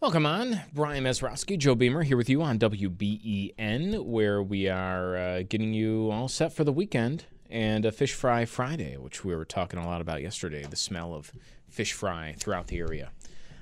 Welcome 0.00 0.24
on. 0.24 0.62
Brian 0.72 1.04
Mazurowski, 1.04 1.58
Joe 1.58 1.74
Beamer 1.74 2.02
here 2.02 2.16
with 2.16 2.30
you 2.30 2.40
on 2.40 2.58
WBEN, 2.58 4.02
where 4.06 4.42
we 4.42 4.66
are 4.66 5.14
uh, 5.16 5.42
getting 5.46 5.74
you 5.74 6.10
all 6.10 6.26
set 6.26 6.54
for 6.54 6.64
the 6.64 6.72
weekend 6.72 7.24
and 7.50 7.84
a 7.84 7.92
Fish 7.92 8.14
Fry 8.14 8.46
Friday, 8.46 8.96
which 8.96 9.26
we 9.26 9.34
were 9.34 9.44
talking 9.44 9.78
a 9.78 9.86
lot 9.86 10.00
about 10.00 10.22
yesterday, 10.22 10.64
the 10.64 10.76
smell 10.76 11.12
of 11.12 11.32
fish 11.68 11.92
fry 11.92 12.34
throughout 12.38 12.68
the 12.68 12.78
area. 12.78 13.10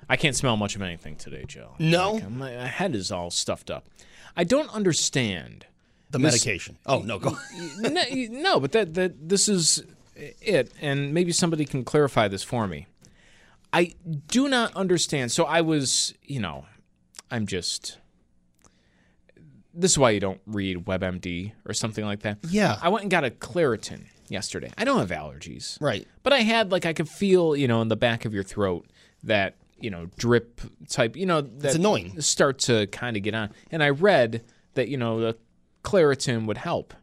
I 0.08 0.16
can't 0.16 0.36
smell 0.36 0.56
much 0.56 0.76
of 0.76 0.82
anything 0.82 1.16
today, 1.16 1.44
Joe. 1.44 1.72
No? 1.80 2.12
Like, 2.12 2.30
my 2.30 2.50
head 2.50 2.94
is 2.94 3.10
all 3.10 3.30
stuffed 3.32 3.68
up. 3.68 3.88
I 4.36 4.44
don't 4.44 4.72
understand. 4.72 5.66
The 6.10 6.18
This- 6.18 6.34
medication. 6.34 6.78
Oh, 6.86 7.00
no, 7.00 7.18
go. 7.18 7.36
no, 7.80 8.04
no, 8.12 8.60
but 8.60 8.70
that, 8.72 8.94
that 8.94 9.28
this 9.28 9.48
is 9.48 9.82
it, 10.14 10.70
and 10.80 11.12
maybe 11.12 11.32
somebody 11.32 11.64
can 11.64 11.84
clarify 11.84 12.28
this 12.28 12.44
for 12.44 12.68
me. 12.68 12.86
I 13.72 13.94
do 14.28 14.48
not 14.48 14.74
understand. 14.74 15.33
So 15.33 15.44
I 15.44 15.61
was, 15.61 16.14
you 16.22 16.41
know, 16.41 16.66
I'm 17.30 17.47
just. 17.47 17.98
This 19.75 19.92
is 19.92 19.98
why 19.98 20.10
you 20.10 20.20
don't 20.20 20.41
read 20.47 20.86
WebMD 20.86 21.52
or 21.64 21.72
something 21.72 22.05
like 22.05 22.20
that. 22.20 22.38
Yeah. 22.48 22.78
I 22.83 22.88
went 22.88 23.02
and 23.02 23.10
got 23.10 23.25
a 23.25 23.30
Claritin 23.30 24.06
yesterday. 24.28 24.72
I 24.77 24.84
don't 24.84 24.98
have 24.98 25.10
allergies. 25.10 25.80
Right. 25.80 26.06
But 26.22 26.33
I 26.33 26.41
had 26.41 26.72
like 26.72 26.84
I 26.84 26.92
could 26.92 27.08
feel, 27.08 27.55
you 27.55 27.69
know, 27.69 27.80
in 27.83 27.88
the 27.88 27.97
back 27.97 28.25
of 28.25 28.34
your 28.34 28.42
throat 28.42 28.86
that, 29.22 29.55
you 29.78 29.91
know, 29.91 30.06
drip 30.19 30.60
type, 30.88 31.16
you 31.16 31.27
know, 31.27 31.42
that's 31.42 31.77
annoying. 31.77 32.20
start 32.20 32.58
to 32.60 32.88
kind 32.88 33.16
of 33.16 33.22
get 33.22 33.34
on. 33.34 33.50
And 33.70 33.82
I 33.82 33.91
read 33.91 34.42
that, 34.75 34.88
you 34.88 34.97
know, 34.97 35.20
the 35.20 35.36
Claritin 35.84 36.47
would 36.47 36.58
help. 36.58 36.94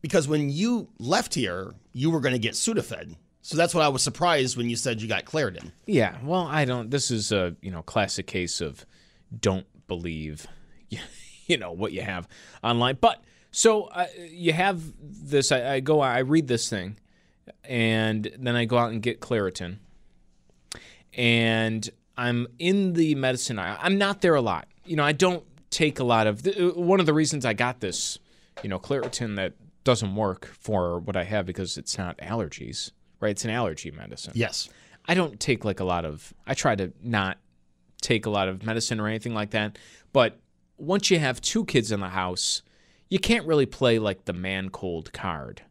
Because 0.00 0.28
when 0.28 0.50
you 0.50 0.88
left 0.98 1.34
here, 1.34 1.74
you 1.92 2.10
were 2.10 2.20
going 2.20 2.34
to 2.34 2.38
get 2.38 2.54
Sudafed. 2.54 3.16
So 3.44 3.56
that's 3.56 3.74
what 3.74 3.84
I 3.84 3.88
was 3.88 4.02
surprised 4.02 4.56
when 4.56 4.70
you 4.70 4.76
said 4.76 5.02
you 5.02 5.08
got 5.08 5.24
Claritin. 5.24 5.72
Yeah, 5.86 6.16
well, 6.22 6.46
I 6.46 6.64
don't. 6.64 6.90
This 6.90 7.10
is 7.10 7.32
a 7.32 7.56
you 7.60 7.70
know 7.70 7.82
classic 7.82 8.26
case 8.26 8.60
of 8.60 8.86
don't 9.40 9.66
believe, 9.88 10.46
you 11.46 11.58
know 11.58 11.72
what 11.72 11.92
you 11.92 12.02
have 12.02 12.28
online. 12.62 12.98
But 13.00 13.22
so 13.50 13.84
uh, 13.84 14.06
you 14.30 14.52
have 14.52 14.80
this. 15.00 15.50
I, 15.52 15.74
I 15.74 15.80
go. 15.80 16.00
I 16.00 16.20
read 16.20 16.46
this 16.46 16.68
thing, 16.70 16.98
and 17.64 18.30
then 18.38 18.54
I 18.54 18.64
go 18.64 18.78
out 18.78 18.92
and 18.92 19.02
get 19.02 19.20
Claritin, 19.20 19.78
and 21.14 21.88
I'm 22.16 22.46
in 22.58 22.92
the 22.92 23.14
medicine 23.14 23.58
aisle. 23.58 23.78
I'm 23.80 23.98
not 23.98 24.20
there 24.20 24.34
a 24.34 24.40
lot. 24.40 24.68
You 24.84 24.96
know, 24.96 25.04
I 25.04 25.12
don't 25.12 25.44
take 25.70 25.98
a 25.98 26.04
lot 26.04 26.26
of. 26.26 26.42
th- 26.42 26.74
One 26.74 27.00
of 27.00 27.06
the 27.06 27.14
reasons 27.14 27.44
I 27.44 27.54
got 27.54 27.80
this, 27.80 28.18
you 28.62 28.68
know, 28.68 28.78
Claritin 28.78 29.36
that 29.36 29.54
doesn't 29.84 30.14
work 30.14 30.46
for 30.46 30.98
what 31.00 31.16
I 31.16 31.24
have 31.24 31.44
because 31.46 31.76
it's 31.76 31.98
not 31.98 32.16
allergies, 32.18 32.92
right? 33.22 33.30
It's 33.30 33.44
an 33.44 33.50
allergy 33.50 33.90
medicine. 33.90 34.32
Yes. 34.36 34.68
I 35.06 35.14
don't 35.14 35.40
take 35.40 35.64
like 35.64 35.80
a 35.80 35.84
lot 35.84 36.04
of 36.04 36.34
I 36.46 36.54
try 36.54 36.74
to 36.76 36.92
not 37.02 37.38
take 38.02 38.26
a 38.26 38.30
lot 38.30 38.48
of 38.48 38.62
medicine 38.64 39.00
or 39.00 39.08
anything 39.08 39.32
like 39.34 39.50
that. 39.50 39.78
But 40.12 40.38
once 40.76 41.10
you 41.10 41.18
have 41.18 41.40
two 41.40 41.64
kids 41.64 41.90
in 41.92 42.00
the 42.00 42.08
house, 42.08 42.62
you 43.08 43.18
can't 43.18 43.46
really 43.46 43.66
play 43.66 43.98
like 43.98 44.24
the 44.26 44.32
man 44.32 44.68
cold 44.68 45.12
card. 45.12 45.62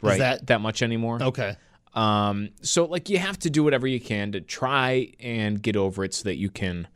Right. 0.00 0.18
that- 0.20 0.46
that 0.46 0.60
much 0.60 0.82
anymore. 0.82 1.22
Okay. 1.22 1.56
Um 1.94 2.50
so 2.62 2.84
like 2.84 3.08
you 3.08 3.18
have 3.18 3.38
to 3.40 3.50
do 3.50 3.64
whatever 3.64 3.86
you 3.86 4.00
can 4.00 4.32
to 4.32 4.40
try 4.40 5.12
and 5.20 5.60
get 5.62 5.76
over 5.76 6.04
it 6.04 6.14
so 6.14 6.24
that 6.24 6.36
you 6.36 6.50
can 6.50 6.86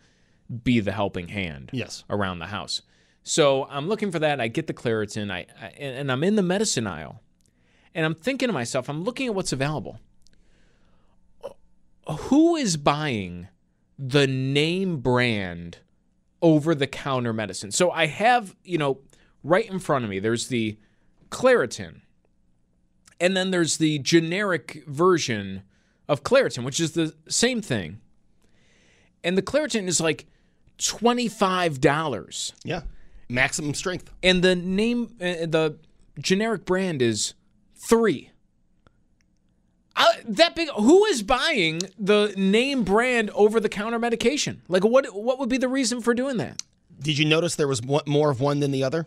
be 0.62 0.80
the 0.80 0.92
helping 0.92 1.28
hand 1.28 1.70
Yes. 1.72 2.04
around 2.10 2.38
the 2.38 2.46
house. 2.46 2.82
So 3.24 3.66
I'm 3.70 3.88
looking 3.88 4.10
for 4.10 4.18
that. 4.18 4.40
I 4.40 4.48
get 4.48 4.66
the 4.66 4.74
Claritin. 4.74 5.30
I, 5.30 5.46
I 5.60 5.66
and 5.78 6.10
I'm 6.12 6.22
in 6.24 6.34
the 6.36 6.42
medicine 6.42 6.86
aisle, 6.86 7.22
and 7.94 8.04
I'm 8.06 8.14
thinking 8.14 8.48
to 8.48 8.52
myself, 8.52 8.88
I'm 8.88 9.04
looking 9.04 9.26
at 9.26 9.34
what's 9.34 9.52
available. 9.52 9.98
Who 12.08 12.56
is 12.56 12.76
buying 12.76 13.48
the 13.98 14.26
name 14.26 14.98
brand 14.98 15.78
over 16.40 16.74
the 16.74 16.86
counter 16.86 17.32
medicine? 17.32 17.70
So 17.70 17.90
I 17.90 18.06
have, 18.06 18.56
you 18.64 18.76
know, 18.78 18.98
right 19.44 19.68
in 19.70 19.78
front 19.78 20.04
of 20.04 20.10
me. 20.10 20.18
There's 20.18 20.48
the 20.48 20.76
Claritin, 21.30 22.00
and 23.20 23.36
then 23.36 23.50
there's 23.52 23.76
the 23.76 23.98
generic 24.00 24.82
version 24.86 25.62
of 26.08 26.22
Claritin, 26.24 26.64
which 26.64 26.80
is 26.80 26.92
the 26.92 27.14
same 27.28 27.62
thing. 27.62 28.00
And 29.22 29.38
the 29.38 29.42
Claritin 29.42 29.86
is 29.86 30.00
like 30.00 30.26
twenty-five 30.78 31.80
dollars, 31.80 32.52
Yeah. 32.64 32.82
Maximum 33.28 33.72
strength. 33.74 34.10
and 34.22 34.42
the 34.42 34.56
name, 34.56 35.14
uh, 35.20 35.46
the 35.46 35.76
generic 36.18 36.64
brand 36.66 37.00
is 37.00 37.34
three. 37.82 38.30
Uh, 39.94 40.04
that 40.24 40.56
big. 40.56 40.68
Who 40.70 41.04
is 41.04 41.22
buying 41.22 41.80
the 41.98 42.32
name 42.36 42.82
brand 42.82 43.30
over 43.30 43.60
the 43.60 43.68
counter 43.68 43.98
medication? 43.98 44.62
Like, 44.68 44.84
what? 44.84 45.06
What 45.14 45.38
would 45.38 45.48
be 45.48 45.58
the 45.58 45.68
reason 45.68 46.00
for 46.00 46.14
doing 46.14 46.38
that? 46.38 46.62
Did 47.00 47.18
you 47.18 47.24
notice 47.24 47.56
there 47.56 47.68
was 47.68 47.82
more 47.84 48.30
of 48.30 48.40
one 48.40 48.60
than 48.60 48.70
the 48.70 48.84
other? 48.84 49.06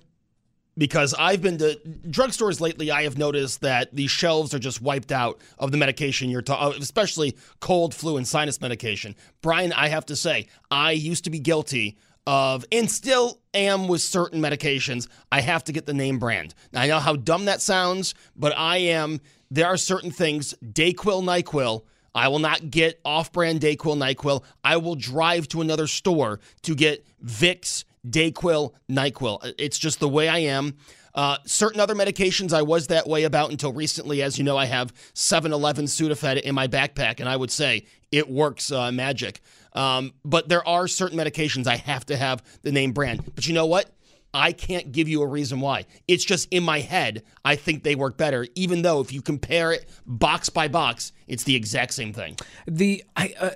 Because 0.77 1.15
I've 1.17 1.41
been 1.41 1.57
to 1.59 1.79
drugstores 2.07 2.59
lately, 2.59 2.91
I 2.91 3.03
have 3.03 3.17
noticed 3.17 3.61
that 3.61 3.95
the 3.95 4.07
shelves 4.07 4.53
are 4.53 4.59
just 4.59 4.81
wiped 4.81 5.13
out 5.13 5.39
of 5.57 5.71
the 5.71 5.77
medication 5.77 6.29
you're 6.29 6.41
talking, 6.41 6.81
especially 6.81 7.37
cold, 7.61 7.95
flu, 7.95 8.17
and 8.17 8.27
sinus 8.27 8.59
medication. 8.59 9.15
Brian, 9.41 9.71
I 9.71 9.87
have 9.87 10.05
to 10.07 10.17
say, 10.17 10.47
I 10.69 10.91
used 10.91 11.23
to 11.23 11.29
be 11.29 11.39
guilty 11.39 11.97
of, 12.27 12.65
and 12.71 12.89
still 12.89 13.39
am 13.53 13.87
with 13.87 14.01
certain 14.01 14.41
medications. 14.41 15.07
I 15.31 15.41
have 15.41 15.63
to 15.65 15.71
get 15.71 15.85
the 15.85 15.93
name 15.93 16.19
brand. 16.19 16.53
Now, 16.73 16.81
I 16.81 16.87
know 16.87 16.99
how 16.99 17.15
dumb 17.15 17.45
that 17.45 17.61
sounds, 17.61 18.15
but 18.35 18.57
I 18.57 18.77
am. 18.77 19.21
There 19.51 19.67
are 19.67 19.77
certain 19.77 20.11
things, 20.11 20.53
Dayquil, 20.63 21.23
Nyquil. 21.23 21.83
I 22.15 22.29
will 22.29 22.39
not 22.39 22.71
get 22.71 22.99
off-brand 23.03 23.59
Dayquil, 23.59 23.97
Nyquil. 23.97 24.43
I 24.63 24.77
will 24.77 24.95
drive 24.95 25.47
to 25.49 25.61
another 25.61 25.85
store 25.85 26.39
to 26.63 26.73
get 26.73 27.05
Vicks, 27.23 27.83
Dayquil, 28.07 28.73
Nyquil. 28.89 29.53
It's 29.57 29.77
just 29.77 29.99
the 29.99 30.09
way 30.09 30.27
I 30.29 30.39
am. 30.39 30.75
Uh, 31.15 31.37
certain 31.45 31.79
other 31.79 31.95
medications 31.95 32.53
I 32.53 32.61
was 32.61 32.87
that 32.87 33.07
way 33.07 33.23
about 33.23 33.49
until 33.49 33.73
recently. 33.73 34.21
As 34.21 34.37
you 34.37 34.43
know, 34.43 34.57
I 34.57 34.65
have 34.65 34.93
7-Eleven 35.13 35.85
Sudafed 35.85 36.41
in 36.41 36.53
my 36.53 36.67
backpack, 36.67 37.19
and 37.19 37.27
I 37.27 37.37
would 37.37 37.51
say 37.51 37.85
it 38.11 38.29
works 38.29 38.71
uh, 38.71 38.91
magic. 38.91 39.41
Um, 39.73 40.13
but 40.23 40.49
there 40.49 40.65
are 40.67 40.87
certain 40.87 41.17
medications 41.17 41.67
I 41.67 41.77
have 41.77 42.05
to 42.07 42.17
have 42.17 42.43
the 42.61 42.72
name 42.72 42.91
brand. 42.91 43.23
But 43.34 43.47
you 43.47 43.53
know 43.53 43.66
what? 43.66 43.90
I 44.34 44.51
can't 44.51 44.91
give 44.91 45.07
you 45.07 45.22
a 45.22 45.28
reason 45.28 45.61
why. 45.61 45.85
It's 46.09 46.25
just 46.25 46.49
in 46.51 46.61
my 46.63 46.81
head, 46.81 47.23
I 47.45 47.55
think 47.55 47.84
they 47.84 47.95
work 47.95 48.17
better, 48.17 48.45
even 48.55 48.81
though 48.81 48.99
if 48.99 49.13
you 49.13 49.22
compare 49.22 49.72
it 49.72 49.90
box 50.05 50.49
by 50.49 50.67
box, 50.67 51.13
it's 51.25 51.43
the 51.43 51.55
exact 51.55 51.93
same 51.93 52.11
thing. 52.11 52.35
The 52.67 53.01
I 53.16 53.34
uh, 53.40 53.51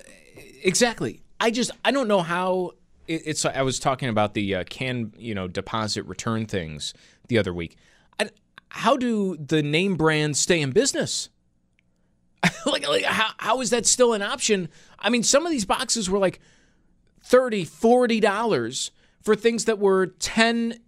exactly. 0.62 1.20
I 1.38 1.50
just 1.50 1.70
I 1.84 1.90
don't 1.90 2.08
know 2.08 2.22
how 2.22 2.72
it, 3.10 3.22
it's. 3.26 3.44
I 3.44 3.62
was 3.62 3.78
talking 3.78 4.08
about 4.08 4.34
the 4.34 4.54
uh, 4.54 4.64
can 4.64 5.12
you 5.18 5.34
know 5.34 5.48
deposit 5.48 6.04
return 6.04 6.46
things 6.46 6.94
the 7.28 7.38
other 7.38 7.52
week. 7.52 7.76
I, 8.18 8.30
how 8.70 8.96
do 8.96 9.36
the 9.36 9.62
name 9.62 9.96
brands 9.96 10.38
stay 10.38 10.60
in 10.60 10.70
business? 10.70 11.28
like, 12.66 12.88
like 12.88 13.04
how, 13.04 13.32
how 13.38 13.60
is 13.60 13.70
that 13.70 13.84
still 13.84 14.14
an 14.14 14.22
option? 14.22 14.68
I 14.98 15.10
mean, 15.10 15.22
some 15.22 15.44
of 15.44 15.50
these 15.50 15.64
boxes 15.64 16.08
were 16.08 16.18
like 16.18 16.40
30 17.24 17.64
40 17.64 18.20
dollars 18.20 18.92
for 19.22 19.36
things 19.36 19.66
that 19.66 19.78
were 19.78 20.06
10 20.06 20.78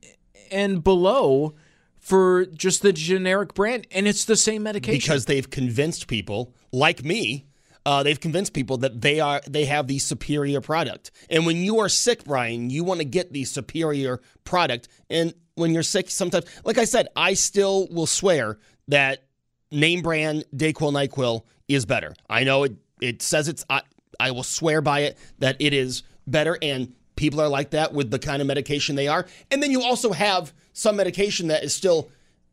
and 0.51 0.83
below 0.83 1.55
for 1.99 2.47
just 2.47 2.83
the 2.83 2.93
generic 2.93 3.53
brand 3.55 3.87
and 3.91 4.09
it's 4.09 4.25
the 4.25 4.37
same 4.37 4.63
medication 4.63 4.99
Because 4.99 5.27
they've 5.27 5.49
convinced 5.49 6.07
people, 6.07 6.55
like 6.73 7.05
me, 7.05 7.47
uh, 7.85 8.03
they've 8.03 8.21
convinced 8.21 8.53
people 8.53 8.79
that 8.79 9.01
they 9.01 9.21
are 9.21 9.41
they 9.49 9.65
have 9.65 9.87
the 9.87 9.99
superior 9.99 10.61
product. 10.61 11.11
And 11.29 11.47
when 11.47 11.57
you 11.59 11.81
are 11.81 11.89
sick, 11.89 12.25
Brian, 12.25 12.71
you 12.71 12.85
want 12.85 13.01
to 13.01 13.05
get 13.05 13.33
the 13.33 13.45
superior 13.45 14.21
product. 14.45 14.89
And 15.11 15.35
when 15.55 15.73
you're 15.73 15.83
sick, 15.83 16.11
sometimes, 16.11 16.47
like 16.65 16.79
I 16.79 16.85
said, 16.85 17.09
I 17.17 17.35
still 17.35 17.89
will 17.91 18.07
swear 18.07 18.59
that 18.89 19.25
name 19.71 20.03
brand 20.03 20.45
Dayquil 20.55 20.93
Nyquil 20.93 21.43
is 21.69 21.85
better. 21.87 22.15
I 22.29 22.45
know 22.45 22.65
it. 22.65 22.77
It 23.01 23.23
says 23.23 23.49
it's. 23.49 23.65
I, 23.69 23.83
I 24.21 24.31
will 24.31 24.45
swear 24.45 24.81
by 24.81 25.01
it 25.01 25.19
that 25.39 25.57
it 25.59 25.75
is 25.75 26.05
better, 26.27 26.57
and 26.63 26.93
people 27.17 27.41
are 27.41 27.49
like 27.49 27.71
that 27.71 27.93
with 27.93 28.11
the 28.11 28.19
kind 28.19 28.41
of 28.41 28.47
medication 28.47 28.95
they 28.95 29.09
are. 29.09 29.27
And 29.51 29.63
then 29.63 29.71
you 29.73 29.83
also 29.83 30.13
have 30.13 30.53
some 30.73 30.97
medication 30.97 31.49
that 31.49 31.65
is 31.65 31.75
still 31.75 32.11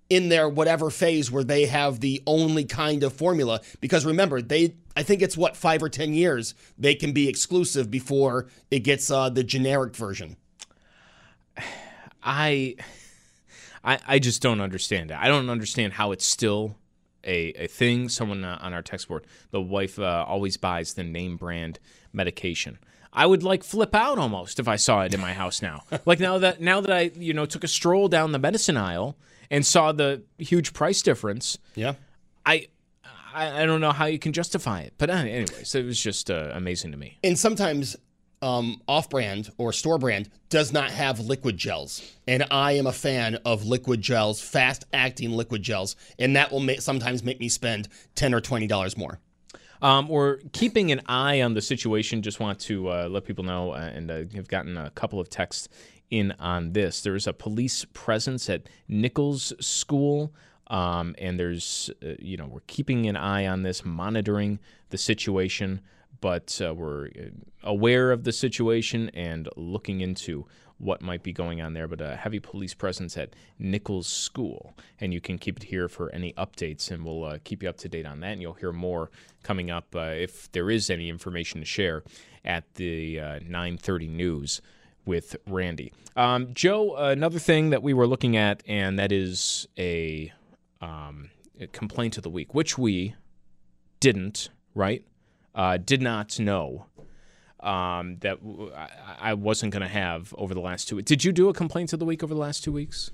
in 0.09 0.29
their 0.29 0.49
whatever 0.49 0.89
phase 0.89 1.31
where 1.31 1.43
they 1.43 1.65
have 1.65 1.99
the 1.99 2.21
only 2.25 2.65
kind 2.65 3.03
of 3.03 3.13
formula. 3.13 3.61
Because 3.79 4.05
remember, 4.05 4.41
they 4.41 4.75
I 4.95 5.03
think 5.03 5.21
it's 5.21 5.37
what 5.37 5.55
five 5.55 5.81
or 5.83 5.89
ten 5.89 6.13
years 6.13 6.55
they 6.77 6.95
can 6.95 7.11
be 7.11 7.29
exclusive 7.29 7.89
before 7.89 8.47
it 8.71 8.79
gets 8.79 9.09
uh, 9.09 9.29
the 9.29 9.43
generic 9.43 9.95
version. 9.95 10.35
I, 12.21 12.75
I, 13.83 13.99
I 14.07 14.19
just 14.19 14.41
don't 14.41 14.59
understand 14.59 15.11
it. 15.11 15.17
I 15.17 15.27
don't 15.27 15.49
understand 15.49 15.93
how 15.93 16.11
it's 16.11 16.25
still 16.25 16.75
a, 17.23 17.53
a 17.63 17.67
thing. 17.67 18.09
Someone 18.09 18.43
uh, 18.43 18.57
on 18.61 18.73
our 18.73 18.81
text 18.81 19.07
board, 19.07 19.25
the 19.51 19.61
wife 19.61 19.97
uh, 19.99 20.25
always 20.27 20.57
buys 20.57 20.93
the 20.93 21.03
name 21.03 21.37
brand 21.37 21.79
medication. 22.11 22.77
I 23.11 23.25
would 23.25 23.41
like 23.41 23.63
flip 23.63 23.95
out 23.95 24.17
almost 24.17 24.59
if 24.59 24.67
I 24.67 24.75
saw 24.75 25.01
it 25.01 25.13
in 25.13 25.19
my 25.19 25.33
house 25.33 25.61
now. 25.61 25.83
like 26.05 26.19
now 26.19 26.37
that 26.39 26.61
now 26.61 26.81
that 26.81 26.91
I 26.91 27.11
you 27.15 27.33
know 27.33 27.45
took 27.45 27.63
a 27.63 27.67
stroll 27.67 28.07
down 28.07 28.31
the 28.31 28.39
medicine 28.39 28.77
aisle 28.77 29.17
and 29.51 29.65
saw 29.65 29.91
the 29.91 30.23
huge 30.37 30.73
price 30.73 31.01
difference. 31.01 31.57
Yeah. 31.75 31.95
I 32.45 32.67
I, 33.33 33.61
I 33.61 33.65
don't 33.65 33.81
know 33.81 33.91
how 33.91 34.05
you 34.05 34.19
can 34.19 34.33
justify 34.33 34.81
it, 34.81 34.93
but 34.97 35.09
uh, 35.09 35.13
anyways, 35.13 35.75
it 35.75 35.85
was 35.85 36.01
just 36.01 36.31
uh, 36.31 36.51
amazing 36.53 36.91
to 36.91 36.97
me. 36.97 37.19
And 37.23 37.37
sometimes 37.37 37.95
um, 38.41 38.81
off-brand 38.87 39.51
or 39.57 39.71
store 39.73 39.97
brand 39.97 40.29
does 40.49 40.73
not 40.73 40.89
have 40.89 41.19
liquid 41.19 41.57
gels, 41.57 42.01
and 42.27 42.45
I 42.49 42.71
am 42.73 42.87
a 42.87 42.91
fan 42.91 43.37
of 43.45 43.65
liquid 43.65 44.01
gels, 44.01 44.41
fast-acting 44.41 45.31
liquid 45.31 45.61
gels, 45.61 45.95
and 46.17 46.35
that 46.35 46.51
will 46.51 46.67
sometimes 46.79 47.23
make 47.23 47.39
me 47.39 47.49
spend 47.49 47.87
ten 48.15 48.33
or 48.33 48.41
twenty 48.41 48.65
dollars 48.65 48.97
more. 48.97 49.19
Um, 49.81 50.07
we're 50.09 50.37
keeping 50.51 50.91
an 50.91 51.01
eye 51.05 51.41
on 51.41 51.53
the 51.53 51.61
situation. 51.61 52.21
Just 52.21 52.39
want 52.39 52.59
to 52.61 52.89
uh, 52.89 53.07
let 53.09 53.25
people 53.25 53.43
know, 53.43 53.71
uh, 53.71 53.91
and 53.93 54.09
uh, 54.09 54.23
have 54.35 54.47
gotten 54.47 54.77
a 54.77 54.89
couple 54.89 55.19
of 55.19 55.29
texts 55.29 55.69
in 56.11 56.33
on 56.39 56.73
this. 56.73 57.01
There's 57.01 57.27
a 57.27 57.33
police 57.33 57.85
presence 57.93 58.49
at 58.49 58.63
Nichols 58.87 59.53
School. 59.59 60.33
Um, 60.67 61.15
and 61.17 61.39
there's, 61.39 61.89
uh, 62.03 62.13
you 62.19 62.37
know, 62.37 62.45
we're 62.45 62.59
keeping 62.67 63.07
an 63.07 63.15
eye 63.15 63.47
on 63.47 63.63
this, 63.63 63.83
monitoring 63.83 64.59
the 64.89 64.99
situation, 64.99 65.81
but 66.21 66.61
uh, 66.63 66.73
we're 66.73 67.07
uh, 67.07 67.29
aware 67.63 68.11
of 68.11 68.23
the 68.23 68.31
situation 68.31 69.09
and 69.15 69.49
looking 69.55 70.01
into 70.01 70.45
what 70.77 71.01
might 71.01 71.23
be 71.23 71.33
going 71.33 71.59
on 71.59 71.73
there. 71.73 71.87
But 71.87 72.01
a 72.01 72.15
heavy 72.15 72.39
police 72.39 72.75
presence 72.75 73.17
at 73.17 73.35
Nichols 73.57 74.05
School, 74.05 74.75
and 74.99 75.11
you 75.11 75.19
can 75.19 75.39
keep 75.39 75.57
it 75.57 75.63
here 75.63 75.89
for 75.89 76.11
any 76.11 76.33
updates, 76.33 76.91
and 76.91 77.03
we'll 77.03 77.23
uh, 77.23 77.39
keep 77.43 77.63
you 77.63 77.69
up 77.69 77.77
to 77.77 77.89
date 77.89 78.05
on 78.05 78.19
that. 78.19 78.33
And 78.33 78.41
you'll 78.41 78.53
hear 78.53 78.71
more 78.71 79.09
coming 79.41 79.71
up 79.71 79.95
uh, 79.95 80.13
if 80.15 80.51
there 80.51 80.69
is 80.69 80.91
any 80.91 81.09
information 81.09 81.61
to 81.61 81.65
share 81.65 82.03
at 82.45 82.75
the 82.75 83.17
9:30 83.17 84.07
news 84.07 84.61
with 85.09 85.35
Randy. 85.47 85.91
Um, 86.15 86.53
Joe, 86.53 86.95
another 86.95 87.39
thing 87.39 87.71
that 87.71 87.81
we 87.81 87.93
were 87.93 88.05
looking 88.05 88.37
at, 88.37 88.61
and 88.67 88.99
that 88.99 89.11
is 89.11 89.67
a, 89.77 90.31
um, 90.81 91.31
a 91.59 91.65
complaint 91.67 92.17
of 92.17 92.23
the 92.23 92.29
week, 92.29 92.53
which 92.53 92.77
we 92.77 93.15
didn't, 93.99 94.49
right? 94.75 95.03
Uh, 95.55 95.77
did 95.77 96.01
not 96.03 96.39
know 96.39 96.85
um, 97.59 98.17
that 98.19 98.39
w- 98.45 98.71
I, 99.19 99.33
wasn't 99.33 99.73
going 99.73 99.81
to 99.81 99.87
have 99.87 100.31
over 100.37 100.53
the 100.53 100.61
last 100.61 100.87
two 100.87 100.97
weeks. 100.97 101.07
Did 101.07 101.23
you 101.23 101.31
do 101.31 101.49
a 101.49 101.53
complaint 101.53 101.91
of 101.91 101.97
the 101.97 102.05
week 102.05 102.23
over 102.23 102.33
the 102.33 102.39
last 102.39 102.63
two 102.63 102.71
weeks? 102.71 103.09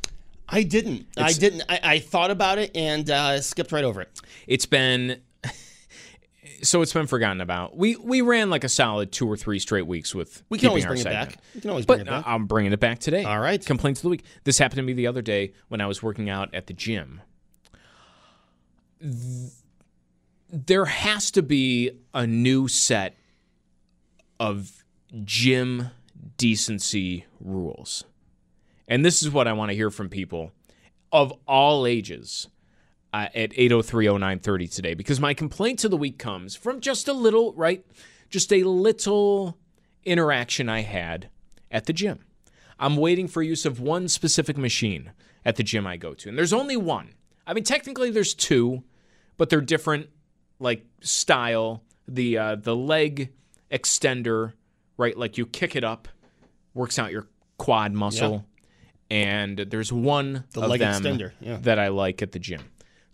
I 0.49 0.63
didn't. 0.63 1.07
I 1.17 1.31
didn't. 1.31 1.63
I, 1.69 1.79
I 1.81 1.99
thought 1.99 2.29
about 2.29 2.57
it 2.57 2.75
and 2.75 3.09
uh, 3.09 3.39
skipped 3.39 3.71
right 3.71 3.85
over 3.85 4.01
it. 4.01 4.19
It's 4.47 4.65
been 4.65 5.21
so 6.65 6.81
it's 6.81 6.93
been 6.93 7.07
forgotten 7.07 7.41
about. 7.41 7.77
We 7.77 7.95
we 7.95 8.21
ran 8.21 8.49
like 8.49 8.63
a 8.63 8.69
solid 8.69 9.11
two 9.11 9.27
or 9.27 9.37
three 9.37 9.59
straight 9.59 9.87
weeks 9.87 10.13
with 10.15 10.43
We 10.49 10.57
can 10.57 10.69
always 10.69 10.85
bring 10.85 10.99
it 10.99 11.05
back. 11.05 11.37
We 11.53 11.61
can 11.61 11.69
always 11.69 11.85
But 11.85 11.97
bring 11.97 12.07
it 12.07 12.09
back. 12.09 12.23
I'm 12.27 12.45
bringing 12.45 12.73
it 12.73 12.79
back 12.79 12.99
today. 12.99 13.23
All 13.23 13.39
right. 13.39 13.63
Complaints 13.63 13.99
of 13.99 14.03
the 14.03 14.09
week. 14.09 14.23
This 14.43 14.57
happened 14.57 14.77
to 14.77 14.83
me 14.83 14.93
the 14.93 15.07
other 15.07 15.21
day 15.21 15.53
when 15.67 15.81
I 15.81 15.85
was 15.85 16.01
working 16.01 16.29
out 16.29 16.53
at 16.53 16.67
the 16.67 16.73
gym. 16.73 17.21
There 20.49 20.85
has 20.85 21.31
to 21.31 21.41
be 21.41 21.91
a 22.13 22.25
new 22.25 22.67
set 22.67 23.17
of 24.39 24.83
gym 25.23 25.89
decency 26.37 27.25
rules. 27.39 28.03
And 28.87 29.03
this 29.03 29.21
is 29.23 29.31
what 29.31 29.47
I 29.47 29.53
want 29.53 29.69
to 29.71 29.75
hear 29.75 29.89
from 29.89 30.09
people 30.09 30.51
of 31.11 31.33
all 31.47 31.85
ages 31.85 32.47
uh, 33.15 33.29
at 33.33 33.51
8030930 33.51 34.75
today 34.75 34.93
because 34.93 35.21
my 35.21 35.33
complaint 35.33 35.85
of 35.85 35.91
the 35.91 35.95
week 35.95 36.19
comes 36.19 36.53
from 36.53 36.81
just 36.81 37.07
a 37.07 37.13
little, 37.13 37.53
right? 37.53 37.85
Just 38.29 38.51
a 38.51 38.63
little 38.63 39.57
interaction 40.03 40.67
I 40.67 40.81
had 40.81 41.29
at 41.71 41.85
the 41.85 41.93
gym. 41.93 42.25
I'm 42.77 42.97
waiting 42.97 43.29
for 43.29 43.41
use 43.41 43.65
of 43.65 43.79
one 43.79 44.09
specific 44.09 44.57
machine 44.57 45.13
at 45.45 45.55
the 45.55 45.63
gym 45.63 45.87
I 45.87 45.95
go 45.95 46.13
to. 46.13 46.27
And 46.27 46.37
there's 46.37 46.51
only 46.51 46.75
one. 46.75 47.13
I 47.47 47.53
mean, 47.53 47.63
technically 47.63 48.11
there's 48.11 48.33
two, 48.33 48.83
but 49.37 49.49
they're 49.49 49.61
different 49.61 50.09
like 50.59 50.85
style. 50.99 51.83
The 52.09 52.37
uh, 52.37 52.55
the 52.55 52.75
leg 52.75 53.31
extender, 53.71 54.53
right? 54.97 55.17
Like 55.17 55.37
you 55.37 55.45
kick 55.45 55.77
it 55.77 55.85
up, 55.85 56.09
works 56.73 56.99
out 56.99 57.11
your 57.11 57.27
quad 57.57 57.93
muscle. 57.93 58.45
And 59.09 59.57
there's 59.57 59.93
one 59.93 60.43
The 60.51 60.61
of 60.63 60.69
leg 60.69 60.79
them 60.81 61.01
extender, 61.01 61.31
yeah. 61.39 61.57
that 61.61 61.79
I 61.79 61.87
like 61.89 62.21
at 62.21 62.31
the 62.33 62.39
gym. 62.39 62.61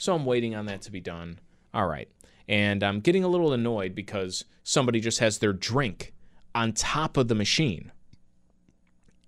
So 0.01 0.15
I'm 0.15 0.25
waiting 0.25 0.56
on 0.56 0.65
that 0.65 0.81
to 0.81 0.92
be 0.92 1.00
done. 1.00 1.38
All 1.75 1.86
right. 1.86 2.09
And 2.48 2.81
I'm 2.81 3.01
getting 3.01 3.24
a 3.24 3.27
little 3.27 3.53
annoyed 3.53 3.94
because 3.94 4.45
somebody 4.63 5.00
just 5.00 5.19
has 5.19 5.38
their 5.38 5.53
drink 5.53 6.12
on 6.56 6.74
top 6.74 7.18
of 7.18 7.27
the 7.27 7.36
machine 7.36 7.92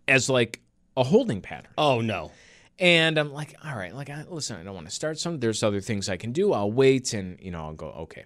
as 0.08 0.32
like 0.32 0.62
a 0.98 1.04
holding 1.04 1.42
pattern. 1.42 1.70
Oh 1.78 2.02
no. 2.02 2.32
And 2.80 3.20
I'm 3.20 3.32
like, 3.32 3.56
all 3.64 3.76
right, 3.76 3.94
like, 3.94 4.10
I, 4.10 4.26
listen, 4.28 4.60
I 4.60 4.64
don't 4.64 4.74
want 4.74 4.88
to 4.88 4.92
start 4.92 5.20
some. 5.20 5.40
There's 5.40 5.62
other 5.62 5.80
things 5.80 6.10
I 6.10 6.18
can 6.18 6.32
do. 6.32 6.54
I'll 6.54 6.72
wait 6.72 7.14
and, 7.14 7.40
you 7.40 7.52
know, 7.52 7.66
I'll 7.66 7.74
go, 7.74 7.90
okay. 7.90 8.26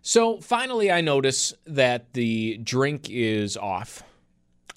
So 0.00 0.40
finally, 0.40 0.90
I 0.90 1.02
notice 1.02 1.52
that 1.66 2.14
the 2.14 2.56
drink 2.56 3.10
is 3.10 3.58
off. 3.58 4.02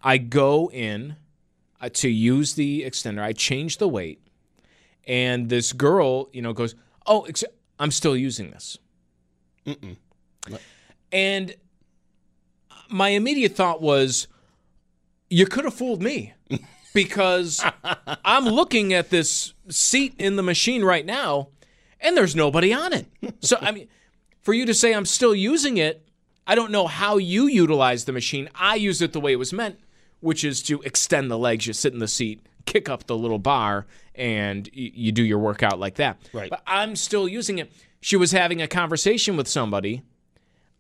I 0.04 0.18
go 0.18 0.70
in 0.70 1.16
uh, 1.80 1.88
to 1.94 2.10
use 2.10 2.56
the 2.56 2.84
extender. 2.84 3.22
I 3.22 3.32
change 3.32 3.78
the 3.78 3.88
weight. 3.88 4.20
And 5.06 5.50
this 5.50 5.74
girl, 5.74 6.30
you 6.32 6.42
know, 6.42 6.54
goes, 6.54 6.76
oh, 7.06 7.22
ex- 7.24 7.44
I'm 7.80 7.92
still 7.92 8.16
using 8.16 8.52
this. 8.52 8.78
And 11.12 11.56
my 12.90 13.10
immediate 13.10 13.56
thought 13.56 13.82
was, 13.82 14.28
you 15.30 15.46
could 15.46 15.66
have 15.66 15.74
fooled 15.74 16.02
me 16.02 16.34
because 16.94 17.64
I'm 18.24 18.46
looking 18.46 18.94
at 18.94 19.10
this 19.10 19.54
seat 19.70 20.14
in 20.18 20.36
the 20.36 20.44
machine 20.44 20.84
right 20.84 21.06
now 21.06 21.50
and 22.00 22.16
there's 22.16 22.36
nobody 22.36 22.74
on 22.74 22.94
it. 22.94 23.08
So, 23.42 23.58
I 23.60 23.72
mean, 23.72 23.88
for 24.42 24.54
you 24.54 24.66
to 24.66 24.74
say 24.74 24.94
I'm 24.94 25.06
still 25.06 25.34
using 25.34 25.78
it, 25.78 26.08
I 26.46 26.56
don't 26.56 26.72
know 26.72 26.88
how 26.88 27.18
you 27.18 27.48
utilize 27.48 28.06
the 28.06 28.12
machine. 28.12 28.50
I 28.54 28.76
use 28.76 29.02
it 29.02 29.14
the 29.14 29.20
way 29.22 29.32
it 29.32 29.38
was 29.38 29.54
meant, 29.54 29.80
which 30.20 30.44
is 30.44 30.62
to 30.64 30.82
extend 30.82 31.32
the 31.32 31.38
legs. 31.38 31.66
You 31.66 31.74
sit 31.74 31.94
in 31.94 32.00
the 32.00 32.08
seat, 32.08 32.46
kick 32.66 32.90
up 32.90 33.08
the 33.08 33.18
little 33.18 33.40
bar, 33.40 33.86
and 34.16 34.70
y- 34.76 34.92
you 34.94 35.12
do 35.12 35.24
your 35.24 35.40
workout 35.40 35.80
like 35.80 35.96
that. 35.96 36.18
Right. 36.34 36.50
But 36.50 36.62
I'm 36.68 36.96
still 36.96 37.28
using 37.28 37.58
it. 37.60 37.72
She 38.02 38.16
was 38.16 38.32
having 38.32 38.62
a 38.62 38.68
conversation 38.68 39.38
with 39.38 39.48
somebody 39.48 40.04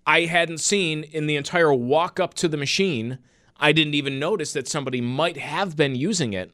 I 0.05 0.21
hadn't 0.21 0.59
seen 0.59 1.03
in 1.03 1.27
the 1.27 1.35
entire 1.35 1.73
walk 1.73 2.19
up 2.19 2.33
to 2.35 2.47
the 2.47 2.57
machine. 2.57 3.19
I 3.57 3.71
didn't 3.71 3.93
even 3.93 4.19
notice 4.19 4.51
that 4.53 4.67
somebody 4.67 4.99
might 4.99 5.37
have 5.37 5.77
been 5.77 5.95
using 5.95 6.33
it. 6.33 6.51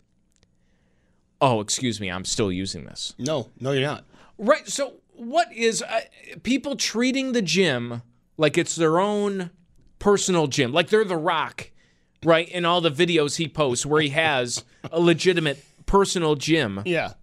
Oh, 1.42 1.62
excuse 1.62 2.00
me, 2.00 2.12
I'm 2.12 2.26
still 2.26 2.52
using 2.52 2.84
this. 2.86 3.16
No, 3.18 3.50
no, 3.60 3.72
you're 3.72 3.82
not. 3.82 4.06
Right. 4.38 4.68
So, 4.68 4.96
what 5.14 5.52
is 5.54 5.82
uh, 5.82 6.02
people 6.44 6.76
treating 6.76 7.32
the 7.32 7.42
gym 7.42 8.02
like 8.38 8.58
it's 8.58 8.76
their 8.76 9.00
own 9.00 9.50
personal 10.00 10.48
gym, 10.48 10.72
like 10.72 10.90
they're 10.90 11.04
the 11.06 11.18
rock, 11.18 11.72
right? 12.24 12.48
In 12.50 12.66
all 12.66 12.82
the 12.82 12.92
videos 12.92 13.38
he 13.38 13.48
posts 13.48 13.86
where 13.86 14.02
he 14.02 14.10
has 14.10 14.64
a 14.92 15.00
legitimate 15.00 15.64
personal 15.86 16.36
gym 16.36 16.82
Yeah. 16.86 17.14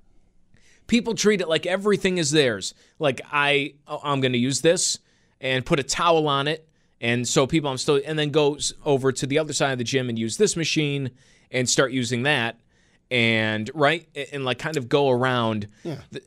people 0.86 1.14
treat 1.14 1.40
it 1.40 1.48
like 1.48 1.66
everything 1.66 2.18
is 2.18 2.30
theirs. 2.30 2.74
Like 2.98 3.20
I, 3.30 3.74
oh, 3.86 4.00
I'm 4.02 4.20
going 4.20 4.32
to 4.32 4.38
use 4.38 4.60
this 4.60 4.98
and 5.40 5.64
put 5.66 5.78
a 5.78 5.82
towel 5.82 6.28
on 6.28 6.48
it, 6.48 6.66
and 7.00 7.28
so 7.28 7.46
people, 7.46 7.70
I'm 7.70 7.76
still, 7.78 8.00
and 8.06 8.18
then 8.18 8.30
goes 8.30 8.72
over 8.84 9.12
to 9.12 9.26
the 9.26 9.38
other 9.38 9.52
side 9.52 9.72
of 9.72 9.78
the 9.78 9.84
gym 9.84 10.08
and 10.08 10.18
use 10.18 10.36
this 10.38 10.56
machine 10.56 11.10
and 11.50 11.68
start 11.68 11.92
using 11.92 12.22
that, 12.22 12.58
and 13.10 13.70
right, 13.74 14.08
and, 14.32 14.44
like 14.44 14.58
kind 14.58 14.76
of 14.78 14.88
go 14.88 15.10
around. 15.10 15.68
The- 15.84 16.22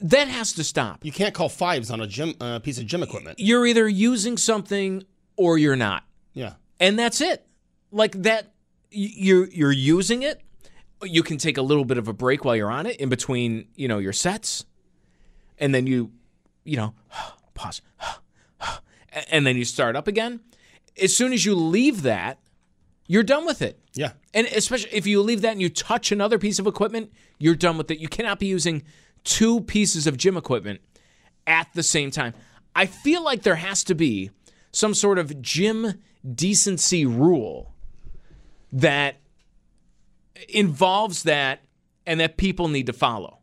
That 0.00 0.28
has 0.28 0.52
to 0.54 0.64
stop. 0.64 1.04
You 1.04 1.12
can't 1.12 1.34
call 1.34 1.48
fives 1.48 1.90
on 1.90 2.00
a 2.00 2.06
gym 2.06 2.34
uh, 2.40 2.58
piece 2.60 2.78
of 2.78 2.86
gym 2.86 3.02
equipment. 3.02 3.38
You're 3.40 3.66
either 3.66 3.88
using 3.88 4.36
something 4.36 5.02
or 5.36 5.58
you're 5.58 5.76
not. 5.76 6.04
And 6.80 6.98
that's 6.98 7.20
it. 7.20 7.46
Like 7.92 8.12
that, 8.22 8.52
you're 8.90 9.46
you're 9.48 9.70
using 9.70 10.22
it. 10.22 10.40
You 11.02 11.22
can 11.22 11.38
take 11.38 11.58
a 11.58 11.62
little 11.62 11.84
bit 11.84 11.98
of 11.98 12.08
a 12.08 12.12
break 12.12 12.44
while 12.44 12.56
you're 12.56 12.70
on 12.70 12.86
it 12.86 12.96
in 12.96 13.08
between, 13.08 13.68
you 13.76 13.86
know, 13.86 13.98
your 13.98 14.12
sets, 14.12 14.64
and 15.58 15.74
then 15.74 15.86
you, 15.86 16.10
you 16.64 16.76
know, 16.76 16.94
pause, 17.54 17.82
and 19.30 19.46
then 19.46 19.56
you 19.56 19.64
start 19.64 19.94
up 19.94 20.08
again. 20.08 20.40
As 21.00 21.16
soon 21.16 21.32
as 21.32 21.44
you 21.44 21.54
leave 21.54 22.02
that, 22.02 22.38
you're 23.06 23.22
done 23.22 23.44
with 23.44 23.62
it. 23.62 23.80
Yeah. 23.94 24.12
And 24.34 24.46
especially 24.46 24.92
if 24.92 25.06
you 25.06 25.20
leave 25.22 25.40
that 25.42 25.52
and 25.52 25.62
you 25.62 25.68
touch 25.68 26.12
another 26.12 26.38
piece 26.38 26.58
of 26.58 26.66
equipment, 26.66 27.12
you're 27.38 27.56
done 27.56 27.76
with 27.76 27.90
it. 27.90 27.98
You 27.98 28.08
cannot 28.08 28.38
be 28.38 28.46
using 28.46 28.82
two 29.24 29.60
pieces 29.62 30.06
of 30.06 30.16
gym 30.16 30.36
equipment 30.36 30.80
at 31.46 31.68
the 31.74 31.82
same 31.82 32.10
time. 32.10 32.34
I 32.74 32.86
feel 32.86 33.24
like 33.24 33.42
there 33.42 33.56
has 33.56 33.82
to 33.84 33.94
be 33.94 34.30
some 34.72 34.94
sort 34.94 35.18
of 35.18 35.42
gym 35.42 36.00
decency 36.34 37.06
rule 37.06 37.74
that 38.72 39.16
involves 40.48 41.24
that 41.24 41.60
and 42.06 42.20
that 42.20 42.36
people 42.36 42.68
need 42.68 42.86
to 42.86 42.92
follow. 42.92 43.38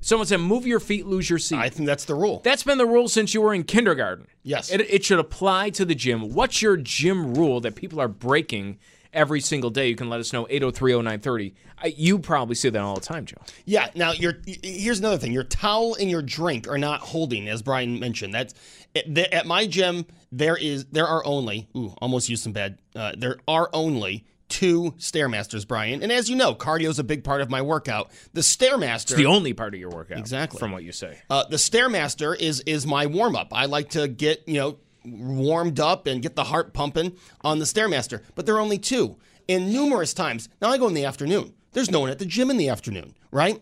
Someone 0.00 0.26
said, 0.26 0.38
move 0.38 0.66
your 0.66 0.78
feet, 0.78 1.06
lose 1.06 1.28
your 1.28 1.38
seat. 1.38 1.58
I 1.58 1.68
think 1.68 1.86
that's 1.86 2.04
the 2.04 2.14
rule. 2.14 2.40
That's 2.44 2.62
been 2.62 2.78
the 2.78 2.86
rule 2.86 3.08
since 3.08 3.34
you 3.34 3.40
were 3.40 3.52
in 3.52 3.64
kindergarten. 3.64 4.28
Yes. 4.44 4.70
It, 4.70 4.82
it 4.82 5.04
should 5.04 5.18
apply 5.18 5.70
to 5.70 5.84
the 5.84 5.96
gym. 5.96 6.32
What's 6.32 6.62
your 6.62 6.76
gym 6.76 7.34
rule 7.34 7.60
that 7.62 7.74
people 7.74 8.00
are 8.00 8.06
breaking 8.06 8.78
every 9.16 9.40
single 9.40 9.70
day? 9.70 9.88
You 9.88 9.96
can 9.96 10.08
let 10.08 10.20
us 10.20 10.32
know 10.32 10.44
8030930. 10.44 11.54
I, 11.78 11.86
you 11.96 12.18
probably 12.18 12.54
see 12.54 12.68
that 12.68 12.80
all 12.80 12.94
the 12.94 13.00
time, 13.00 13.26
Joe. 13.26 13.38
Yeah. 13.64 13.88
Now, 13.94 14.12
your 14.12 14.34
here's 14.62 15.00
another 15.00 15.18
thing: 15.18 15.32
your 15.32 15.44
towel 15.44 15.96
and 15.98 16.08
your 16.08 16.22
drink 16.22 16.68
are 16.68 16.78
not 16.78 17.00
holding, 17.00 17.48
as 17.48 17.62
Brian 17.62 17.98
mentioned. 17.98 18.32
That's 18.34 18.54
at, 18.94 19.18
at 19.18 19.46
my 19.46 19.66
gym. 19.66 20.06
There 20.30 20.56
is 20.56 20.86
there 20.86 21.06
are 21.06 21.24
only 21.26 21.68
ooh 21.76 21.94
almost 21.98 22.28
used 22.28 22.44
some 22.44 22.52
bad. 22.52 22.78
Uh, 22.94 23.12
there 23.16 23.38
are 23.48 23.68
only 23.72 24.24
two 24.48 24.92
stairmasters, 24.98 25.66
Brian. 25.66 26.02
And 26.02 26.12
as 26.12 26.30
you 26.30 26.36
know, 26.36 26.54
cardio 26.54 26.88
is 26.88 26.98
a 26.98 27.04
big 27.04 27.24
part 27.24 27.40
of 27.40 27.50
my 27.50 27.62
workout. 27.62 28.10
The 28.32 28.40
stairmaster. 28.40 29.12
It's 29.12 29.14
the 29.14 29.26
only 29.26 29.52
part 29.52 29.74
of 29.74 29.80
your 29.80 29.90
workout. 29.90 30.18
Exactly. 30.18 30.58
From 30.58 30.72
what 30.72 30.84
you 30.84 30.92
say. 30.92 31.18
Uh, 31.28 31.44
the 31.44 31.56
stairmaster 31.56 32.38
is 32.38 32.60
is 32.60 32.86
my 32.86 33.06
warm 33.06 33.36
up. 33.36 33.48
I 33.52 33.66
like 33.66 33.90
to 33.90 34.08
get 34.08 34.46
you 34.46 34.60
know 34.60 34.78
warmed 35.06 35.80
up 35.80 36.06
and 36.06 36.22
get 36.22 36.36
the 36.36 36.44
heart 36.44 36.74
pumping 36.74 37.16
on 37.42 37.58
the 37.58 37.64
stairmaster. 37.64 38.22
But 38.34 38.46
there 38.46 38.56
are 38.56 38.60
only 38.60 38.78
two, 38.78 39.16
and 39.48 39.72
numerous 39.72 40.12
times 40.12 40.48
now 40.60 40.70
I 40.70 40.78
go 40.78 40.88
in 40.88 40.94
the 40.94 41.04
afternoon. 41.04 41.54
There's 41.72 41.90
no 41.90 42.00
one 42.00 42.10
at 42.10 42.18
the 42.18 42.26
gym 42.26 42.50
in 42.50 42.56
the 42.56 42.68
afternoon, 42.68 43.14
right? 43.30 43.60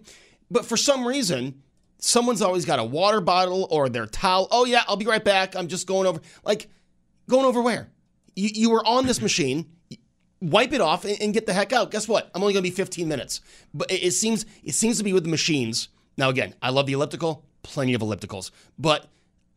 But 0.51 0.65
for 0.65 0.77
some 0.77 1.07
reason, 1.07 1.63
someone's 1.99 2.43
always 2.43 2.65
got 2.65 2.79
a 2.79 2.85
water 2.85 3.21
bottle 3.21 3.67
or 3.71 3.89
their 3.89 4.07
towel. 4.07 4.49
Oh 4.51 4.65
yeah, 4.65 4.85
I'll 4.87 4.97
be 4.97 5.07
right 5.07 5.25
back. 5.25 5.57
I'm 5.57 5.69
just 5.69 5.87
going 5.87 6.07
over. 6.07 6.21
Like 6.45 6.69
going 7.29 7.45
over 7.45 7.61
where? 7.61 7.91
You 8.37 8.51
you 8.53 8.71
were 8.71 8.87
on 8.87 9.07
this 9.07 9.21
machine 9.21 9.67
wipe 10.45 10.73
it 10.73 10.81
off 10.81 11.05
and, 11.05 11.33
get 11.33 11.47
the 11.47 11.53
heck 11.53 11.73
out. 11.73 11.91
Guess 11.91 12.07
what? 12.07 12.31
I'm 12.35 12.43
only 12.43 12.53
going 12.53 12.63
to 12.63 12.71
be 12.71 12.75
15 12.75 13.09
minutes. 13.09 13.41
But 13.73 13.91
it 13.91 14.13
seems 14.13 14.45
it 14.63 14.75
seems 14.75 14.99
to 14.99 15.05
be 15.05 15.13
with 15.13 15.25
the 15.25 15.31
machines. 15.31 15.89
Now 16.17 16.29
again, 16.29 16.55
I 16.63 16.71
love 16.71 16.87
the 16.87 16.93
elliptical, 16.93 17.45
plenty 17.63 17.95
of 17.95 18.01
ellipticals, 18.01 18.51
but 18.79 19.07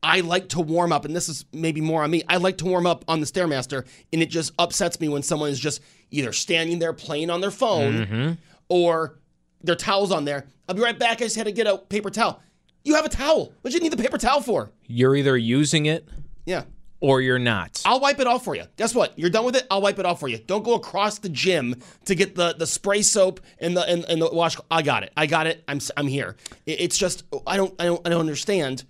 I 0.04 0.22
like 0.22 0.50
to 0.50 0.62
warm 0.62 0.92
up, 0.92 1.06
and 1.06 1.16
this 1.16 1.28
is 1.28 1.46
maybe 1.52 1.82
more 1.82 2.04
on 2.04 2.12
me. 2.12 2.24
I 2.28 2.38
like 2.38 2.58
to 2.60 2.66
warm 2.66 2.86
up 2.86 3.04
on 3.08 3.20
the 3.20 3.26
stairmaster, 3.26 3.86
and 4.14 4.22
it 4.22 4.28
just 4.30 4.54
upsets 4.60 5.00
me 5.00 5.10
when 5.10 5.24
someone 5.24 5.50
is 5.50 5.60
just 5.60 5.82
either 6.12 6.32
standing 6.32 6.80
there 6.80 6.94
playing 6.94 7.30
on 7.30 7.42
their 7.42 7.52
phone 7.52 7.94
mm-hmm. 8.06 8.32
or 8.70 9.18
their 9.64 9.76
towels 9.76 10.12
on 10.12 10.26
there. 10.26 10.46
I'll 10.70 10.76
be 10.76 10.82
right 10.82 10.98
back. 10.98 11.22
I 11.22 11.26
just 11.26 11.36
had 11.36 11.46
to 11.46 11.52
get 11.52 11.68
a 11.68 11.78
paper 11.78 12.10
towel. 12.10 12.42
You 12.84 12.96
have 12.96 13.06
a 13.06 13.10
towel. 13.10 13.54
What 13.62 13.72
do 13.72 13.76
you 13.78 13.82
need 13.84 13.92
the 13.92 14.02
paper 14.02 14.18
towel 14.18 14.42
for? 14.42 14.72
You're 14.86 15.16
either 15.16 15.36
using 15.36 15.88
it 15.88 16.08
Yeah. 16.46 16.64
or 17.02 17.20
you're 17.22 17.40
not. 17.40 17.82
I'll 17.86 18.00
wipe 18.00 18.20
it 18.20 18.28
off 18.28 18.46
for 18.46 18.56
you. 18.56 18.64
Guess 18.78 18.96
what? 18.96 19.18
You're 19.20 19.30
done 19.30 19.44
with 19.46 19.56
it. 19.58 19.68
I'll 19.70 19.82
wipe 19.82 20.00
it 20.00 20.06
off 20.06 20.20
for 20.22 20.30
you. 20.30 20.38
Don't 20.38 20.64
go 20.64 20.76
across 20.76 21.18
the 21.20 21.28
gym 21.30 21.76
to 22.06 22.16
get 22.16 22.36
the, 22.36 22.54
the 22.58 22.68
spray 22.68 23.02
soap 23.02 23.42
and 23.60 23.76
the 23.76 23.82
and, 23.90 24.06
and 24.06 24.22
the 24.22 24.30
wash. 24.32 24.56
I 24.72 24.84
got 24.84 25.04
it. 25.04 25.12
I 25.18 25.26
got 25.26 25.48
it. 25.48 25.64
I'm 25.68 25.80
I'm 25.98 26.08
here. 26.08 26.38
It's 26.66 26.98
just 26.98 27.24
I 27.46 27.58
don't 27.58 27.74
I 27.80 27.86
don't 27.86 28.06
I 28.06 28.10
don't 28.10 28.22
understand. 28.22 28.86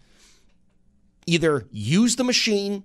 Either 1.27 1.67
use 1.71 2.15
the 2.15 2.23
machine 2.23 2.83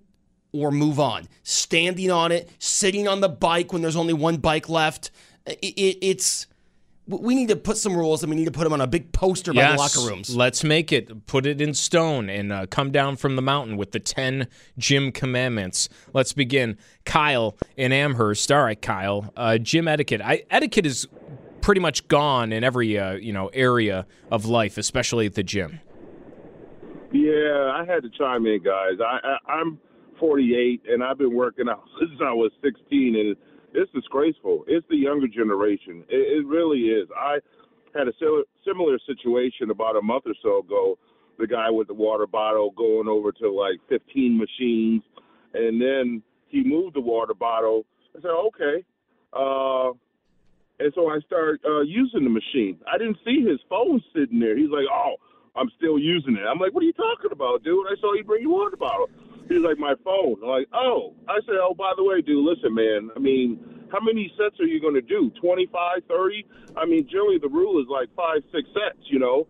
or 0.53 0.71
move 0.71 1.01
on. 1.01 1.29
Standing 1.43 2.11
on 2.11 2.33
it, 2.33 2.51
sitting 2.59 3.09
on 3.09 3.21
the 3.21 3.29
bike 3.29 3.73
when 3.73 3.81
there's 3.81 3.97
only 3.97 4.13
one 4.13 4.37
bike 4.37 4.69
left. 4.69 5.11
It, 5.47 5.59
it, 5.61 5.99
it's 6.03 6.47
we 7.07 7.35
need 7.35 7.49
to 7.49 7.57
put 7.57 7.77
some 7.77 7.97
rules 7.97 8.23
and 8.23 8.31
we 8.31 8.37
need 8.37 8.45
to 8.45 8.53
put 8.53 8.65
them 8.65 8.73
on 8.73 8.81
a 8.81 8.87
big 8.87 9.13
poster 9.13 9.53
by 9.53 9.73
the 9.73 9.77
locker 9.77 10.01
rooms. 10.01 10.35
Let's 10.35 10.63
make 10.63 10.93
it, 10.93 11.27
put 11.27 11.47
it 11.47 11.61
in 11.61 11.75
stone, 11.75 12.31
and 12.31 12.53
uh, 12.53 12.67
come 12.67 12.93
down 12.93 13.17
from 13.17 13.35
the 13.35 13.43
mountain 13.43 13.77
with 13.77 13.91
the 13.91 13.99
10 13.99 14.47
gym 14.79 15.11
commandments. 15.11 15.89
Let's 16.13 16.33
begin. 16.33 16.79
Kyle 17.05 17.57
in 17.77 17.93
Amherst. 17.93 18.53
All 18.53 18.63
right, 18.63 18.81
Kyle. 18.81 19.33
Uh, 19.37 19.59
gym 19.59 19.89
etiquette. 19.89 20.21
I, 20.21 20.45
etiquette 20.51 20.87
is 20.87 21.09
pretty 21.61 21.81
much 21.81 22.07
gone 22.09 22.53
in 22.53 22.63
every 22.63 22.99
uh, 22.99 23.13
you 23.15 23.33
know 23.33 23.49
area 23.49 24.07
of 24.31 24.45
life, 24.47 24.79
especially 24.79 25.27
at 25.27 25.35
the 25.35 25.43
gym. 25.43 25.81
Yeah, 27.13 27.73
I 27.75 27.85
had 27.87 28.03
to 28.05 28.11
chime 28.17 28.47
in, 28.47 28.63
guys. 28.63 28.99
I, 29.01 29.37
I 29.47 29.53
I'm 29.53 29.79
48 30.19 30.83
and 30.89 31.03
I've 31.03 31.19
been 31.19 31.35
working 31.35 31.69
out 31.69 31.85
since 32.01 32.21
I 32.21 32.33
was 32.33 32.51
16, 32.63 33.17
and 33.17 33.37
it's 33.75 33.93
disgraceful. 33.93 34.65
It's 34.67 34.87
the 34.89 34.97
younger 34.97 35.29
generation. 35.29 36.05
It, 36.09 36.41
it 36.41 36.47
really 36.47 36.81
is. 36.89 37.09
I 37.17 37.39
had 37.95 38.09
a 38.09 38.13
similar 38.65 38.99
situation 39.07 39.71
about 39.71 39.97
a 39.97 40.03
month 40.03 40.25
or 40.27 40.35
so 40.43 40.61
ago. 40.61 40.99
The 41.39 41.47
guy 41.47 41.71
with 41.71 41.89
the 41.89 41.95
water 41.95 42.27
bottle 42.27 42.71
going 42.77 43.09
over 43.09 43.33
to 43.33 43.51
like 43.51 43.81
15 43.89 44.39
machines, 44.39 45.03
and 45.55 45.81
then 45.81 46.23
he 46.49 46.63
moved 46.63 46.97
the 46.97 47.01
water 47.01 47.35
bottle. 47.35 47.85
I 48.17 48.21
said, 48.21 48.31
okay. 48.31 48.85
Uh, 49.33 49.93
and 50.79 50.93
so 50.95 51.09
I 51.09 51.21
started 51.27 51.61
uh, 51.67 51.81
using 51.81 52.25
the 52.25 52.31
machine. 52.31 52.79
I 52.93 52.99
didn't 52.99 53.19
see 53.25 53.45
his 53.47 53.59
phone 53.69 54.03
sitting 54.15 54.41
there. 54.41 54.57
He's 54.57 54.71
like, 54.71 54.87
"Oh, 54.93 55.15
I'm 55.57 55.71
still 55.77 55.99
using 55.99 56.37
it." 56.37 56.45
I'm 56.45 56.59
like, 56.59 56.73
"What 56.73 56.83
are 56.83 56.87
you 56.87 56.93
talking 56.93 57.33
about, 57.33 57.63
dude? 57.65 57.87
I 57.91 57.97
saw 58.01 58.15
you 58.15 58.25
bring 58.25 58.43
your 58.43 58.53
water 58.53 58.77
bottle." 58.77 59.11
He's 59.49 59.61
like, 59.61 59.79
"My 59.79 59.95
phone." 60.05 60.37
I'm 60.43 60.49
like, 60.49 60.69
"Oh." 60.73 61.15
I 61.29 61.41
said, 61.47 61.57
"Oh, 61.61 61.75
by 61.75 61.93
the 61.97 62.05
way, 62.05 62.21
dude, 62.23 62.45
listen, 62.45 62.75
man. 62.75 63.11
I 63.15 63.19
mean, 63.19 63.59
how 63.91 64.01
many 64.01 64.33
sets 64.39 64.59
are 64.61 64.67
you 64.67 64.81
going 64.81 64.95
to 64.95 65.03
do? 65.03 65.31
25, 65.41 66.05
30? 66.09 66.47
I 66.77 66.87
mean, 66.87 67.07
generally 67.07 67.39
the 67.39 67.49
rule 67.49 67.81
is 67.81 67.89
like 67.89 68.09
five, 68.17 68.43
six 68.53 68.69
sets, 68.73 69.05
you 69.11 69.19
know." 69.19 69.47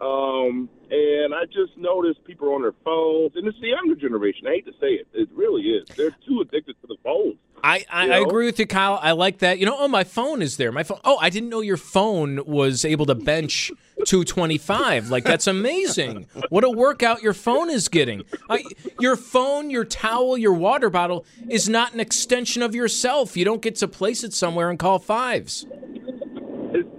Um, 0.00 0.68
and 0.90 1.34
I 1.34 1.46
just 1.46 1.76
noticed 1.76 2.22
people 2.24 2.48
are 2.48 2.54
on 2.54 2.62
their 2.62 2.74
phones, 2.84 3.32
and 3.34 3.46
it's 3.46 3.58
the 3.60 3.68
younger 3.68 3.94
generation. 3.94 4.46
I 4.46 4.50
hate 4.50 4.66
to 4.66 4.72
say 4.72 4.88
it, 4.88 5.08
it 5.14 5.28
really 5.32 5.62
is. 5.62 5.88
They're 5.96 6.14
too 6.26 6.42
addicted 6.42 6.76
to 6.82 6.86
the 6.86 6.96
phones. 7.02 7.36
I, 7.64 7.84
I, 7.90 8.06
You 8.06 8.12
I 8.12 8.18
agree 8.18 8.46
with 8.46 8.58
you, 8.58 8.66
Kyle. 8.66 9.00
I 9.02 9.12
like 9.12 9.38
that. 9.38 9.58
You 9.58 9.66
know, 9.66 9.76
oh, 9.78 9.88
my 9.88 10.04
phone 10.04 10.42
is 10.42 10.58
there. 10.58 10.70
My 10.70 10.82
phone. 10.82 11.00
Oh, 11.04 11.16
I 11.18 11.30
didn't 11.30 11.48
know 11.48 11.62
your 11.62 11.78
phone 11.78 12.44
was 12.46 12.84
able 12.84 13.06
to 13.06 13.14
bench 13.14 13.72
225. 14.06 15.10
Like 15.10 15.24
that's 15.24 15.46
amazing. 15.46 16.26
What 16.48 16.64
a 16.64 16.70
workout 16.70 17.22
your 17.22 17.34
phone 17.34 17.68
is 17.70 17.88
getting. 17.88 18.22
I, 18.48 18.64
your 19.00 19.16
phone, 19.16 19.68
your 19.70 19.84
towel, 19.84 20.38
your 20.38 20.54
water 20.54 20.88
bottle 20.88 21.26
is 21.48 21.68
not 21.68 21.92
an 21.92 22.00
extension 22.00 22.62
of 22.62 22.74
yourself. 22.74 23.36
You 23.36 23.44
don't 23.44 23.60
get 23.60 23.76
to 23.76 23.88
place 23.88 24.24
it 24.24 24.32
somewhere 24.32 24.70
and 24.70 24.78
call 24.78 24.98
fives. 24.98 25.66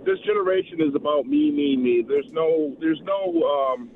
This 0.05 0.19
generation 0.25 0.81
is 0.81 0.95
about 0.95 1.25
me, 1.25 1.51
me, 1.51 1.75
me. 1.75 2.03
There's 2.07 2.31
no, 2.31 2.75
there's 2.79 3.01
no, 3.03 3.43
um, 3.43 3.89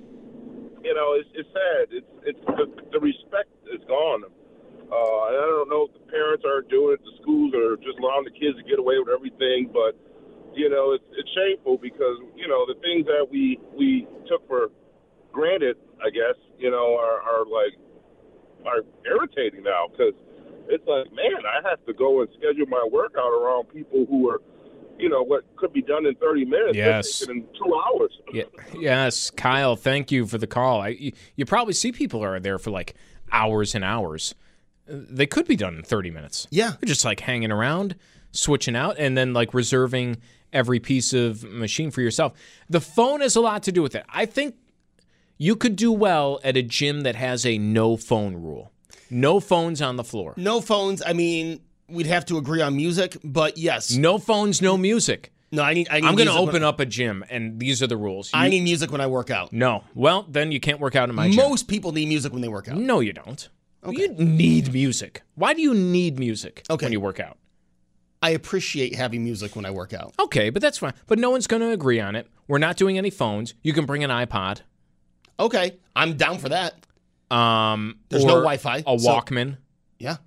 you 0.84 0.94
know, 0.94 1.16
it's, 1.16 1.30
it's 1.34 1.50
sad. 1.54 1.88
It's, 1.92 2.08
it's 2.24 2.40
the, 2.46 2.68
the 2.92 3.00
respect 3.00 3.50
is 3.74 3.82
gone. 3.88 4.24
Uh, 4.92 5.24
and 5.32 5.38
I 5.40 5.48
don't 5.48 5.70
know 5.70 5.88
if 5.88 5.94
the 5.94 6.12
parents 6.12 6.44
are 6.46 6.62
doing 6.64 7.00
it. 7.00 7.04
The 7.04 7.16
schools 7.22 7.54
are 7.56 7.78
just 7.78 7.98
allowing 8.00 8.26
the 8.26 8.36
kids 8.36 8.58
to 8.60 8.64
get 8.68 8.78
away 8.78 9.00
with 9.00 9.08
everything, 9.08 9.72
but 9.72 9.96
you 10.54 10.70
know, 10.70 10.94
it's, 10.94 11.04
it's 11.18 11.30
shameful 11.34 11.78
because 11.78 12.18
you 12.36 12.48
know 12.48 12.66
the 12.66 12.80
things 12.82 13.06
that 13.06 13.28
we 13.30 13.60
we 13.78 14.08
took 14.28 14.48
for 14.48 14.70
granted, 15.32 15.78
I 16.04 16.10
guess, 16.10 16.36
you 16.60 16.70
know, 16.70 16.98
are, 16.98 17.22
are 17.22 17.46
like 17.46 17.74
are 18.66 18.84
irritating 19.06 19.64
now 19.64 19.88
because 19.92 20.14
it's 20.68 20.86
like, 20.88 21.12
man, 21.14 21.46
I 21.46 21.68
have 21.70 21.84
to 21.86 21.94
go 21.94 22.22
and 22.22 22.30
schedule 22.38 22.68
my 22.68 22.88
workout 22.92 23.32
around 23.32 23.70
people 23.74 24.06
who 24.10 24.30
are, 24.30 24.42
you 24.98 25.10
know, 25.10 25.24
what 25.24 25.44
could 25.56 25.74
be 25.74 25.82
done 25.82 26.06
in 26.06 26.16
30 26.16 26.46
minutes. 26.46 26.78
Yes. 26.78 27.22
in 27.28 27.44
two 27.58 27.74
hours. 27.74 28.12
Yeah, 28.34 28.44
yes, 28.80 29.30
Kyle. 29.30 29.76
Thank 29.76 30.10
you 30.10 30.26
for 30.26 30.38
the 30.38 30.48
call. 30.48 30.80
I, 30.80 30.90
you, 30.90 31.12
you 31.36 31.46
probably 31.46 31.74
see 31.74 31.92
people 31.92 32.24
are 32.24 32.40
there 32.40 32.58
for 32.58 32.72
like 32.72 32.96
hours 33.30 33.76
and 33.76 33.84
hours. 33.84 34.36
They 34.88 35.26
could 35.26 35.46
be 35.46 35.58
done 35.58 35.76
in 35.76 35.84
30 35.84 36.12
minutes. 36.12 36.48
Yeah. 36.50 36.72
They're 36.80 36.88
just 36.88 37.04
like 37.04 37.20
hanging 37.20 37.52
around, 37.52 37.98
switching 38.32 38.78
out, 38.78 38.96
and 38.98 39.18
then 39.18 39.34
like 39.34 39.54
reserving 39.54 40.22
every 40.54 40.80
piece 40.80 41.14
of 41.14 41.44
machine 41.44 41.92
for 41.92 42.02
yourself. 42.02 42.34
The 42.70 42.82
phone 42.82 43.22
has 43.22 43.36
a 43.36 43.42
lot 43.42 43.64
to 43.64 43.72
do 43.72 43.82
with 43.82 43.96
it. 43.96 44.06
I 44.10 44.26
think 44.26 44.56
you 45.38 45.56
could 45.56 45.76
do 45.76 45.92
well 45.92 46.40
at 46.44 46.56
a 46.58 46.62
gym 46.62 47.02
that 47.02 47.16
has 47.16 47.46
a 47.46 47.58
no 47.58 47.98
phone 47.98 48.36
rule. 48.36 48.72
No 49.10 49.40
phones 49.40 49.82
on 49.82 49.96
the 49.96 50.04
floor. 50.04 50.34
No 50.38 50.62
phones. 50.62 51.02
I 51.06 51.14
mean, 51.14 51.60
we'd 51.90 52.06
have 52.08 52.26
to 52.28 52.38
agree 52.38 52.62
on 52.62 52.76
music, 52.76 53.18
but 53.24 53.58
yes, 53.58 53.92
No 53.96 54.18
phones, 54.18 54.62
no 54.62 54.78
music. 54.78 55.32
No, 55.54 55.64
I 55.64 55.74
need. 55.74 55.90
I 55.92 56.00
need 56.00 56.08
I'm 56.08 56.16
going 56.16 56.30
to 56.30 56.34
open 56.34 56.54
when, 56.54 56.64
up 56.64 56.80
a 56.80 56.86
gym, 56.86 57.26
and 57.30 57.60
these 57.60 57.84
are 57.84 57.88
the 57.88 57.98
rules. 57.98 58.32
I 58.34 58.48
need 58.48 58.62
music 58.64 58.90
when 58.90 59.02
I 59.02 59.08
work 59.08 59.30
out. 59.30 59.52
no. 59.52 59.84
Well, 59.94 60.26
then 60.30 60.54
you 60.54 60.62
can't 60.62 60.80
work 60.80 60.96
out 60.96 61.10
in 61.10 61.16
my 61.16 61.28
gym. 61.28 61.36
Most 61.36 61.68
people 61.68 61.92
need 61.92 62.08
music 62.08 62.32
when 62.32 62.42
they 62.42 62.48
work 62.48 62.70
out. 62.70 62.78
No, 62.78 63.02
you 63.02 63.12
don't. 63.12 63.50
You 63.86 64.14
need 64.14 64.72
music. 64.72 65.24
Why 65.36 65.54
do 65.54 65.62
you 65.62 65.74
need 65.74 66.18
music 66.20 66.64
Okay. 66.70 66.86
when 66.86 66.94
you 66.94 67.02
work 67.02 67.20
out? 67.20 67.38
I 68.22 68.32
appreciate 68.32 68.96
having 68.96 69.24
music 69.24 69.56
when 69.56 69.66
I 69.66 69.72
work 69.72 69.94
out. 69.94 70.14
Okay, 70.20 70.50
but 70.52 70.62
that's 70.62 70.78
fine. 70.78 70.94
But 71.08 71.18
no 71.20 71.30
one's 71.32 71.48
going 71.48 71.62
to 71.62 71.72
agree 71.72 72.00
on 72.00 72.16
it. 72.16 72.28
We're 72.48 72.60
not 72.60 72.78
doing 72.78 72.98
any 72.98 73.10
phones. 73.10 73.54
You 73.64 73.74
can 73.74 73.86
bring 73.86 74.04
an 74.04 74.10
iPod. 74.10 74.62
Okay, 75.40 75.78
I'm 75.96 76.18
down 76.18 76.38
for 76.38 76.50
that. 76.50 76.76
Um, 77.36 77.98
There's 78.10 78.26
no 78.26 78.36
Wi-Fi, 78.36 78.84
A 78.86 79.00
so- 79.00 79.10
Walkman. 79.10 79.58
Yeah. 79.98 80.18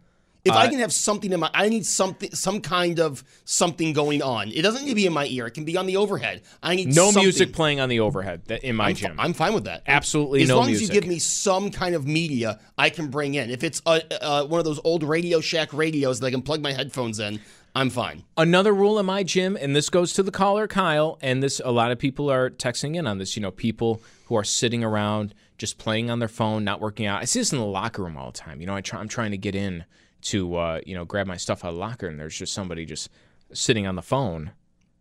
If 0.44 0.52
I 0.52 0.66
Uh, 0.66 0.70
can 0.70 0.78
have 0.80 0.92
something 0.92 1.32
in 1.32 1.40
my, 1.40 1.50
I 1.54 1.70
need 1.70 1.86
something, 1.86 2.30
some 2.34 2.60
kind 2.60 3.00
of 3.00 3.24
something 3.46 3.94
going 3.94 4.20
on. 4.22 4.50
It 4.50 4.60
doesn't 4.60 4.82
need 4.84 4.90
to 4.90 4.94
be 4.94 5.06
in 5.06 5.12
my 5.14 5.26
ear. 5.26 5.46
It 5.46 5.52
can 5.52 5.64
be 5.64 5.78
on 5.78 5.86
the 5.86 5.96
overhead. 5.96 6.42
I 6.62 6.74
need 6.74 6.88
No 6.88 7.06
something. 7.06 7.22
music 7.22 7.52
playing 7.54 7.80
on 7.80 7.88
the 7.88 8.00
overhead 8.00 8.42
in 8.62 8.76
my 8.76 8.88
I'm, 8.88 8.94
fi- 8.94 9.00
gym. 9.08 9.16
I'm 9.18 9.32
fine 9.32 9.54
with 9.54 9.64
that. 9.64 9.84
Absolutely 9.86 10.42
as 10.42 10.48
no 10.50 10.56
long 10.56 10.64
as 10.70 10.80
music. 10.80 10.94
you 10.94 11.00
give 11.00 11.08
me 11.08 11.18
some 11.18 11.70
kind 11.70 11.94
of 11.94 12.06
media 12.06 12.58
I 12.76 12.90
can 12.90 13.08
bring 13.08 13.34
in. 13.36 13.48
If 13.48 13.64
it's 13.64 13.80
uh, 13.86 14.00
uh, 14.20 14.44
one 14.44 14.58
of 14.58 14.66
those 14.66 14.80
old 14.84 15.02
Radio 15.02 15.40
Shack 15.40 15.72
radios 15.72 16.20
that 16.20 16.26
I 16.26 16.30
can 16.30 16.42
plug 16.42 16.60
my 16.60 16.72
headphones 16.72 17.20
in, 17.20 17.40
I'm 17.76 17.90
fine. 17.90 18.22
Another 18.36 18.72
rule 18.72 19.00
in 19.00 19.06
my 19.06 19.24
gym, 19.24 19.58
and 19.60 19.74
this 19.74 19.90
goes 19.90 20.12
to 20.12 20.22
the 20.22 20.30
caller 20.30 20.68
Kyle, 20.68 21.18
and 21.20 21.42
this 21.42 21.60
a 21.64 21.72
lot 21.72 21.90
of 21.90 21.98
people 21.98 22.30
are 22.30 22.48
texting 22.50 22.94
in 22.94 23.06
on 23.06 23.18
this. 23.18 23.36
You 23.36 23.42
know, 23.42 23.50
people 23.50 24.00
who 24.26 24.36
are 24.36 24.44
sitting 24.44 24.84
around 24.84 25.34
just 25.58 25.76
playing 25.76 26.08
on 26.08 26.20
their 26.20 26.28
phone, 26.28 26.62
not 26.62 26.80
working 26.80 27.06
out. 27.06 27.20
I 27.20 27.24
see 27.24 27.40
this 27.40 27.52
in 27.52 27.58
the 27.58 27.64
locker 27.64 28.04
room 28.04 28.16
all 28.16 28.30
the 28.30 28.38
time. 28.38 28.60
You 28.60 28.68
know, 28.68 28.76
I 28.76 28.80
try, 28.80 29.00
I'm 29.00 29.08
trying 29.08 29.32
to 29.32 29.38
get 29.38 29.56
in 29.56 29.84
to 30.22 30.54
uh, 30.54 30.80
you 30.86 30.94
know 30.94 31.04
grab 31.04 31.26
my 31.26 31.36
stuff 31.36 31.64
out 31.64 31.68
of 31.68 31.74
the 31.74 31.80
locker, 31.80 32.06
and 32.06 32.18
there's 32.18 32.38
just 32.38 32.52
somebody 32.52 32.86
just 32.86 33.10
sitting 33.52 33.88
on 33.88 33.96
the 33.96 34.02
phone 34.02 34.52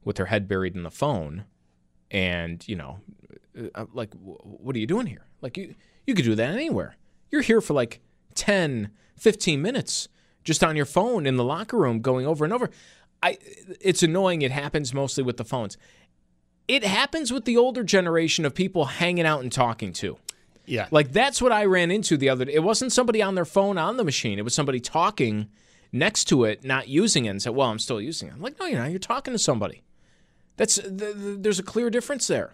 with 0.04 0.16
their 0.16 0.26
head 0.26 0.48
buried 0.48 0.76
in 0.76 0.82
the 0.82 0.92
phone, 0.92 1.46
and 2.10 2.68
you 2.68 2.76
know, 2.76 3.02
uh, 3.76 3.86
like, 3.94 4.16
what 4.16 4.76
are 4.76 4.80
you 4.80 4.88
doing 4.88 5.06
here? 5.06 5.28
Like 5.42 5.58
you 5.58 5.76
you 6.08 6.16
could 6.16 6.26
do 6.26 6.34
that 6.34 6.50
anywhere. 6.50 6.96
You're 7.30 7.42
here 7.42 7.62
for 7.62 7.74
like 7.74 8.00
10, 8.34 8.90
15 9.16 9.62
minutes 9.62 10.08
just 10.44 10.64
on 10.64 10.76
your 10.76 10.86
phone 10.86 11.26
in 11.26 11.38
the 11.38 11.44
locker 11.44 11.78
room 11.78 12.02
going 12.02 12.26
over 12.26 12.44
and 12.44 12.54
over. 12.54 12.70
I 13.22 13.38
it's 13.80 14.04
annoying. 14.04 14.42
It 14.42 14.52
happens 14.52 14.94
mostly 14.94 15.24
with 15.24 15.38
the 15.38 15.46
phones. 15.46 15.78
It 16.68 16.84
happens 16.84 17.32
with 17.32 17.46
the 17.46 17.58
older 17.58 17.84
generation 17.84 18.46
of 18.46 18.56
people 18.56 18.86
hanging 18.86 19.26
out 19.26 19.42
and 19.42 19.52
talking 19.52 19.94
to. 19.94 20.18
Yeah. 20.66 20.88
Like 20.92 21.12
that's 21.12 21.42
what 21.42 21.52
I 21.52 21.66
ran 21.66 21.92
into 21.92 22.18
the 22.18 22.30
other 22.30 22.46
day. 22.46 22.54
It 22.54 22.64
wasn't 22.64 22.92
somebody 22.92 23.22
on 23.22 23.36
their 23.36 23.46
phone 23.46 23.78
on 23.78 23.98
the 23.98 24.04
machine. 24.04 24.40
It 24.40 24.44
was 24.44 24.54
somebody 24.54 24.80
talking 24.80 25.50
next 25.92 26.26
to 26.26 26.44
it, 26.46 26.64
not 26.64 26.88
using 26.88 27.26
it, 27.26 27.30
and 27.30 27.42
said, 27.42 27.56
"Well, 27.56 27.70
I'm 27.70 27.80
still 27.80 28.02
using 28.02 28.30
it." 28.30 28.34
I'm 28.34 28.42
like, 28.42 28.60
"No, 28.60 28.66
you're 28.66 28.80
not. 28.80 28.90
You're 28.90 29.00
talking 29.00 29.34
to 29.34 29.40
somebody." 29.40 29.84
That's 30.58 30.76
th- 30.76 30.98
th- 30.98 31.38
there's 31.40 31.60
a 31.60 31.64
clear 31.64 31.90
difference 31.90 32.28
there. 32.28 32.54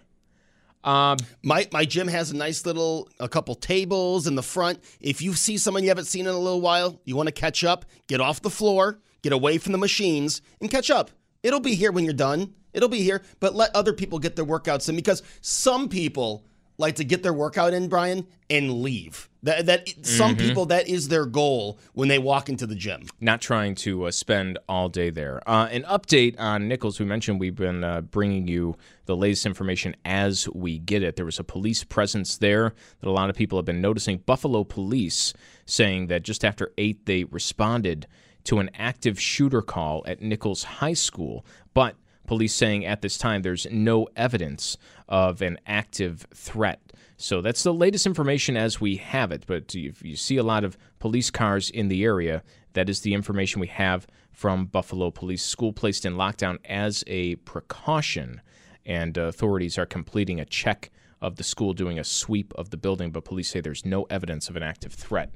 Um, 0.82 1.18
My 1.42 1.68
my 1.72 1.84
gym 1.84 2.08
has 2.08 2.30
a 2.30 2.36
nice 2.36 2.64
little 2.64 3.08
a 3.18 3.28
couple 3.28 3.54
tables 3.54 4.26
in 4.26 4.34
the 4.34 4.42
front. 4.42 4.82
If 5.00 5.22
you 5.22 5.34
see 5.34 5.58
someone 5.58 5.82
you 5.82 5.88
haven't 5.88 6.06
seen 6.06 6.26
in 6.26 6.34
a 6.34 6.38
little 6.38 6.60
while, 6.60 7.00
you 7.04 7.16
want 7.16 7.28
to 7.28 7.32
catch 7.32 7.64
up, 7.64 7.84
get 8.06 8.20
off 8.20 8.42
the 8.42 8.50
floor, 8.50 9.00
get 9.22 9.32
away 9.32 9.58
from 9.58 9.72
the 9.72 9.78
machines, 9.78 10.42
and 10.60 10.70
catch 10.70 10.90
up. 10.90 11.10
It'll 11.42 11.60
be 11.60 11.74
here 11.74 11.92
when 11.92 12.04
you're 12.04 12.12
done. 12.14 12.54
It'll 12.72 12.88
be 12.88 13.02
here, 13.02 13.22
but 13.40 13.54
let 13.54 13.74
other 13.74 13.92
people 13.92 14.18
get 14.18 14.36
their 14.36 14.44
workouts 14.44 14.88
in 14.88 14.96
because 14.96 15.22
some 15.40 15.88
people 15.88 16.44
like 16.78 16.96
to 16.96 17.04
get 17.04 17.22
their 17.22 17.32
workout 17.32 17.72
in, 17.72 17.88
Brian, 17.88 18.26
and 18.48 18.82
leave. 18.82 19.29
That 19.42 19.66
that 19.66 20.06
some 20.06 20.36
people 20.36 20.66
that 20.66 20.86
is 20.86 21.08
their 21.08 21.24
goal 21.24 21.78
when 21.94 22.08
they 22.08 22.18
walk 22.18 22.48
into 22.48 22.66
the 22.66 22.74
gym. 22.74 23.02
not 23.20 23.40
trying 23.40 23.74
to 23.76 24.04
uh, 24.06 24.10
spend 24.10 24.58
all 24.68 24.88
day 24.88 25.08
there. 25.10 25.40
Uh, 25.48 25.66
an 25.70 25.82
update 25.84 26.38
on 26.38 26.68
Nichols. 26.68 27.00
We 27.00 27.06
mentioned 27.06 27.40
we've 27.40 27.54
been 27.54 27.82
uh, 27.82 28.02
bringing 28.02 28.48
you 28.48 28.76
the 29.06 29.16
latest 29.16 29.46
information 29.46 29.96
as 30.04 30.48
we 30.50 30.78
get 30.78 31.02
it. 31.02 31.16
There 31.16 31.24
was 31.24 31.38
a 31.38 31.44
police 31.44 31.84
presence 31.84 32.36
there 32.36 32.74
that 33.00 33.08
a 33.08 33.10
lot 33.10 33.30
of 33.30 33.36
people 33.36 33.56
have 33.58 33.64
been 33.64 33.80
noticing. 33.80 34.18
Buffalo 34.18 34.62
police 34.64 35.32
saying 35.64 36.08
that 36.08 36.22
just 36.22 36.44
after 36.44 36.72
8, 36.76 37.06
they 37.06 37.24
responded 37.24 38.06
to 38.44 38.58
an 38.58 38.70
active 38.74 39.20
shooter 39.20 39.62
call 39.62 40.02
at 40.06 40.20
Nichols 40.20 40.64
High 40.64 40.94
School, 40.94 41.44
but 41.74 41.96
police 42.26 42.54
saying 42.54 42.84
at 42.84 43.02
this 43.02 43.18
time 43.18 43.42
there's 43.42 43.66
no 43.70 44.06
evidence 44.16 44.76
of 45.08 45.42
an 45.42 45.58
active 45.66 46.26
threat. 46.34 46.89
So 47.20 47.42
that's 47.42 47.62
the 47.62 47.74
latest 47.74 48.06
information 48.06 48.56
as 48.56 48.80
we 48.80 48.96
have 48.96 49.30
it. 49.30 49.44
But 49.46 49.74
if 49.74 50.02
you 50.02 50.16
see 50.16 50.38
a 50.38 50.42
lot 50.42 50.64
of 50.64 50.78
police 50.98 51.30
cars 51.30 51.68
in 51.68 51.88
the 51.88 52.02
area, 52.02 52.42
that 52.72 52.88
is 52.88 53.02
the 53.02 53.12
information 53.12 53.60
we 53.60 53.66
have 53.66 54.06
from 54.32 54.64
Buffalo 54.64 55.10
Police. 55.10 55.44
School 55.44 55.74
placed 55.74 56.06
in 56.06 56.14
lockdown 56.14 56.58
as 56.64 57.04
a 57.06 57.34
precaution, 57.36 58.40
and 58.86 59.18
uh, 59.18 59.22
authorities 59.22 59.76
are 59.76 59.84
completing 59.84 60.40
a 60.40 60.46
check 60.46 60.90
of 61.20 61.36
the 61.36 61.44
school, 61.44 61.74
doing 61.74 61.98
a 61.98 62.04
sweep 62.04 62.54
of 62.54 62.70
the 62.70 62.78
building. 62.78 63.10
But 63.10 63.26
police 63.26 63.50
say 63.50 63.60
there's 63.60 63.84
no 63.84 64.04
evidence 64.04 64.48
of 64.48 64.56
an 64.56 64.62
active 64.62 64.94
threat 64.94 65.30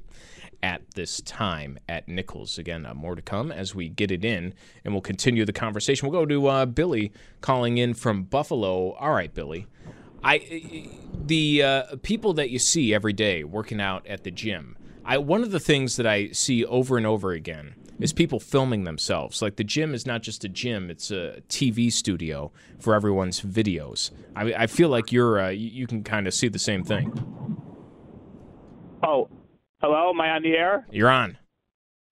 at 0.63 0.93
this 0.93 1.21
time 1.21 1.79
at 1.87 2.09
Nichols. 2.09 2.57
Again, 2.57 2.87
uh, 2.87 2.95
more 2.95 3.15
to 3.15 3.21
come 3.21 3.53
as 3.53 3.75
we 3.75 3.91
get 3.91 4.11
it 4.11 4.25
in, 4.25 4.55
and 4.87 4.95
we'll 4.95 5.03
continue 5.03 5.45
the 5.45 5.53
conversation. 5.53 6.09
We'll 6.09 6.23
go 6.23 6.25
to 6.25 6.47
uh, 6.47 6.65
Billy 6.65 7.13
calling 7.43 7.77
in 7.77 7.93
from 7.93 8.23
Buffalo. 8.23 8.93
All 8.93 9.13
right, 9.13 9.35
Billy. 9.35 9.67
I 10.23 10.89
the 11.27 11.63
uh, 11.63 11.83
people 12.03 12.35
that 12.35 12.51
you 12.51 12.59
see 12.59 12.95
every 12.95 13.13
day 13.13 13.45
working 13.45 13.81
out 13.81 14.07
at 14.07 14.25
the 14.25 14.31
gym. 14.31 14.77
I 15.05 15.19
one 15.19 15.43
of 15.43 15.51
the 15.51 15.61
things 15.61 15.97
that 15.97 16.07
I 16.07 16.31
see 16.31 16.65
over 16.65 16.97
and 16.97 17.07
over 17.07 17.33
again 17.33 17.75
is 18.01 18.13
people 18.13 18.41
filming 18.41 18.85
themselves. 18.85 19.43
Like 19.43 19.57
the 19.57 19.65
gym 19.65 19.95
is 19.95 20.07
not 20.07 20.23
just 20.23 20.45
a 20.45 20.49
gym; 20.49 20.91
it's 20.91 21.11
a 21.11 21.43
TV 21.49 21.93
studio 21.93 22.53
for 22.79 22.95
everyone's 22.95 23.41
videos. 23.41 24.11
I, 24.35 24.55
I 24.55 24.67
feel 24.67 24.89
like 24.89 25.13
you're 25.13 25.41
uh, 25.41 25.49
you 25.51 25.87
can 25.87 26.03
kind 26.03 26.27
of 26.27 26.35
see 26.35 26.49
the 26.49 26.59
same 26.59 26.85
thing. 26.85 27.13
Oh, 29.03 29.29
hello. 29.81 30.11
Am 30.11 30.21
I 30.21 30.31
on 30.31 30.43
the 30.43 30.53
air? 30.53 30.87
You're 30.91 31.11
on. 31.11 31.39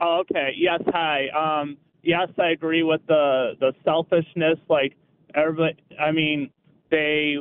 Oh, 0.00 0.22
okay. 0.22 0.50
Yes. 0.56 0.80
Hi. 0.88 1.28
Um. 1.28 1.78
Yes, 2.02 2.28
I 2.38 2.50
agree 2.50 2.82
with 2.82 3.00
the 3.06 3.52
the 3.60 3.72
selfishness. 3.84 4.58
Like 4.68 4.94
everybody. 5.34 5.76
I 5.98 6.12
mean, 6.12 6.50
they 6.90 7.36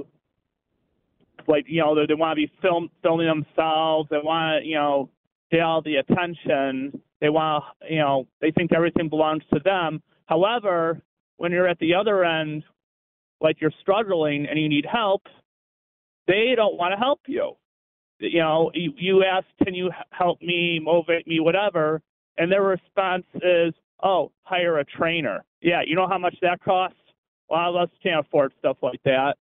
like 1.48 1.66
you 1.68 1.82
know 1.82 1.96
they, 1.96 2.06
they 2.08 2.14
want 2.14 2.38
to 2.38 2.48
be 2.48 2.52
film 2.62 2.90
filming 3.02 3.28
themselves. 3.28 4.10
They 4.10 4.18
want 4.18 4.64
to 4.64 4.68
you 4.68 4.76
know 4.76 5.10
get 5.52 5.62
all 5.62 5.82
the 5.82 5.96
attention. 5.96 7.02
They 7.20 7.30
want 7.30 7.64
you 7.90 8.00
know 8.00 8.28
they 8.42 8.52
think 8.52 8.72
everything 8.74 9.10
belongs 9.10 9.44
to 9.54 9.60
them. 9.64 10.02
However, 10.26 11.02
when 11.38 11.52
you're 11.52 11.68
at 11.68 11.80
the 11.80 11.94
other 11.94 12.24
end, 12.24 12.64
like 13.42 13.60
you're 13.60 13.74
struggling 13.82 14.46
and 14.50 14.60
you 14.60 14.70
need 14.70 14.86
help, 14.92 15.24
they 16.28 16.54
don't 16.56 16.78
want 16.78 16.94
to 16.94 16.98
help 16.98 17.22
you 17.28 17.56
you 18.22 18.40
know, 18.40 18.72
you, 18.74 18.94
you 18.98 19.24
ask, 19.24 19.46
can 19.64 19.74
you 19.74 19.90
help 20.12 20.42
me, 20.42 20.80
motivate 20.82 21.28
me, 21.28 21.40
whatever, 21.40 22.02
and 22.38 22.52
their 22.52 22.64
response 22.64 23.26
is, 23.36 23.74
oh, 24.04 24.32
hire 24.44 24.80
a 24.80 24.86
trainer. 24.86 25.44
Yeah, 25.62 25.82
you 25.86 25.96
know 25.96 26.08
how 26.08 26.18
much 26.18 26.36
that 26.42 26.64
costs? 26.64 26.98
A 27.50 27.54
lot 27.54 27.70
of 27.70 27.76
us 27.76 27.90
can't 28.02 28.26
afford 28.26 28.54
stuff 28.60 28.78
like 28.82 29.02
that. 29.06 29.36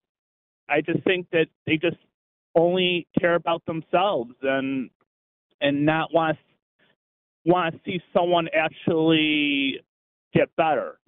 I 0.70 0.80
just 0.80 1.02
think 1.04 1.26
that 1.32 1.46
they 1.66 1.76
just 1.76 1.96
only 2.54 3.06
care 3.18 3.34
about 3.34 3.64
themselves 3.66 4.32
and 4.42 4.90
and 5.60 5.84
not 5.84 6.12
want 6.12 6.38
want 7.44 7.74
to 7.74 7.80
see 7.84 8.00
someone 8.12 8.48
actually 8.54 9.80
get 10.32 10.54
better. 10.56 10.98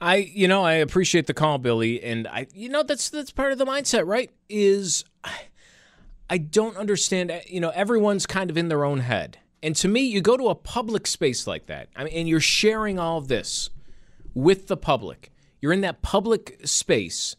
I 0.00 0.16
you 0.16 0.48
know 0.48 0.64
I 0.64 0.74
appreciate 0.74 1.26
the 1.26 1.34
call, 1.34 1.58
Billy, 1.58 2.02
and 2.02 2.26
I 2.26 2.46
you 2.54 2.68
know 2.68 2.82
that's 2.82 3.10
that's 3.10 3.30
part 3.30 3.52
of 3.52 3.58
the 3.58 3.66
mindset, 3.66 4.06
right? 4.06 4.30
Is 4.48 5.04
I 6.32 6.38
don't 6.38 6.78
understand. 6.78 7.30
You 7.46 7.60
know, 7.60 7.68
everyone's 7.70 8.24
kind 8.24 8.48
of 8.48 8.56
in 8.56 8.68
their 8.68 8.86
own 8.86 9.00
head, 9.00 9.38
and 9.62 9.76
to 9.76 9.86
me, 9.86 10.00
you 10.00 10.22
go 10.22 10.38
to 10.38 10.48
a 10.48 10.54
public 10.54 11.06
space 11.06 11.46
like 11.46 11.66
that, 11.66 11.88
I 11.94 12.04
mean, 12.04 12.14
and 12.14 12.26
you're 12.26 12.40
sharing 12.40 12.98
all 12.98 13.18
of 13.18 13.28
this 13.28 13.68
with 14.32 14.68
the 14.68 14.78
public. 14.78 15.30
You're 15.60 15.74
in 15.74 15.82
that 15.82 16.00
public 16.00 16.58
space. 16.64 17.36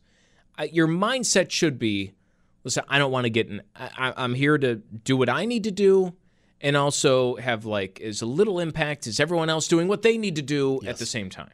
Your 0.72 0.88
mindset 0.88 1.52
should 1.52 1.80
be, 1.80 2.14
listen, 2.64 2.84
I 2.88 3.00
don't 3.00 3.12
want 3.12 3.26
to 3.26 3.30
get 3.30 3.48
in. 3.48 3.62
I, 3.76 4.14
I'm 4.16 4.34
here 4.34 4.58
to 4.58 4.76
do 4.76 5.18
what 5.18 5.30
I 5.30 5.46
need 5.46 5.64
to 5.66 5.72
do, 5.72 6.14
and 6.62 6.78
also 6.78 7.36
have 7.36 7.66
like 7.66 8.00
as 8.00 8.24
little 8.24 8.60
impact 8.60 9.06
as 9.06 9.20
everyone 9.20 9.50
else 9.50 9.68
doing 9.68 9.88
what 9.90 10.02
they 10.02 10.18
need 10.18 10.38
to 10.38 10.42
do 10.42 10.80
at 10.86 10.98
the 10.98 11.06
same 11.06 11.30
time. 11.30 11.50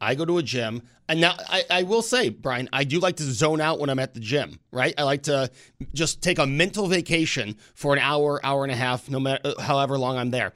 I 0.00 0.14
go 0.14 0.24
to 0.24 0.38
a 0.38 0.42
gym, 0.42 0.82
and 1.08 1.20
now 1.20 1.34
I, 1.48 1.64
I 1.68 1.82
will 1.82 2.00
say, 2.00 2.28
Brian, 2.28 2.68
I 2.72 2.84
do 2.84 3.00
like 3.00 3.16
to 3.16 3.24
zone 3.24 3.60
out 3.60 3.80
when 3.80 3.90
I'm 3.90 3.98
at 3.98 4.14
the 4.14 4.20
gym, 4.20 4.60
right? 4.70 4.94
I 4.96 5.02
like 5.02 5.24
to 5.24 5.50
just 5.92 6.22
take 6.22 6.38
a 6.38 6.46
mental 6.46 6.86
vacation 6.86 7.56
for 7.74 7.92
an 7.92 7.98
hour, 7.98 8.40
hour 8.44 8.62
and 8.62 8.72
a 8.72 8.76
half, 8.76 9.10
no 9.10 9.18
matter 9.18 9.52
however 9.58 9.98
long 9.98 10.16
I'm 10.16 10.30
there. 10.30 10.52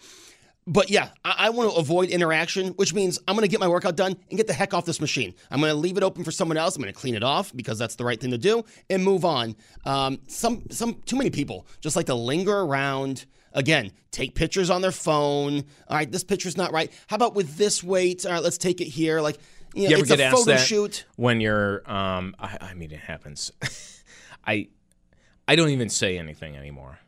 But 0.69 0.91
yeah, 0.91 1.11
I, 1.25 1.35
I 1.39 1.51
want 1.51 1.71
to 1.71 1.77
avoid 1.77 2.09
interaction, 2.09 2.69
which 2.71 2.93
means 2.93 3.19
I'm 3.29 3.37
going 3.37 3.45
to 3.45 3.51
get 3.51 3.61
my 3.61 3.69
workout 3.69 3.95
done 3.97 4.17
and 4.31 4.37
get 4.37 4.47
the 4.49 4.53
heck 4.53 4.75
off 4.75 4.85
this 4.85 5.01
machine. 5.01 5.35
I'm 5.51 5.61
going 5.61 5.71
to 5.73 5.79
leave 5.79 5.97
it 5.97 6.03
open 6.03 6.25
for 6.25 6.33
someone 6.33 6.57
else. 6.57 6.75
I'm 6.77 6.83
going 6.83 6.93
to 6.93 6.99
clean 6.99 7.15
it 7.15 7.23
off 7.23 7.55
because 7.55 7.79
that's 7.79 7.95
the 7.95 8.05
right 8.05 8.21
thing 8.21 8.33
to 8.33 8.39
do 8.39 8.65
and 8.91 9.05
move 9.05 9.25
on. 9.25 9.55
Um, 9.85 10.19
some, 10.27 10.65
some, 10.71 11.01
too 11.07 11.17
many 11.17 11.31
people 11.31 11.67
just 11.81 11.95
like 11.95 12.07
to 12.07 12.15
linger 12.15 12.59
around. 12.61 13.27
Again, 13.53 13.93
take 14.11 14.35
pictures 14.35 14.69
on 14.69 14.83
their 14.83 14.93
phone. 14.93 15.65
All 15.89 15.97
right, 15.97 16.11
this 16.11 16.25
picture's 16.25 16.57
not 16.57 16.73
right. 16.73 16.93
How 17.07 17.17
about 17.17 17.35
with 17.35 17.57
this 17.57 17.83
weight? 17.83 18.27
All 18.27 18.33
right, 18.33 18.43
let's 18.43 18.59
take 18.59 18.81
it 18.81 18.87
here. 18.89 19.21
Like, 19.21 19.39
You, 19.75 19.85
know, 19.85 19.89
you 19.91 19.95
ever 19.95 20.01
it's 20.03 20.11
get 20.11 20.21
a 20.21 20.25
asked 20.25 20.37
photo 20.37 20.51
that 20.51 20.67
shoot. 20.67 21.05
when 21.15 21.41
you're? 21.41 21.89
Um, 21.91 22.35
I, 22.39 22.59
I 22.61 22.75
mean, 22.75 22.91
it 22.91 23.01
happens. 23.01 23.53
I 24.47 24.69
I 25.49 25.55
don't 25.57 25.71
even 25.71 25.89
say 25.89 26.19
anything 26.19 26.57
anymore. 26.57 26.99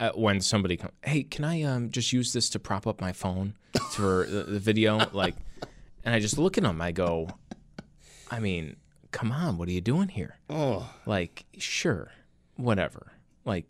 Uh, 0.00 0.10
when 0.14 0.40
somebody 0.40 0.76
comes, 0.76 0.92
hey, 1.02 1.24
can 1.24 1.44
I 1.44 1.62
um 1.62 1.90
just 1.90 2.12
use 2.12 2.32
this 2.32 2.48
to 2.50 2.58
prop 2.60 2.86
up 2.86 3.00
my 3.00 3.12
phone 3.12 3.54
for 3.92 4.26
the, 4.26 4.44
the 4.44 4.58
video? 4.60 4.98
Like, 5.12 5.34
and 6.04 6.14
I 6.14 6.20
just 6.20 6.38
look 6.38 6.56
at 6.56 6.62
them. 6.64 6.80
I 6.80 6.92
go, 6.92 7.28
I 8.30 8.38
mean, 8.38 8.76
come 9.10 9.32
on, 9.32 9.58
what 9.58 9.68
are 9.68 9.72
you 9.72 9.80
doing 9.80 10.08
here? 10.08 10.36
Oh, 10.48 10.88
Like, 11.04 11.44
sure, 11.58 12.12
whatever. 12.56 13.12
Like, 13.44 13.66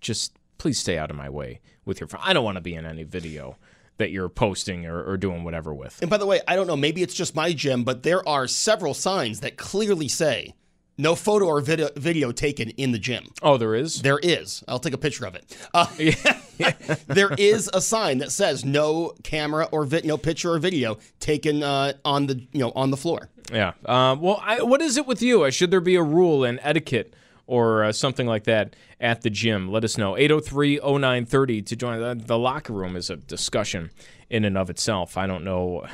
just 0.00 0.32
please 0.58 0.78
stay 0.78 0.98
out 0.98 1.10
of 1.10 1.16
my 1.16 1.30
way 1.30 1.60
with 1.84 2.00
your 2.00 2.08
phone. 2.08 2.20
I 2.24 2.32
don't 2.32 2.44
want 2.44 2.56
to 2.56 2.60
be 2.60 2.74
in 2.74 2.84
any 2.84 3.04
video 3.04 3.56
that 3.98 4.10
you're 4.10 4.28
posting 4.28 4.86
or, 4.86 5.02
or 5.04 5.16
doing 5.16 5.44
whatever 5.44 5.72
with. 5.74 6.00
and 6.00 6.10
by 6.10 6.16
the 6.18 6.26
way, 6.26 6.40
I 6.48 6.56
don't 6.56 6.66
know. 6.66 6.76
Maybe 6.76 7.02
it's 7.02 7.14
just 7.14 7.34
my 7.36 7.52
gym, 7.52 7.84
but 7.84 8.02
there 8.02 8.26
are 8.28 8.46
several 8.48 8.94
signs 8.94 9.40
that 9.40 9.56
clearly 9.56 10.08
say 10.08 10.54
no 10.98 11.14
photo 11.14 11.46
or 11.46 11.60
video, 11.60 11.88
video 11.96 12.32
taken 12.32 12.70
in 12.70 12.92
the 12.92 12.98
gym. 12.98 13.28
Oh, 13.40 13.56
there 13.56 13.74
is. 13.74 14.02
There 14.02 14.18
is. 14.18 14.62
I'll 14.68 14.80
take 14.80 14.92
a 14.92 14.98
picture 14.98 15.24
of 15.24 15.34
it. 15.36 15.56
Uh, 15.72 15.86
there 17.06 17.30
is 17.38 17.70
a 17.72 17.80
sign 17.80 18.18
that 18.18 18.32
says 18.32 18.64
no 18.64 19.14
camera 19.22 19.68
or 19.70 19.84
vi- 19.84 20.02
no 20.04 20.18
picture 20.18 20.52
or 20.52 20.58
video 20.58 20.98
taken 21.20 21.62
uh, 21.62 21.92
on 22.04 22.26
the 22.26 22.34
you 22.52 22.60
know 22.60 22.72
on 22.74 22.90
the 22.90 22.96
floor. 22.96 23.28
Yeah. 23.52 23.72
Um, 23.86 24.20
well, 24.20 24.42
I, 24.44 24.62
what 24.62 24.82
is 24.82 24.96
it 24.96 25.06
with 25.06 25.22
you? 25.22 25.44
Uh, 25.44 25.50
Should 25.50 25.70
there 25.70 25.80
be 25.80 25.94
a 25.94 26.02
rule 26.02 26.44
and 26.44 26.58
etiquette 26.62 27.14
or 27.46 27.84
uh, 27.84 27.92
something 27.92 28.26
like 28.26 28.44
that 28.44 28.76
at 29.00 29.22
the 29.22 29.30
gym? 29.30 29.70
Let 29.70 29.84
us 29.84 29.96
know. 29.96 30.16
803 30.16 30.80
0930 30.80 31.62
to 31.62 31.76
join. 31.76 32.00
The, 32.00 32.14
the 32.26 32.38
locker 32.38 32.72
room 32.72 32.96
is 32.96 33.08
a 33.08 33.16
discussion 33.16 33.90
in 34.30 34.44
and 34.44 34.58
of 34.58 34.68
itself. 34.68 35.16
I 35.16 35.26
don't 35.26 35.42
know 35.42 35.86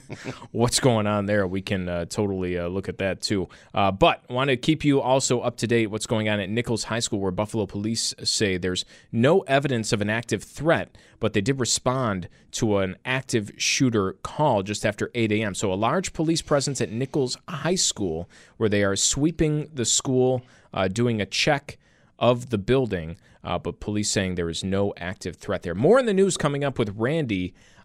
what's 0.52 0.80
going 0.80 1.06
on 1.06 1.26
there. 1.26 1.46
We 1.46 1.60
can 1.60 1.88
uh, 1.88 2.04
totally 2.06 2.58
uh, 2.58 2.68
look 2.68 2.88
at 2.88 2.98
that 2.98 3.20
too. 3.20 3.48
Uh, 3.74 3.90
but 3.90 4.28
want 4.30 4.48
to 4.48 4.56
keep 4.56 4.84
you 4.84 5.00
also 5.00 5.40
up 5.40 5.56
to 5.58 5.66
date 5.66 5.88
what's 5.88 6.06
going 6.06 6.28
on 6.28 6.40
at 6.40 6.48
Nichols 6.48 6.84
High 6.84 7.00
School, 7.00 7.20
where 7.20 7.30
Buffalo 7.30 7.66
police 7.66 8.14
say 8.24 8.56
there's 8.56 8.84
no 9.10 9.40
evidence 9.40 9.92
of 9.92 10.00
an 10.00 10.08
active 10.08 10.42
threat, 10.42 10.96
but 11.20 11.34
they 11.34 11.42
did 11.42 11.60
respond 11.60 12.28
to 12.52 12.78
an 12.78 12.96
active 13.04 13.50
shooter 13.58 14.14
call 14.22 14.62
just 14.62 14.86
after 14.86 15.10
8 15.14 15.30
a.m. 15.32 15.54
So 15.54 15.72
a 15.72 15.74
large 15.74 16.14
police 16.14 16.40
presence 16.40 16.80
at 16.80 16.90
Nichols 16.90 17.36
High 17.46 17.74
School, 17.74 18.28
where 18.56 18.70
they 18.70 18.82
are 18.82 18.96
sweeping 18.96 19.68
the 19.74 19.84
school, 19.84 20.42
uh, 20.72 20.88
doing 20.88 21.20
a 21.20 21.26
check 21.26 21.78
of 22.18 22.50
the 22.50 22.58
building. 22.58 23.16
Uh, 23.44 23.58
but 23.58 23.80
police 23.80 24.08
saying 24.08 24.36
there 24.36 24.48
is 24.48 24.62
no 24.62 24.94
active 24.96 25.36
threat 25.36 25.62
there. 25.62 25.74
More 25.74 25.98
in 25.98 26.06
the 26.06 26.14
news 26.14 26.36
coming 26.36 26.62
up 26.62 26.78
with 26.78 26.94
Randy 26.96 27.54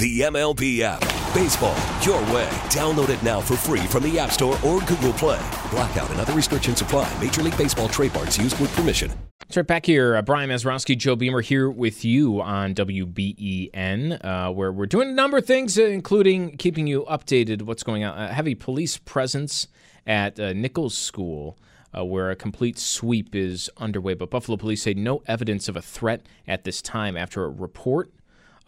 The 0.00 0.20
MLB 0.20 0.80
app. 0.80 1.00
Baseball, 1.34 1.76
your 2.00 2.22
way. 2.34 2.48
Download 2.70 3.10
it 3.10 3.22
now 3.22 3.38
for 3.38 3.54
free 3.54 3.80
from 3.80 4.02
the 4.02 4.18
App 4.18 4.30
Store 4.30 4.54
or 4.64 4.80
Google 4.80 5.12
Play. 5.12 5.38
Blackout 5.70 6.08
and 6.10 6.18
other 6.18 6.32
restrictions 6.32 6.80
apply. 6.80 7.12
Major 7.20 7.42
League 7.42 7.58
Baseball 7.58 7.86
trademarks 7.86 8.38
used 8.38 8.58
with 8.58 8.74
permission. 8.74 9.12
That's 9.40 9.58
right 9.58 9.66
back 9.66 9.84
here. 9.84 10.16
Uh, 10.16 10.22
Brian 10.22 10.48
Mazurowski, 10.48 10.96
Joe 10.96 11.16
Beamer 11.16 11.42
here 11.42 11.68
with 11.68 12.02
you 12.02 12.40
on 12.40 12.74
WBEN, 12.74 14.24
uh, 14.24 14.50
where 14.52 14.72
we're 14.72 14.86
doing 14.86 15.10
a 15.10 15.12
number 15.12 15.36
of 15.36 15.44
things, 15.44 15.78
uh, 15.78 15.82
including 15.82 16.56
keeping 16.56 16.86
you 16.86 17.04
updated 17.04 17.60
what's 17.60 17.82
going 17.82 18.02
on. 18.02 18.18
A 18.18 18.32
heavy 18.32 18.54
police 18.54 18.96
presence 18.96 19.68
at 20.06 20.40
uh, 20.40 20.54
Nichols 20.54 20.96
School, 20.96 21.58
uh, 21.94 22.06
where 22.06 22.30
a 22.30 22.36
complete 22.36 22.78
sweep 22.78 23.34
is 23.34 23.68
underway. 23.76 24.14
But 24.14 24.30
Buffalo 24.30 24.56
police 24.56 24.80
say 24.80 24.94
no 24.94 25.22
evidence 25.26 25.68
of 25.68 25.76
a 25.76 25.82
threat 25.82 26.24
at 26.48 26.64
this 26.64 26.80
time 26.80 27.18
after 27.18 27.44
a 27.44 27.50
report 27.50 28.10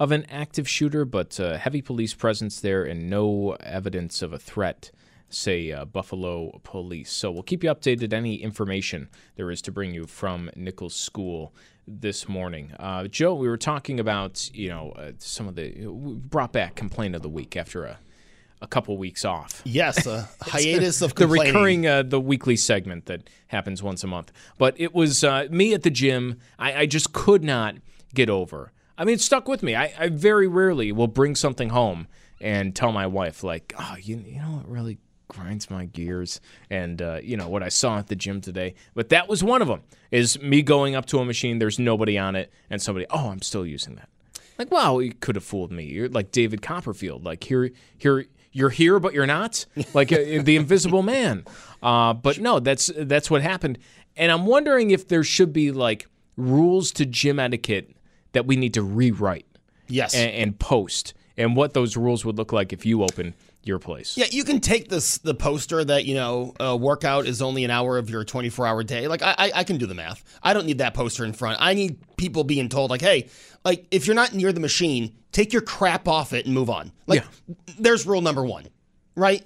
of 0.02 0.10
an 0.10 0.26
active 0.28 0.68
shooter, 0.68 1.04
but 1.04 1.38
uh, 1.38 1.56
heavy 1.56 1.80
police 1.80 2.12
presence 2.12 2.58
there 2.58 2.82
and 2.82 3.08
no 3.08 3.52
evidence 3.60 4.20
of 4.20 4.32
a 4.32 4.38
threat 4.38 4.90
say 5.28 5.70
uh, 5.70 5.84
Buffalo 5.84 6.58
Police. 6.64 7.12
So 7.12 7.30
we'll 7.30 7.44
keep 7.44 7.62
you 7.62 7.70
updated 7.70 8.12
any 8.12 8.34
information 8.34 9.08
there 9.36 9.48
is 9.48 9.62
to 9.62 9.70
bring 9.70 9.94
you 9.94 10.06
from 10.06 10.50
Nichols 10.56 10.96
School 10.96 11.54
this 11.86 12.28
morning. 12.28 12.72
Uh, 12.80 13.06
Joe, 13.06 13.32
we 13.36 13.46
were 13.46 13.56
talking 13.56 14.00
about 14.00 14.50
you 14.52 14.70
know 14.70 14.90
uh, 14.96 15.12
some 15.18 15.46
of 15.46 15.54
the 15.54 15.86
we 15.86 16.14
brought 16.14 16.52
back 16.52 16.74
complaint 16.74 17.14
of 17.14 17.22
the 17.22 17.28
week 17.28 17.56
after 17.56 17.84
a 17.84 18.00
a 18.60 18.66
couple 18.66 18.98
weeks 18.98 19.24
off. 19.24 19.62
Yes, 19.64 20.04
a 20.04 20.28
hiatus 20.42 21.00
of 21.00 21.14
The 21.14 21.28
recurring, 21.28 21.86
uh, 21.86 22.02
the 22.02 22.20
weekly 22.20 22.56
segment 22.56 23.06
that 23.06 23.30
happens 23.46 23.84
once 23.84 24.02
a 24.02 24.08
month. 24.08 24.32
But 24.58 24.74
it 24.80 24.92
was 24.92 25.22
uh, 25.22 25.46
me 25.48 25.74
at 25.74 25.84
the 25.84 25.90
gym. 25.90 26.40
I, 26.58 26.74
I 26.74 26.86
just 26.86 27.12
could 27.12 27.44
not 27.44 27.76
get 28.14 28.28
over. 28.28 28.72
I 28.96 29.04
mean, 29.04 29.14
it 29.14 29.20
stuck 29.20 29.48
with 29.48 29.62
me. 29.62 29.74
I, 29.74 29.92
I 29.98 30.08
very 30.08 30.46
rarely 30.46 30.92
will 30.92 31.08
bring 31.08 31.34
something 31.34 31.70
home 31.70 32.08
and 32.40 32.74
tell 32.74 32.92
my 32.92 33.06
wife, 33.06 33.42
like, 33.42 33.72
oh, 33.78 33.96
you, 34.00 34.16
you 34.26 34.38
know 34.40 34.56
what 34.56 34.68
really 34.68 34.98
grinds 35.32 35.70
my 35.70 35.86
gears? 35.86 36.40
And 36.70 37.00
uh, 37.00 37.20
you 37.22 37.36
know 37.36 37.48
what 37.48 37.62
i 37.62 37.68
saw 37.68 37.98
at 37.98 38.08
the 38.08 38.16
gym 38.16 38.40
today. 38.40 38.74
But 38.94 39.08
that 39.08 39.28
was 39.28 39.42
one 39.42 39.62
of 39.62 39.68
them 39.68 39.82
is 40.10 40.40
me 40.40 40.62
going 40.62 40.94
up 40.94 41.06
to 41.06 41.18
a 41.18 41.24
machine 41.24 41.58
there's 41.58 41.78
nobody 41.78 42.18
on 42.18 42.36
it 42.36 42.52
and 42.68 42.82
somebody 42.82 43.06
oh 43.10 43.30
i'm 43.30 43.42
still 43.42 43.66
using 43.66 43.96
that. 43.96 44.08
Like 44.58 44.70
wow 44.70 44.98
you 44.98 45.14
could 45.14 45.36
have 45.36 45.44
fooled 45.44 45.72
me. 45.72 45.84
You're 45.84 46.08
like 46.08 46.30
david 46.30 46.62
copperfield. 46.62 47.24
Like 47.24 47.42
here 47.44 47.70
here 47.96 48.26
you're 48.52 48.70
here 48.70 49.00
but 49.00 49.14
you're 49.14 49.26
not? 49.26 49.64
Like 49.94 50.12
uh, 50.12 50.42
the 50.42 50.56
invisible 50.56 51.02
man. 51.02 51.44
Uh, 51.82 52.14
but 52.14 52.38
no 52.38 52.60
that's 52.60 52.92
that's 52.96 53.28
what 53.28 53.42
happened. 53.42 53.76
And 54.16 54.30
i'm 54.30 54.46
wondering 54.46 54.92
if 54.92 55.08
there 55.08 55.24
should 55.24 55.52
be 55.52 55.72
like 55.72 56.06
rules 56.36 56.92
to 56.92 57.04
gym 57.04 57.40
etiquette 57.40 57.90
that 58.32 58.46
we 58.46 58.56
need 58.56 58.74
to 58.74 58.82
rewrite 58.82 59.46
Yes. 59.88 60.14
and, 60.14 60.30
and 60.30 60.58
post 60.58 61.14
and 61.36 61.56
what 61.56 61.74
those 61.74 61.96
rules 61.96 62.24
would 62.24 62.36
look 62.38 62.52
like 62.52 62.72
if 62.72 62.84
you 62.86 63.02
open 63.02 63.34
your 63.64 63.78
place 63.78 64.16
Yeah, 64.16 64.26
you 64.30 64.42
can 64.44 64.60
take 64.60 64.88
this 64.88 65.18
the 65.18 65.34
poster 65.34 65.84
that 65.84 66.04
you 66.04 66.14
know 66.14 66.52
a 66.58 66.76
workout 66.76 67.26
is 67.26 67.40
only 67.40 67.64
an 67.64 67.70
hour 67.70 67.96
of 67.98 68.10
your 68.10 68.24
24 68.24 68.66
hour 68.66 68.82
day. 68.82 69.06
Like 69.06 69.22
I, 69.22 69.34
I, 69.38 69.52
I 69.56 69.64
can 69.64 69.78
do 69.78 69.86
the 69.86 69.94
math. 69.94 70.24
I 70.42 70.52
don't 70.52 70.66
need 70.66 70.78
that 70.78 70.94
poster 70.94 71.24
in 71.24 71.32
front. 71.32 71.58
I 71.60 71.74
need 71.74 71.98
people 72.16 72.42
being 72.44 72.68
told 72.68 72.90
like, 72.90 73.00
hey, 73.02 73.28
like 73.64 73.86
if 73.90 74.06
you're 74.06 74.16
not 74.16 74.32
near 74.34 74.52
the 74.52 74.58
machine, 74.60 75.14
take 75.30 75.52
your 75.52 75.62
crap 75.62 76.08
off 76.08 76.32
it 76.32 76.44
and 76.46 76.54
move 76.54 76.70
on. 76.70 76.90
Like, 77.06 77.24
there's 77.78 78.04
rule 78.06 78.20
number 78.20 78.44
one, 78.44 78.66
right? 79.14 79.44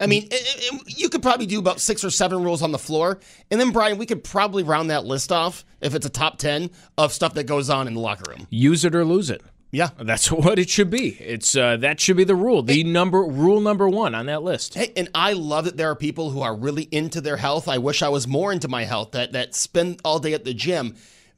I 0.00 0.06
mean, 0.06 0.24
it- 0.24 0.32
it- 0.32 0.98
you 0.98 1.08
could 1.08 1.22
probably 1.22 1.46
do 1.46 1.58
about 1.58 1.80
six 1.80 2.02
or 2.02 2.10
seven 2.10 2.42
rules 2.42 2.62
on 2.62 2.72
the 2.72 2.78
floor, 2.78 3.18
and 3.50 3.60
then 3.60 3.70
Brian, 3.70 3.98
we 3.98 4.06
could 4.06 4.24
probably 4.24 4.62
round 4.62 4.90
that 4.90 5.04
list 5.04 5.30
off 5.30 5.64
if 5.80 5.94
it's 5.94 6.06
a 6.06 6.10
top 6.10 6.38
ten 6.38 6.70
of 6.98 7.12
stuff 7.12 7.34
that 7.34 7.44
goes 7.44 7.68
on 7.70 7.86
in 7.86 7.94
the 7.94 8.00
locker 8.00 8.30
room. 8.30 8.46
use 8.50 8.84
it 8.84 8.94
or 8.94 9.04
lose 9.04 9.28
it 9.30 9.42
Yeah. 9.72 9.90
That's 9.98 10.32
what 10.32 10.58
it 10.58 10.68
should 10.70 10.90
be. 10.90 11.10
It's 11.20 11.54
uh, 11.54 11.76
that 11.76 12.00
should 12.00 12.16
be 12.16 12.24
the 12.24 12.34
rule. 12.34 12.62
The 12.62 12.82
number 12.82 13.22
rule 13.22 13.60
number 13.60 13.88
one 13.88 14.14
on 14.16 14.26
that 14.26 14.42
list. 14.42 14.74
Hey, 14.74 14.92
and 14.96 15.08
I 15.14 15.34
love 15.34 15.66
that 15.66 15.76
there 15.76 15.90
are 15.90 15.94
people 15.96 16.30
who 16.30 16.40
are 16.40 16.56
really 16.56 16.88
into 16.90 17.20
their 17.20 17.36
health. 17.36 17.68
I 17.68 17.78
wish 17.78 18.02
I 18.02 18.08
was 18.08 18.26
more 18.26 18.52
into 18.52 18.66
my 18.68 18.84
health 18.84 19.12
that 19.12 19.32
that 19.32 19.54
spend 19.54 20.00
all 20.04 20.18
day 20.18 20.32
at 20.34 20.44
the 20.44 20.54
gym. 20.54 20.96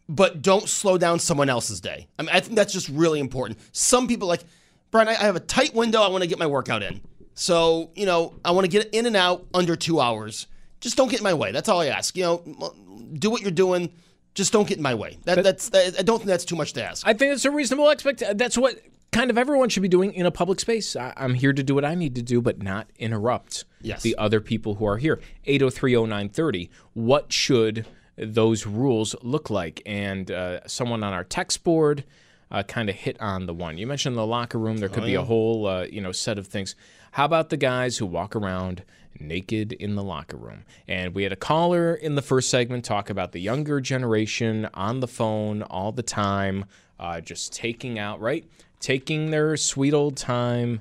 but 0.09 0.43
don't 0.43 0.69
slow 0.69 0.99
down 0.99 1.19
someone 1.21 1.49
else's 1.49 1.81
day. 1.81 2.09
I 2.19 2.23
mean, 2.23 2.31
I 2.33 2.41
think 2.41 2.57
that's 2.57 2.73
just 2.73 2.89
really 2.89 3.21
important. 3.21 3.59
Some 3.73 4.09
people 4.09 4.27
like, 4.29 4.43
Brian, 4.91 5.09
I 5.09 5.13
I 5.13 5.25
have 5.25 5.37
a 5.37 5.41
tight 5.41 5.75
window. 5.75 6.03
I 6.03 6.09
want 6.09 6.23
to 6.23 6.29
get 6.29 6.39
my 6.39 6.47
workout 6.47 6.83
in. 6.83 7.01
So, 7.35 7.91
you 7.95 8.07
know, 8.07 8.35
I 8.45 8.51
want 8.51 8.65
to 8.65 8.71
get 8.71 8.89
in 8.93 9.07
and 9.07 9.17
out 9.17 9.47
under 9.55 9.77
two 9.77 10.01
hours. 10.01 10.47
Just 10.81 10.97
don't 10.97 11.09
get 11.11 11.21
in 11.21 11.25
my 11.25 11.35
way. 11.35 11.53
That's 11.53 11.69
all 11.69 11.81
I 11.81 11.87
ask. 11.87 12.17
You 12.17 12.25
know, 12.25 12.75
do 13.15 13.31
what 13.31 13.41
you're 13.43 13.51
doing. 13.51 13.91
Just 14.35 14.53
don't 14.53 14.67
get 14.67 14.77
in 14.79 14.83
my 14.83 14.95
way. 14.95 15.19
That, 15.25 15.43
that's 15.43 15.69
that, 15.71 15.97
I 15.99 16.03
don't 16.03 16.19
think 16.19 16.29
that's 16.29 16.45
too 16.45 16.57
much 16.57 16.73
to 16.75 16.83
ask. 16.85 17.07
I 17.07 17.13
think 17.13 17.33
it's 17.35 17.45
a 17.45 17.51
reasonable 17.51 17.91
expectation. 17.91 18.37
That's 18.37 18.57
what 18.59 18.79
kind 19.13 19.31
of 19.31 19.37
everyone 19.37 19.69
should 19.69 19.83
be 19.83 19.89
doing 19.89 20.13
in 20.15 20.25
a 20.27 20.31
public 20.31 20.59
space. 20.59 20.97
I- 20.97 21.13
I'm 21.17 21.35
here 21.35 21.53
to 21.53 21.63
do 21.63 21.75
what 21.75 21.85
I 21.85 21.95
need 21.95 22.15
to 22.15 22.23
do, 22.23 22.41
but 22.41 22.63
not 22.63 22.89
interrupt 22.99 23.65
Yes. 23.83 24.03
the 24.03 24.17
other 24.17 24.41
people 24.41 24.77
who 24.77 24.87
are 24.87 24.97
here. 24.97 25.21
8030930. 25.47 26.69
What 26.95 27.33
should 27.33 27.87
those 28.17 28.67
rules 28.67 29.15
look 29.23 29.51
like? 29.51 29.83
And 29.87 30.31
uh, 30.31 30.67
someone 30.67 31.03
on 31.05 31.13
our 31.13 31.25
text 31.25 31.63
board 31.65 32.05
uh, 32.51 32.63
kind 32.63 32.89
of 32.89 32.95
hit 32.97 33.21
on 33.21 33.47
the 33.47 33.55
one. 33.55 33.79
You 33.79 33.87
mentioned 33.87 34.17
the 34.17 34.27
locker 34.27 34.59
room. 34.59 34.79
There 34.79 34.89
could 34.89 35.05
be 35.05 35.15
a 35.15 35.23
whole 35.23 35.67
uh, 35.67 35.85
you 35.85 36.01
know 36.01 36.13
set 36.13 36.39
of 36.39 36.47
things. 36.47 36.75
How 37.13 37.27
about 37.27 37.51
the 37.51 37.57
guys 37.57 37.99
who 37.99 38.07
walk 38.07 38.35
around 38.35 38.85
naked 39.21 39.73
in 39.73 39.97
the 39.97 40.03
locker 40.03 40.37
room? 40.37 40.65
And 40.89 41.15
we 41.15 41.23
had 41.25 41.33
a 41.33 41.37
caller 41.37 41.95
in 41.95 42.15
the 42.15 42.23
first 42.23 42.49
segment 42.49 42.87
talk 42.87 43.11
about 43.11 43.33
the 43.33 43.41
younger 43.41 43.81
generation 43.81 44.69
on 44.73 45.01
the 45.01 45.07
phone 45.07 45.63
all 45.63 45.93
the 45.93 46.03
time, 46.03 46.65
uh, 46.99 47.21
just 47.21 47.53
taking 47.53 47.99
out 47.99 48.21
right, 48.21 48.47
taking 48.81 49.31
their 49.31 49.59
sweet 49.59 49.93
old 49.93 50.17
time 50.17 50.81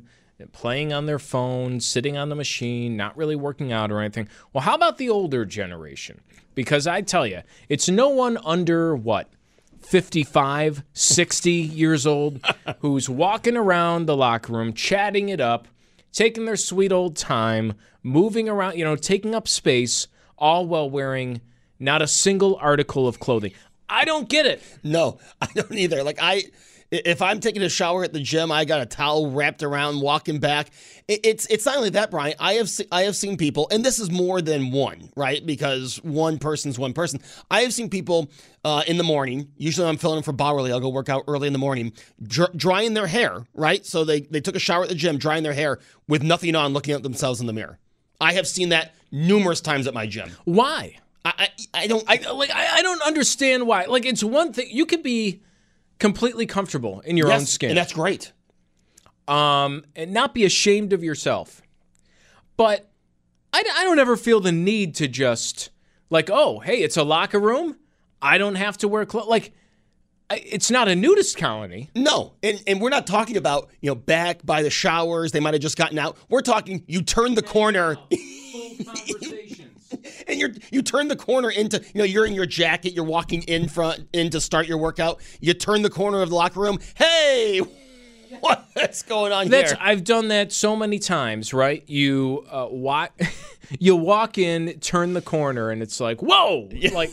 playing 0.54 0.91
on 0.94 1.06
their 1.06 1.20
phone, 1.20 1.80
sitting 1.80 2.17
on 2.17 2.30
the 2.30 2.36
machine, 2.36 2.98
not 2.98 3.15
really 3.15 3.36
working 3.36 3.72
out 3.72 3.91
or 3.91 4.00
anything. 4.00 4.28
Well, 4.54 4.63
how 4.63 4.76
about 4.76 4.98
the 4.98 5.10
older 5.10 5.46
generation? 5.46 6.22
Because 6.56 6.88
I 6.88 7.02
tell 7.02 7.28
you, 7.28 7.41
it's 7.70 7.89
no 7.89 8.10
one 8.10 8.38
under 8.44 8.96
what? 8.96 9.30
55, 9.82 10.84
60 10.94 11.52
years 11.52 12.08
old 12.08 12.39
who's 12.80 13.10
walking 13.10 13.58
around 13.58 14.06
the 14.06 14.15
locker 14.15 14.54
room, 14.54 14.74
chatting 14.74 15.30
it 15.30 15.41
up, 15.41 15.67
taking 16.12 16.45
their 16.45 16.56
sweet 16.56 16.91
old 16.91 17.15
time, 17.15 17.74
moving 18.04 18.50
around, 18.50 18.78
you 18.78 18.84
know, 18.84 18.95
taking 18.95 19.36
up 19.36 19.47
space, 19.47 20.08
all 20.38 20.65
while 20.65 20.89
wearing 20.89 21.41
not 21.80 22.02
a 22.02 22.08
single 22.08 22.56
article 22.62 23.08
of 23.08 23.19
clothing. 23.19 23.54
I 23.89 24.06
don't 24.06 24.30
get 24.30 24.45
it. 24.45 24.62
No, 24.84 25.19
I 25.41 25.47
don't 25.54 25.74
either. 25.74 26.04
Like 26.04 26.19
I, 26.21 26.43
if 26.91 27.21
I'm 27.21 27.39
taking 27.39 27.62
a 27.62 27.69
shower 27.69 28.04
at 28.04 28.12
the 28.12 28.19
gym, 28.19 28.51
I 28.51 28.65
got 28.65 28.82
a 28.82 28.86
towel 28.86 29.32
wrapped 29.32 29.63
around, 29.63 30.01
walking 30.01 30.39
back. 30.39 30.71
It's 31.08 31.45
it's 31.47 31.65
not 31.65 31.77
only 31.77 31.89
that, 31.91 32.12
Brian. 32.12 32.36
I 32.39 32.54
have 32.54 32.69
se- 32.69 32.88
I 32.91 33.04
have 33.04 33.15
seen 33.15 33.38
people, 33.38 33.67
and 33.71 33.84
this 33.84 33.97
is 33.97 34.12
more 34.12 34.41
than 34.41 34.71
one, 34.71 35.10
right? 35.15 35.45
Because 35.45 35.97
one 36.04 36.38
person's 36.38 36.77
one 36.77 36.93
person. 36.93 37.21
I 37.49 37.62
have 37.62 37.73
seen 37.73 37.89
people 37.89 38.30
uh, 38.65 38.84
in 38.88 38.97
the 38.97 39.04
morning. 39.04 39.51
Usually, 39.58 39.88
I'm 39.88 39.97
filling 39.97 40.17
in 40.17 40.23
for 40.23 40.34
Bauerle. 40.34 40.69
I'll 40.69 40.82
go 40.82 40.89
work 40.89 41.10
out 41.10 41.23
early 41.27 41.47
in 41.47 41.54
the 41.54 41.60
morning, 41.60 41.93
dr- 42.21 42.56
drying 42.56 42.93
their 42.93 43.08
hair, 43.08 43.45
right? 43.54 43.86
So 43.86 44.04
they 44.04 44.21
they 44.21 44.41
took 44.41 44.56
a 44.56 44.60
shower 44.60 44.84
at 44.84 44.89
the 44.89 44.95
gym, 44.95 45.17
drying 45.17 45.43
their 45.43 45.54
hair 45.54 45.80
with 46.08 46.23
nothing 46.23 46.56
on, 46.56 46.73
looking 46.73 46.93
at 46.93 47.04
themselves 47.04 47.39
in 47.39 47.47
the 47.47 47.54
mirror. 47.54 47.80
I 48.19 48.34
have 48.34 48.47
seen 48.47 48.69
that 48.69 48.93
numerous 49.12 49.62
times 49.62 49.88
at 49.88 49.93
my 49.93 50.08
gym. 50.08 50.30
Why? 50.43 50.97
I 51.23 51.34
I, 51.73 51.84
I 51.84 51.88
don't 51.88 52.04
I 52.08 52.32
like 52.32 52.51
I, 52.51 52.80
I 52.80 52.82
don't 52.82 53.01
understand 53.01 53.65
why. 53.65 53.86
Like 53.86 54.06
it's 54.06 54.23
one 54.23 54.51
thing 54.51 54.67
you 54.69 54.86
could 54.86 55.04
be 55.04 55.41
completely 56.01 56.45
comfortable 56.45 56.99
in 57.01 57.15
your 57.15 57.31
own 57.31 57.45
skin. 57.45 57.69
and 57.69 57.77
that's 57.77 57.93
great. 57.93 58.33
um, 59.29 59.85
and 59.95 60.11
not 60.11 60.33
be 60.33 60.43
ashamed 60.43 60.91
of 60.91 61.01
yourself. 61.03 61.61
But 62.57 62.89
I, 63.53 63.63
I 63.77 63.83
don't 63.85 63.99
ever 63.99 64.17
feel 64.17 64.41
the 64.41 64.51
need 64.51 64.95
to 64.95 65.07
just 65.07 65.69
like, 66.09 66.29
oh, 66.29 66.59
hey, 66.59 66.81
it's 66.81 66.97
a 66.97 67.03
locker 67.03 67.39
room. 67.39 67.77
I 68.21 68.37
don't 68.37 68.55
have 68.55 68.77
to 68.79 68.87
wear 68.89 69.05
clothes. 69.05 69.27
Like, 69.27 69.53
it's 70.29 70.69
not 70.71 70.87
a 70.87 70.95
nudist 70.95 71.37
colony. 71.37 71.89
No, 71.95 72.33
and, 72.43 72.61
and 72.67 72.79
we're 72.81 72.89
not 72.89 73.05
talking 73.07 73.35
about 73.37 73.69
you 73.81 73.89
know 73.89 73.95
back 73.95 74.45
by 74.45 74.63
the 74.63 74.69
showers. 74.69 75.31
They 75.31 75.39
might 75.41 75.53
have 75.53 75.61
just 75.61 75.77
gotten 75.77 75.97
out. 75.99 76.17
We're 76.29 76.41
talking 76.41 76.83
you 76.87 77.01
turn 77.01 77.35
the 77.35 77.41
corner 77.41 77.97
and 80.27 80.39
you're 80.39 80.51
you 80.71 80.81
turn 80.81 81.07
the 81.07 81.15
corner 81.15 81.49
into 81.49 81.79
you 81.93 81.99
know 81.99 82.03
you're 82.03 82.25
in 82.25 82.33
your 82.33 82.45
jacket. 82.45 82.93
You're 82.93 83.05
walking 83.05 83.43
in 83.43 83.67
front 83.67 84.07
in 84.13 84.29
to 84.31 84.41
start 84.41 84.67
your 84.67 84.77
workout. 84.77 85.21
You 85.39 85.53
turn 85.53 85.81
the 85.81 85.89
corner 85.89 86.21
of 86.21 86.29
the 86.29 86.35
locker 86.35 86.59
room. 86.59 86.79
Hey, 86.95 87.61
what's 88.39 89.03
going 89.03 89.31
on 89.31 89.49
That's 89.49 89.71
here? 89.71 89.79
I've 89.81 90.03
done 90.03 90.29
that 90.29 90.51
so 90.51 90.75
many 90.75 90.99
times, 90.99 91.53
right? 91.53 91.83
You 91.87 92.45
uh, 92.49 92.67
walk, 92.69 93.19
you 93.79 93.95
walk 93.95 94.37
in, 94.37 94.79
turn 94.79 95.13
the 95.13 95.21
corner, 95.21 95.69
and 95.69 95.81
it's 95.81 95.99
like, 95.99 96.21
whoa, 96.21 96.69
like 96.93 97.11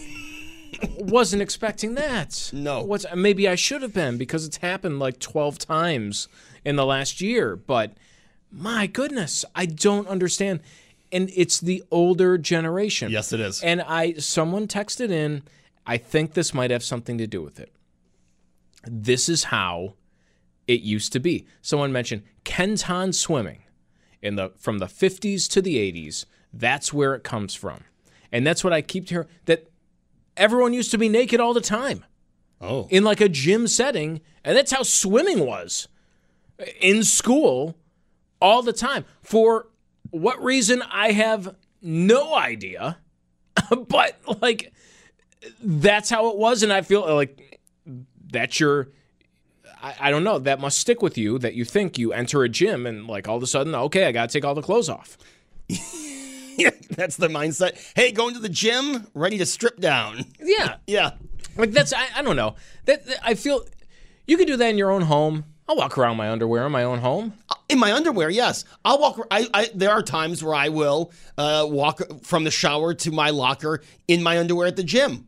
wasn't 0.98 1.42
expecting 1.42 1.94
that. 1.94 2.50
No. 2.52 2.82
what's 2.82 3.06
maybe 3.14 3.48
I 3.48 3.54
should 3.54 3.82
have 3.82 3.92
been 3.92 4.16
because 4.16 4.46
it's 4.46 4.58
happened 4.58 4.98
like 4.98 5.18
twelve 5.18 5.58
times 5.58 6.28
in 6.64 6.76
the 6.76 6.86
last 6.86 7.20
year, 7.20 7.56
but 7.56 7.92
my 8.50 8.86
goodness, 8.86 9.44
I 9.54 9.66
don't 9.66 10.08
understand. 10.08 10.60
And 11.10 11.30
it's 11.34 11.60
the 11.60 11.82
older 11.90 12.38
generation. 12.38 13.10
Yes, 13.10 13.32
it 13.32 13.40
is. 13.40 13.62
And 13.62 13.82
I 13.82 14.14
someone 14.14 14.66
texted 14.66 15.10
in, 15.10 15.42
I 15.86 15.96
think 15.96 16.34
this 16.34 16.52
might 16.52 16.70
have 16.70 16.82
something 16.82 17.18
to 17.18 17.26
do 17.26 17.42
with 17.42 17.58
it. 17.58 17.72
This 18.84 19.28
is 19.28 19.44
how 19.44 19.94
it 20.66 20.80
used 20.80 21.12
to 21.14 21.20
be. 21.20 21.46
Someone 21.62 21.92
mentioned 21.92 22.22
Kenton 22.44 23.12
swimming 23.12 23.62
in 24.22 24.36
the 24.36 24.52
from 24.56 24.78
the 24.78 24.86
50s 24.86 25.48
to 25.50 25.62
the 25.62 25.76
80s. 25.76 26.26
That's 26.52 26.92
where 26.92 27.14
it 27.14 27.24
comes 27.24 27.54
from. 27.54 27.84
And 28.30 28.46
that's 28.46 28.62
what 28.62 28.72
I 28.72 28.82
keep 28.82 29.08
hearing 29.08 29.28
that 29.46 29.68
everyone 30.36 30.72
used 30.72 30.90
to 30.92 30.98
be 30.98 31.08
naked 31.08 31.40
all 31.40 31.54
the 31.54 31.60
time 31.60 32.04
oh, 32.60 32.86
in 32.90 33.04
like 33.04 33.20
a 33.20 33.28
gym 33.28 33.66
setting, 33.66 34.20
and 34.44 34.56
that's 34.56 34.72
how 34.72 34.82
swimming 34.82 35.40
was 35.40 35.88
in 36.80 37.04
school 37.04 37.76
all 38.40 38.62
the 38.62 38.72
time. 38.72 39.04
For 39.22 39.68
what 40.10 40.42
reason 40.42 40.82
I 40.82 41.12
have 41.12 41.54
no 41.82 42.34
idea, 42.34 42.98
but 43.88 44.16
like 44.40 44.72
that's 45.62 46.10
how 46.10 46.30
it 46.30 46.36
was, 46.36 46.62
and 46.62 46.72
I 46.72 46.82
feel 46.82 47.14
like 47.14 47.60
that's 48.30 48.58
your. 48.60 48.88
I, 49.80 49.94
I 50.00 50.10
don't 50.10 50.24
know. 50.24 50.38
That 50.40 50.60
must 50.60 50.78
stick 50.78 51.02
with 51.02 51.16
you. 51.16 51.38
That 51.38 51.54
you 51.54 51.64
think 51.64 51.98
you 51.98 52.12
enter 52.12 52.42
a 52.42 52.48
gym 52.48 52.86
and 52.86 53.06
like 53.06 53.28
all 53.28 53.36
of 53.36 53.42
a 53.42 53.46
sudden, 53.46 53.74
okay, 53.74 54.06
I 54.06 54.12
got 54.12 54.28
to 54.28 54.32
take 54.32 54.44
all 54.44 54.54
the 54.54 54.62
clothes 54.62 54.88
off. 54.88 55.16
that's 56.90 57.16
the 57.16 57.28
mindset. 57.28 57.92
Hey, 57.94 58.10
going 58.10 58.34
to 58.34 58.40
the 58.40 58.48
gym, 58.48 59.06
ready 59.14 59.38
to 59.38 59.46
strip 59.46 59.78
down. 59.80 60.24
Yeah, 60.40 60.76
Yeah, 60.86 61.12
like 61.56 61.70
that's 61.70 61.92
I, 61.92 62.08
I 62.16 62.22
don't 62.22 62.36
know. 62.36 62.56
That, 62.86 63.06
that- 63.06 63.20
I 63.22 63.34
feel 63.34 63.64
you 64.26 64.36
could 64.36 64.48
do 64.48 64.56
that 64.56 64.68
in 64.68 64.78
your 64.78 64.90
own 64.90 65.02
home. 65.02 65.44
I'll 65.68 65.76
walk 65.76 65.98
around 65.98 66.16
my 66.16 66.30
underwear 66.30 66.66
in 66.66 66.72
my 66.72 66.84
own 66.84 66.98
home. 66.98 67.34
in 67.68 67.78
my 67.78 67.92
underwear. 67.92 68.30
Yes, 68.30 68.64
I'll 68.84 68.98
walk. 68.98 69.26
I, 69.30 69.46
I 69.52 69.70
there 69.74 69.90
are 69.90 70.02
times 70.02 70.42
where 70.42 70.54
I 70.54 70.70
will 70.70 71.12
uh, 71.36 71.66
walk 71.68 72.00
from 72.22 72.44
the 72.44 72.50
shower 72.50 72.94
to 72.94 73.10
my 73.10 73.30
locker 73.30 73.82
in 74.06 74.22
my 74.22 74.38
underwear 74.38 74.68
at 74.68 74.76
the 74.76 74.84
gym. 74.84 75.26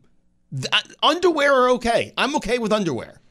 Th- 0.51 0.67
uh, 0.71 0.81
underwear 1.03 1.53
are 1.53 1.69
okay. 1.71 2.13
I'm 2.17 2.35
okay 2.37 2.57
with 2.57 2.73
underwear. 2.73 3.21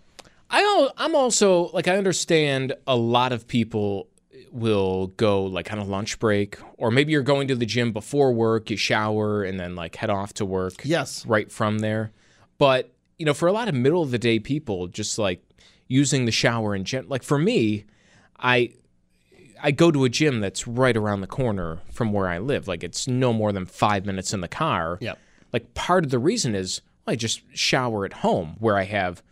I 0.50 0.88
I'm 0.96 1.14
also 1.14 1.70
like 1.72 1.88
I 1.88 1.96
understand 1.96 2.74
a 2.86 2.96
lot 2.96 3.32
of 3.32 3.46
people 3.46 4.08
will 4.52 5.08
go 5.08 5.44
like 5.44 5.72
on 5.72 5.78
a 5.78 5.84
lunch 5.84 6.18
break 6.18 6.58
or 6.76 6.90
maybe 6.90 7.12
you're 7.12 7.22
going 7.22 7.46
to 7.48 7.54
the 7.54 7.66
gym 7.66 7.92
before 7.92 8.32
work, 8.32 8.70
you 8.70 8.76
shower 8.76 9.44
and 9.44 9.60
then 9.60 9.76
like 9.76 9.96
head 9.96 10.10
off 10.10 10.34
to 10.34 10.44
work. 10.44 10.74
Yes. 10.82 11.24
Right 11.26 11.50
from 11.50 11.78
there. 11.78 12.10
But, 12.58 12.92
you 13.18 13.26
know, 13.26 13.34
for 13.34 13.48
a 13.48 13.52
lot 13.52 13.68
of 13.68 13.74
middle 13.74 14.02
of 14.02 14.10
the 14.10 14.18
day 14.18 14.38
people 14.38 14.88
just 14.88 15.18
like 15.18 15.40
using 15.90 16.24
the 16.24 16.32
shower 16.32 16.74
in 16.74 16.84
gen 16.84 17.04
like 17.08 17.22
for 17.22 17.36
me, 17.36 17.84
I 18.38 18.72
I 19.62 19.72
go 19.72 19.90
to 19.90 20.04
a 20.04 20.08
gym 20.08 20.40
that's 20.40 20.66
right 20.66 20.96
around 20.96 21.20
the 21.20 21.26
corner 21.26 21.80
from 21.90 22.12
where 22.12 22.28
I 22.28 22.38
live. 22.38 22.66
Like 22.66 22.82
it's 22.82 23.06
no 23.06 23.34
more 23.34 23.52
than 23.52 23.66
5 23.66 24.06
minutes 24.06 24.32
in 24.32 24.40
the 24.40 24.48
car. 24.48 24.96
Yep. 25.02 25.18
Like 25.52 25.74
part 25.74 26.04
of 26.04 26.10
the 26.10 26.18
reason 26.18 26.54
is 26.54 26.80
I 27.06 27.16
just 27.16 27.42
shower 27.52 28.06
at 28.06 28.14
home 28.14 28.56
where 28.60 28.78
I 28.78 28.84
have 28.84 29.22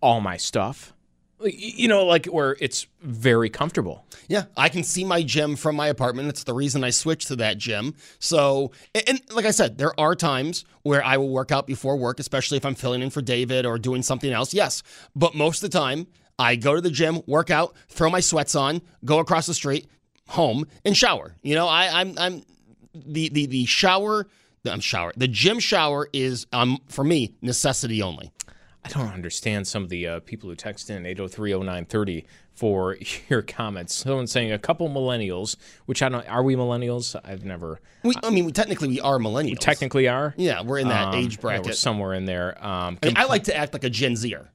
all 0.00 0.20
my 0.22 0.38
stuff. 0.38 0.94
You 1.40 1.86
know, 1.86 2.04
like 2.04 2.26
where 2.26 2.56
it's 2.60 2.86
very 3.00 3.48
comfortable. 3.48 4.04
Yeah, 4.28 4.44
I 4.56 4.68
can 4.68 4.82
see 4.82 5.04
my 5.04 5.22
gym 5.22 5.54
from 5.54 5.76
my 5.76 5.86
apartment. 5.86 6.28
It's 6.28 6.44
the 6.44 6.52
reason 6.52 6.82
I 6.82 6.90
switched 6.90 7.28
to 7.28 7.36
that 7.36 7.58
gym. 7.58 7.94
So, 8.18 8.72
and, 8.94 9.04
and 9.08 9.20
like 9.30 9.44
I 9.44 9.52
said, 9.52 9.78
there 9.78 9.98
are 10.00 10.14
times 10.16 10.64
where 10.82 11.04
I 11.04 11.16
will 11.16 11.28
work 11.28 11.52
out 11.52 11.66
before 11.66 11.96
work, 11.96 12.18
especially 12.18 12.56
if 12.56 12.66
I'm 12.66 12.74
filling 12.74 13.02
in 13.02 13.10
for 13.10 13.22
David 13.22 13.66
or 13.66 13.78
doing 13.78 14.02
something 14.02 14.32
else. 14.32 14.52
Yes, 14.52 14.82
but 15.14 15.34
most 15.34 15.62
of 15.62 15.70
the 15.70 15.78
time, 15.78 16.08
I 16.38 16.56
go 16.56 16.74
to 16.74 16.80
the 16.80 16.90
gym, 16.90 17.22
work 17.26 17.50
out, 17.50 17.74
throw 17.88 18.10
my 18.10 18.20
sweats 18.20 18.54
on, 18.54 18.82
go 19.04 19.18
across 19.18 19.46
the 19.46 19.54
street, 19.54 19.86
home, 20.28 20.66
and 20.84 20.96
shower. 20.96 21.36
You 21.42 21.54
know, 21.54 21.68
I, 21.68 22.00
I'm 22.00 22.18
I'm 22.18 22.42
the 22.94 23.28
the 23.28 23.46
the 23.46 23.64
shower. 23.66 24.26
I'm 24.64 24.80
shower. 24.80 25.12
The 25.16 25.28
gym 25.28 25.60
shower 25.60 26.08
is 26.12 26.46
um 26.52 26.78
for 26.88 27.04
me 27.04 27.34
necessity 27.42 28.02
only. 28.02 28.32
I 28.84 28.88
don't 28.90 29.12
understand 29.12 29.66
some 29.66 29.82
of 29.82 29.88
the 29.88 30.06
uh, 30.06 30.20
people 30.20 30.48
who 30.48 30.54
text 30.56 30.88
in 30.88 31.02
8030930 31.04 32.24
for 32.54 32.96
your 33.28 33.42
comments. 33.42 33.94
Someone 33.94 34.26
saying 34.26 34.52
a 34.52 34.58
couple 34.58 34.88
millennials, 34.88 35.56
which 35.86 36.02
I 36.02 36.08
don't. 36.08 36.26
Are 36.28 36.42
we 36.42 36.54
millennials? 36.56 37.14
I've 37.24 37.44
never. 37.44 37.80
We, 38.02 38.14
I 38.22 38.30
mean, 38.30 38.50
technically, 38.52 38.88
we 38.88 39.00
are 39.00 39.18
millennials. 39.18 39.50
We 39.50 39.54
technically, 39.56 40.08
are. 40.08 40.34
yeah, 40.36 40.62
we're 40.62 40.78
in 40.78 40.88
that 40.88 41.08
Um, 41.08 41.14
age 41.16 41.36
yeah, 41.36 41.40
bracket. 41.40 41.66
we're 41.66 41.72
somewhere 41.72 42.14
in 42.14 42.24
there. 42.24 42.56
Um, 42.64 42.98
I, 43.02 43.06
mean, 43.06 43.16
I 43.16 43.24
like 43.24 43.44
to 43.44 43.56
act 43.56 43.72
like 43.72 43.84
a 43.84 43.90
Gen 43.90 44.16
Zer, 44.16 44.48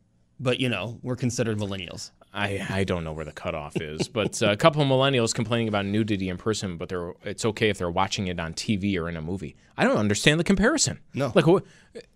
but 0.44 0.60
you 0.60 0.70
know, 0.70 1.00
we're 1.02 1.16
considered 1.16 1.58
millennials. 1.58 2.12
I, 2.34 2.66
I 2.70 2.84
don't 2.84 3.04
know 3.04 3.14
where 3.14 3.26
the 3.26 3.32
cutoff 3.32 3.80
is, 3.80 4.08
but 4.10 4.42
uh, 4.44 4.52
a 4.52 4.58
couple 4.58 4.82
of 4.82 4.88
millennials 4.88 5.34
complaining 5.34 5.68
about 5.68 5.86
nudity 5.86 6.30
in 6.30 6.38
person, 6.38 6.78
but 6.78 6.90
they're 6.90 7.14
it's 7.24 7.46
okay 7.46 7.70
if 7.70 7.78
they're 7.78 7.90
watching 7.90 8.28
it 8.28 8.40
on 8.40 8.54
TV 8.54 9.00
or 9.00 9.08
in 9.08 9.16
a 9.16 9.22
movie. 9.22 9.56
I 9.78 9.86
don't 9.86 9.98
understand 9.98 10.40
the 10.40 10.44
comparison. 10.44 11.00
No. 11.14 11.32
like 11.34 11.48
what, 11.48 11.64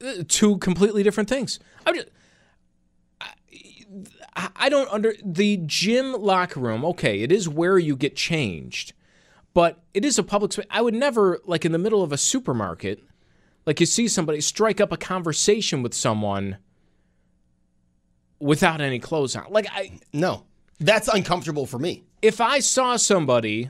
uh, 0.06 0.24
two 0.28 0.58
completely 0.58 1.04
different 1.04 1.30
things. 1.30 1.60
I'm 1.86 1.96
just, 1.96 2.10
I, 4.36 4.50
I 4.56 4.70
don't 4.70 4.92
under 4.92 5.13
the 5.24 5.58
gym 5.66 6.13
locker 6.13 6.60
room. 6.60 6.84
Okay, 6.86 7.22
it 7.22 7.32
is 7.32 7.48
where 7.48 7.78
you 7.78 7.96
get 7.96 8.16
changed, 8.16 8.94
but 9.54 9.82
it 9.94 10.04
is 10.04 10.20
a 10.20 10.24
public 10.24 10.52
space. 10.52 10.66
I 10.70 10.82
would 10.82 10.94
never 10.94 11.40
like 11.46 11.63
in 11.63 11.72
the 11.72 11.80
middle 11.80 12.04
of 12.04 12.12
a 12.12 12.18
supermarket, 12.18 13.04
like 13.66 13.80
you 13.80 13.86
see 13.86 14.08
somebody 14.08 14.42
strike 14.42 14.82
up 14.82 14.92
a 14.92 14.98
conversation 14.98 15.82
with 15.82 15.94
someone 15.94 16.58
without 18.39 18.82
any 18.82 19.00
clothes 19.00 19.36
on. 19.36 19.45
Like 19.50 19.67
I 19.71 20.00
No, 20.13 20.43
that's 20.80 21.08
uncomfortable 21.08 21.65
for 21.65 21.80
me. 21.80 22.04
if 22.21 22.39
I 22.41 22.60
saw 22.60 22.95
somebody, 22.97 23.69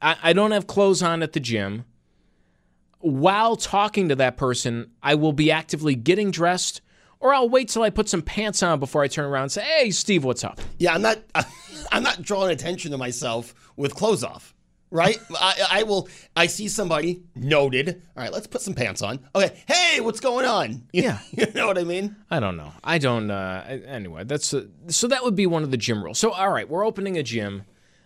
I, 0.00 0.16
I 0.22 0.32
don't 0.32 0.50
have 0.52 0.66
clothes 0.66 1.02
on 1.02 1.22
at 1.22 1.32
the 1.32 1.40
gym. 1.40 1.84
While 3.00 3.56
talking 3.56 4.08
to 4.10 4.14
that 4.16 4.36
person, 4.36 4.90
I 5.02 5.16
will 5.16 5.32
be 5.32 5.50
actively 5.50 5.96
getting 5.96 6.30
dressed, 6.30 6.80
or 7.18 7.34
I'll 7.34 7.48
wait 7.48 7.68
till 7.68 7.82
I 7.82 7.90
put 7.90 8.08
some 8.08 8.22
pants 8.22 8.62
on 8.62 8.78
before 8.78 9.02
I 9.02 9.08
turn 9.08 9.24
around 9.24 9.42
and 9.44 9.52
say, 9.52 9.62
"Hey, 9.62 9.90
Steve, 9.90 10.22
what's 10.22 10.44
up?" 10.44 10.60
Yeah, 10.78 10.94
I'm 10.94 11.02
not. 11.02 11.18
I'm 11.92 12.02
not 12.04 12.22
drawing 12.22 12.52
attention 12.52 12.92
to 12.92 12.98
myself 12.98 13.54
with 13.76 13.94
clothes 13.94 14.22
off. 14.22 14.51
Right? 14.92 15.18
I, 15.40 15.66
I 15.70 15.82
will. 15.84 16.08
I 16.36 16.46
see 16.46 16.68
somebody 16.68 17.22
noted. 17.34 18.02
All 18.16 18.22
right, 18.22 18.32
let's 18.32 18.46
put 18.46 18.60
some 18.60 18.74
pants 18.74 19.00
on. 19.02 19.18
Okay. 19.34 19.56
Hey, 19.66 20.00
what's 20.00 20.20
going 20.20 20.44
on? 20.46 20.84
You- 20.92 21.02
Yeah. 21.04 21.18
You 21.32 21.46
know 21.54 21.66
what 21.66 21.78
I 21.78 21.84
mean? 21.84 22.14
I 22.30 22.38
don't 22.40 22.56
know. 22.58 22.72
I 22.84 22.98
don't. 22.98 23.30
Uh, 23.30 23.64
anyway, 23.86 24.24
that's 24.24 24.52
uh, 24.52 24.66
so 24.88 25.08
that 25.08 25.24
would 25.24 25.34
be 25.34 25.46
one 25.46 25.62
of 25.62 25.70
the 25.70 25.76
gym 25.78 26.04
rules. 26.04 26.18
So, 26.18 26.30
all 26.32 26.50
right, 26.50 26.68
we're 26.68 26.84
opening 26.86 27.16
a 27.18 27.22
gym. 27.22 27.62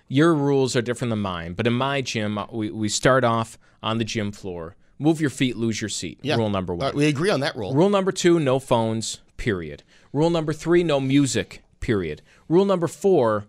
Your 0.08 0.32
rules 0.34 0.76
are 0.76 0.82
different 0.82 1.10
than 1.10 1.18
mine, 1.18 1.54
but 1.54 1.66
in 1.66 1.72
my 1.72 2.00
gym, 2.00 2.38
uh, 2.38 2.46
we, 2.52 2.70
we 2.70 2.88
start 2.88 3.24
off 3.24 3.58
on 3.82 3.98
the 3.98 4.04
gym 4.04 4.30
floor. 4.30 4.76
Move 5.00 5.20
your 5.20 5.30
feet, 5.30 5.56
lose 5.56 5.80
your 5.80 5.88
seat. 5.90 6.20
Yeah. 6.22 6.36
Rule 6.36 6.48
number 6.48 6.72
one. 6.72 6.86
right, 6.86 6.94
we 6.94 7.06
agree 7.06 7.30
on 7.30 7.40
that 7.40 7.56
rule. 7.56 7.74
Rule 7.74 7.90
number 7.90 8.12
two, 8.12 8.38
no 8.38 8.60
phones, 8.60 9.18
period. 9.36 9.82
Rule 10.12 10.30
number 10.30 10.52
three, 10.52 10.84
no 10.84 11.00
music, 11.00 11.62
period. 11.80 12.22
Rule 12.48 12.64
number 12.64 12.86
four, 12.86 13.46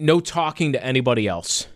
no 0.00 0.18
talking 0.20 0.72
to 0.72 0.84
anybody 0.84 1.28
else. 1.28 1.68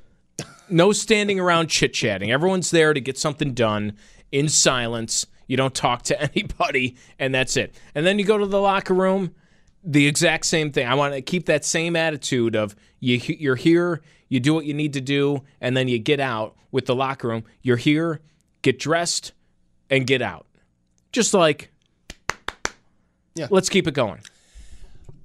No 0.68 0.92
standing 0.92 1.38
around 1.38 1.68
chit 1.68 1.92
chatting. 1.94 2.30
Everyone's 2.32 2.70
there 2.70 2.92
to 2.94 3.00
get 3.00 3.18
something 3.18 3.54
done 3.54 3.96
in 4.32 4.48
silence. 4.48 5.26
You 5.46 5.56
don't 5.56 5.74
talk 5.74 6.02
to 6.04 6.20
anybody, 6.34 6.96
and 7.18 7.34
that's 7.34 7.56
it. 7.56 7.74
And 7.94 8.04
then 8.04 8.18
you 8.18 8.24
go 8.24 8.38
to 8.38 8.46
the 8.46 8.60
locker 8.60 8.94
room, 8.94 9.34
the 9.84 10.06
exact 10.06 10.46
same 10.46 10.72
thing. 10.72 10.86
I 10.86 10.94
want 10.94 11.14
to 11.14 11.22
keep 11.22 11.46
that 11.46 11.64
same 11.64 11.94
attitude 11.96 12.56
of 12.56 12.74
you, 13.00 13.20
you're 13.38 13.54
here, 13.56 14.02
you 14.28 14.40
do 14.40 14.54
what 14.54 14.64
you 14.64 14.74
need 14.74 14.94
to 14.94 15.00
do, 15.00 15.42
and 15.60 15.76
then 15.76 15.86
you 15.86 15.98
get 15.98 16.18
out 16.18 16.56
with 16.72 16.86
the 16.86 16.94
locker 16.94 17.28
room. 17.28 17.44
You're 17.62 17.76
here, 17.76 18.20
get 18.62 18.78
dressed, 18.80 19.32
and 19.88 20.04
get 20.06 20.20
out. 20.22 20.46
Just 21.12 21.32
like, 21.32 21.70
Yeah. 23.36 23.46
let's 23.50 23.68
keep 23.68 23.86
it 23.86 23.94
going. 23.94 24.20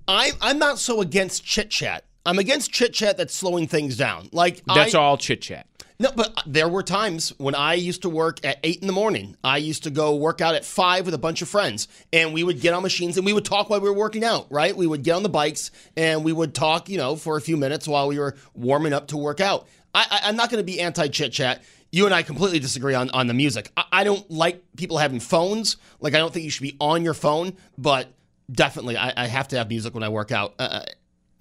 I, 0.08 0.32
I'm 0.41 0.60
not 0.60 0.77
so 0.77 1.01
against 1.01 1.43
chit 1.43 1.69
chat. 1.71 2.04
I'm 2.25 2.39
against 2.39 2.71
chit 2.71 2.93
chat 2.93 3.17
that's 3.17 3.34
slowing 3.34 3.67
things 3.67 3.97
down. 3.97 4.29
Like 4.31 4.62
That's 4.65 4.95
I, 4.95 4.99
all 4.99 5.17
chit 5.17 5.41
chat. 5.41 5.67
No, 5.99 6.12
but 6.15 6.41
there 6.47 6.67
were 6.67 6.81
times 6.81 7.29
when 7.38 7.53
I 7.53 7.75
used 7.75 8.01
to 8.03 8.10
work 8.10 8.43
at 8.43 8.57
eight 8.63 8.81
in 8.81 8.88
the 8.88 8.93
morning. 8.93 9.38
I 9.43 9.57
used 9.57 9.84
to 9.84 9.91
go 9.91 10.15
work 10.15 10.41
out 10.41 10.55
at 10.55 10.65
five 10.65 11.05
with 11.05 11.13
a 11.13 11.19
bunch 11.19 11.43
of 11.43 11.49
friends, 11.49 11.88
and 12.12 12.34
we 12.34 12.43
would 12.43 12.60
get 12.60 12.73
on 12.73 12.81
machines 12.81 13.17
and 13.17 13.25
we 13.25 13.34
would 13.34 13.45
talk 13.45 13.69
while 13.69 13.79
we 13.79 13.88
were 13.88 13.95
working 13.95 14.23
out. 14.23 14.47
Right? 14.49 14.75
We 14.75 14.88
would 14.88 15.03
get 15.03 15.13
on 15.13 15.23
the 15.23 15.29
bikes 15.29 15.69
and 15.95 16.23
we 16.23 16.34
would 16.34 16.55
talk, 16.55 16.89
you 16.89 16.97
know, 16.97 17.15
for 17.15 17.38
a 17.38 17.41
few 17.41 17.57
minutes 17.57 17.88
while 17.88 18.07
we 18.07 18.17
were 18.17 18.36
warming 18.55 18.93
up 18.93 19.07
to 19.10 19.17
work 19.17 19.39
out. 19.39 19.67
I, 19.93 20.05
I, 20.10 20.29
I'm 20.29 20.36
not 20.36 20.49
going 20.49 20.63
to 20.63 20.71
be 20.71 20.79
anti 20.79 21.07
chit 21.07 21.34
chat. 21.34 21.63
You 21.91 22.05
and 22.05 22.15
I 22.15 22.23
completely 22.23 22.60
disagree 22.60 22.93
on, 22.93 23.10
on 23.12 23.27
the 23.27 23.34
music. 23.34 23.71
I, 23.75 23.84
I 23.91 24.03
don't 24.03 24.29
like 24.31 24.63
people 24.77 24.97
having 24.97 25.19
phones. 25.19 25.77
Like 25.99 26.15
I 26.15 26.17
don't 26.17 26.34
think 26.34 26.45
you 26.45 26.51
should 26.51 26.63
be 26.63 26.77
on 26.79 27.03
your 27.03 27.13
phone, 27.13 27.57
but 27.77 28.13
definitely 28.51 28.97
I, 28.97 29.13
I 29.15 29.27
have 29.27 29.49
to 29.49 29.57
have 29.57 29.69
music 29.69 29.93
when 29.93 30.03
I 30.03 30.10
work 30.10 30.31
out. 30.31 30.55
Uh, 30.57 30.81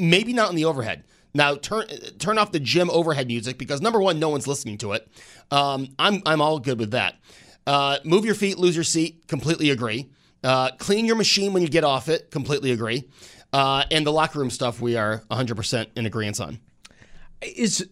maybe 0.00 0.32
not 0.32 0.48
on 0.48 0.54
the 0.56 0.64
overhead. 0.64 1.04
Now 1.32 1.54
turn 1.54 1.86
turn 2.18 2.38
off 2.38 2.50
the 2.50 2.58
gym 2.60 2.90
overhead 2.90 3.28
music 3.28 3.56
because 3.58 3.80
number 3.80 4.00
one, 4.00 4.18
no 4.18 4.28
one's 4.30 4.46
listening 4.48 4.78
to 4.78 4.92
it. 4.92 5.06
Um, 5.50 5.88
I'm 5.98 6.22
I'm 6.26 6.40
all 6.40 6.58
good 6.58 6.78
with 6.80 6.90
that. 6.92 7.16
Uh, 7.66 7.98
move 8.04 8.24
your 8.24 8.34
feet, 8.34 8.58
lose 8.58 8.74
your 8.74 8.84
seat. 8.84 9.28
Completely 9.28 9.70
agree. 9.70 10.10
Uh, 10.42 10.70
clean 10.78 11.04
your 11.06 11.16
machine 11.16 11.52
when 11.52 11.62
you 11.62 11.68
get 11.68 11.84
off 11.84 12.08
it. 12.08 12.30
Completely 12.30 12.72
agree. 12.72 13.04
Uh, 13.52 13.84
and 13.90 14.06
the 14.06 14.10
locker 14.12 14.38
room 14.38 14.48
stuff, 14.50 14.80
we 14.80 14.96
are 14.96 15.22
100% 15.30 15.86
in 15.96 16.06
agreement 16.06 16.40
on. 16.40 16.58
Is 17.42 17.86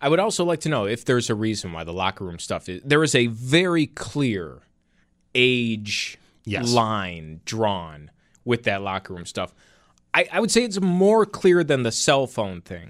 I 0.00 0.08
would 0.08 0.20
also 0.20 0.44
like 0.44 0.60
to 0.60 0.68
know 0.68 0.84
if 0.86 1.04
there's 1.04 1.30
a 1.30 1.34
reason 1.34 1.72
why 1.72 1.82
the 1.84 1.92
locker 1.92 2.24
room 2.24 2.38
stuff 2.38 2.68
is. 2.68 2.82
There 2.84 3.02
is 3.02 3.14
a 3.14 3.26
very 3.28 3.86
clear 3.86 4.60
age 5.34 6.18
Yes. 6.44 6.72
line 6.72 7.40
drawn 7.46 8.10
with 8.44 8.64
that 8.64 8.82
locker 8.82 9.14
room 9.14 9.24
stuff. 9.24 9.54
I, 10.14 10.26
I 10.32 10.40
would 10.40 10.50
say 10.50 10.62
it's 10.62 10.80
more 10.80 11.26
clear 11.26 11.64
than 11.64 11.82
the 11.82 11.92
cell 11.92 12.26
phone 12.26 12.60
thing, 12.60 12.88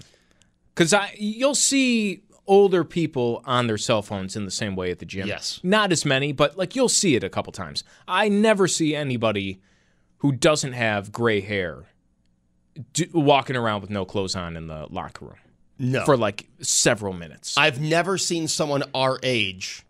because 0.74 0.92
I 0.92 1.14
you'll 1.18 1.54
see 1.54 2.20
older 2.46 2.84
people 2.84 3.42
on 3.46 3.66
their 3.66 3.78
cell 3.78 4.02
phones 4.02 4.37
in 4.37 4.44
the 4.44 4.50
same 4.50 4.76
way 4.76 4.90
at 4.90 4.98
the 4.98 5.06
gym. 5.06 5.26
Yes. 5.26 5.58
not 5.62 5.90
as 5.92 6.04
many, 6.04 6.32
but 6.32 6.58
like 6.58 6.76
you'll 6.76 6.90
see 6.90 7.16
it 7.16 7.24
a 7.24 7.30
couple 7.30 7.52
times. 7.52 7.82
I 8.06 8.28
never 8.28 8.68
see 8.68 8.94
anybody 8.94 9.60
who 10.18 10.32
doesn't 10.32 10.74
have 10.74 11.10
gray 11.10 11.40
hair 11.40 11.84
do, 12.92 13.06
walking 13.14 13.56
around 13.56 13.80
with 13.80 13.88
no 13.90 14.04
clothes 14.04 14.37
on 14.37 14.56
in 14.58 14.66
the 14.66 14.87
locker 14.90 15.24
room 15.26 15.37
No. 15.78 16.04
for 16.04 16.16
like 16.18 16.46
several 16.60 17.14
minutes. 17.14 17.56
I've 17.56 17.80
never 17.80 18.18
seen 18.18 18.46
someone 18.48 18.82
our 18.94 19.18
age 19.22 19.83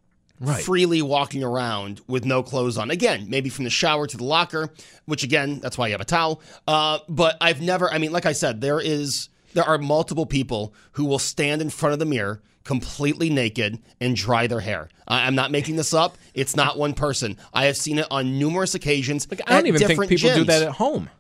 freely 0.62 1.02
walking 1.02 1.42
around 1.42 2.00
with 2.06 2.24
no 2.24 2.42
clothes 2.42 2.76
on. 2.76 2.90
Again, 2.90 3.26
maybe 3.28 3.48
from 3.50 3.64
the 3.64 3.70
shower 3.70 4.06
to 4.06 4.16
the 4.16 4.24
locker, 4.24 4.70
which 5.06 5.22
again, 5.22 5.60
that's 5.60 5.78
why 5.78 5.86
you 5.86 5.92
have 5.92 6.00
a 6.00 6.04
towel. 6.04 6.40
Uh, 6.66 6.98
but 7.08 7.36
I've 7.40 7.60
never, 7.60 7.92
I 7.92 7.98
mean, 7.98 8.12
like 8.12 8.26
I 8.26 8.32
said, 8.32 8.60
there 8.60 8.80
is, 8.80 9.28
there 9.54 9.64
are 9.64 9.78
multiple 9.78 10.26
people 10.26 10.74
who 10.92 11.04
will 11.04 11.18
stand 11.18 11.62
in 11.62 11.70
front 11.70 11.92
of 11.92 11.98
the 11.98 12.06
mirror 12.06 12.42
completely 12.64 13.30
naked 13.30 13.78
and 14.00 14.16
dry 14.16 14.46
their 14.46 14.60
hair. 14.60 14.88
I, 15.06 15.26
I'm 15.26 15.34
not 15.34 15.50
making 15.50 15.76
this 15.76 15.94
up. 15.94 16.16
It's 16.32 16.56
not 16.56 16.78
one 16.78 16.94
person. 16.94 17.36
I 17.52 17.66
have 17.66 17.76
seen 17.76 17.98
it 17.98 18.06
on 18.10 18.38
numerous 18.38 18.74
occasions. 18.74 19.30
Like, 19.30 19.42
I 19.46 19.52
don't 19.52 19.66
even 19.66 19.86
think 19.86 20.08
people 20.08 20.34
do 20.34 20.44
that 20.44 20.62
at 20.62 20.72
home. 20.72 21.10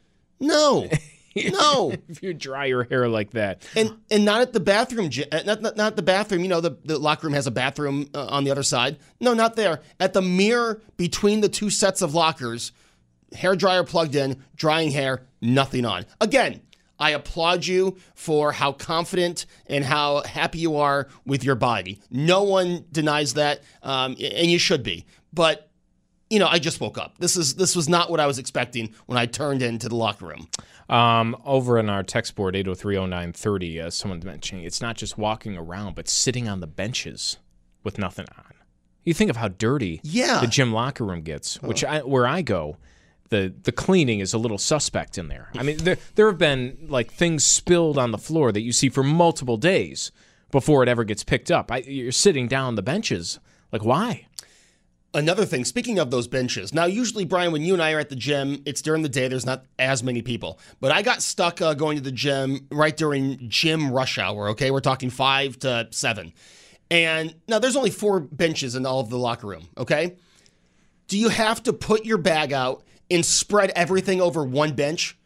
No, 0.40 0.88
no. 1.36 1.92
If 2.08 2.22
you 2.22 2.34
dry 2.34 2.66
your 2.66 2.84
hair 2.84 3.08
like 3.08 3.30
that, 3.30 3.66
And 3.76 3.96
and 4.10 4.24
not 4.24 4.40
at 4.40 4.52
the 4.52 4.60
bathroom, 4.60 5.10
uh, 5.32 5.40
not, 5.44 5.62
not 5.62 5.76
not 5.76 5.96
the 5.96 6.02
bathroom. 6.02 6.42
You 6.42 6.48
know, 6.48 6.60
the, 6.60 6.76
the 6.84 6.98
locker 6.98 7.26
room 7.26 7.34
has 7.34 7.46
a 7.46 7.50
bathroom 7.50 8.08
uh, 8.14 8.26
on 8.26 8.44
the 8.44 8.50
other 8.50 8.62
side. 8.62 8.98
No, 9.20 9.34
not 9.34 9.56
there. 9.56 9.80
At 9.98 10.12
the 10.12 10.22
mirror 10.22 10.80
between 10.96 11.40
the 11.40 11.48
two 11.48 11.70
sets 11.70 12.02
of 12.02 12.14
lockers, 12.14 12.72
hair 13.32 13.56
dryer 13.56 13.84
plugged 13.84 14.14
in, 14.14 14.42
drying 14.56 14.90
hair, 14.90 15.22
nothing 15.40 15.84
on. 15.84 16.06
Again, 16.20 16.60
I 16.98 17.10
applaud 17.10 17.66
you 17.66 17.96
for 18.14 18.52
how 18.52 18.72
confident 18.72 19.46
and 19.66 19.84
how 19.84 20.22
happy 20.22 20.58
you 20.58 20.76
are 20.76 21.08
with 21.26 21.42
your 21.42 21.56
body. 21.56 22.00
No 22.10 22.44
one 22.44 22.84
denies 22.92 23.34
that, 23.34 23.62
um, 23.82 24.12
and 24.20 24.50
you 24.50 24.58
should 24.58 24.82
be. 24.82 25.04
But 25.32 25.70
you 26.30 26.38
know, 26.38 26.46
I 26.48 26.58
just 26.58 26.80
woke 26.80 26.98
up. 26.98 27.18
This 27.18 27.36
is 27.36 27.54
this 27.54 27.76
was 27.76 27.88
not 27.88 28.10
what 28.10 28.20
I 28.20 28.26
was 28.26 28.38
expecting 28.38 28.94
when 29.06 29.18
I 29.18 29.26
turned 29.26 29.62
into 29.62 29.88
the 29.88 29.96
locker 29.96 30.26
room. 30.26 30.48
Um, 30.88 31.36
over 31.44 31.78
in 31.78 31.88
our 31.88 32.02
text 32.02 32.34
board 32.34 32.54
8030930, 32.54 33.80
uh, 33.84 33.90
someone 33.90 34.20
mentioning 34.24 34.64
it's 34.64 34.80
not 34.80 34.96
just 34.96 35.16
walking 35.18 35.56
around, 35.56 35.94
but 35.94 36.08
sitting 36.08 36.48
on 36.48 36.60
the 36.60 36.66
benches 36.66 37.38
with 37.82 37.98
nothing 37.98 38.26
on. 38.36 38.44
You 39.04 39.12
think 39.14 39.30
of 39.30 39.36
how 39.36 39.48
dirty 39.48 40.00
Yeah. 40.02 40.40
the 40.40 40.46
gym 40.46 40.72
locker 40.72 41.04
room 41.04 41.22
gets, 41.22 41.60
which 41.62 41.84
I, 41.84 42.00
where 42.00 42.26
I 42.26 42.40
go, 42.42 42.76
the 43.30 43.52
the 43.62 43.72
cleaning 43.72 44.20
is 44.20 44.32
a 44.34 44.38
little 44.38 44.58
suspect 44.58 45.18
in 45.18 45.28
there. 45.28 45.50
I 45.54 45.62
mean, 45.62 45.78
there 45.78 45.98
there 46.14 46.26
have 46.26 46.38
been 46.38 46.76
like 46.88 47.10
things 47.12 47.44
spilled 47.44 47.98
on 47.98 48.10
the 48.12 48.18
floor 48.18 48.52
that 48.52 48.60
you 48.62 48.72
see 48.72 48.88
for 48.88 49.02
multiple 49.02 49.56
days 49.56 50.12
before 50.50 50.82
it 50.82 50.88
ever 50.88 51.04
gets 51.04 51.24
picked 51.24 51.50
up. 51.50 51.70
I, 51.72 51.78
you're 51.78 52.12
sitting 52.12 52.46
down 52.48 52.66
on 52.68 52.74
the 52.76 52.82
benches, 52.82 53.40
like 53.72 53.84
why? 53.84 54.26
Another 55.14 55.44
thing, 55.44 55.64
speaking 55.64 55.98
of 56.00 56.10
those 56.10 56.26
benches, 56.26 56.74
now 56.74 56.86
usually, 56.86 57.24
Brian, 57.24 57.52
when 57.52 57.62
you 57.62 57.72
and 57.72 57.82
I 57.82 57.92
are 57.92 58.00
at 58.00 58.08
the 58.08 58.16
gym, 58.16 58.62
it's 58.66 58.82
during 58.82 59.02
the 59.02 59.08
day, 59.08 59.28
there's 59.28 59.46
not 59.46 59.64
as 59.78 60.02
many 60.02 60.22
people. 60.22 60.58
But 60.80 60.90
I 60.90 61.02
got 61.02 61.22
stuck 61.22 61.62
uh, 61.62 61.74
going 61.74 61.96
to 61.96 62.02
the 62.02 62.10
gym 62.12 62.66
right 62.72 62.96
during 62.96 63.38
gym 63.48 63.90
rush 63.92 64.18
hour, 64.18 64.48
okay? 64.50 64.70
We're 64.72 64.80
talking 64.80 65.10
five 65.10 65.58
to 65.60 65.86
seven. 65.92 66.32
And 66.90 67.34
now 67.48 67.60
there's 67.60 67.76
only 67.76 67.90
four 67.90 68.20
benches 68.20 68.74
in 68.74 68.84
all 68.84 69.00
of 69.00 69.08
the 69.08 69.16
locker 69.18 69.46
room, 69.46 69.68
okay? 69.78 70.16
Do 71.06 71.16
you 71.16 71.28
have 71.28 71.62
to 71.62 71.72
put 71.72 72.04
your 72.04 72.18
bag 72.18 72.52
out 72.52 72.82
and 73.10 73.24
spread 73.24 73.70
everything 73.76 74.20
over 74.20 74.44
one 74.44 74.72
bench. 74.72 75.16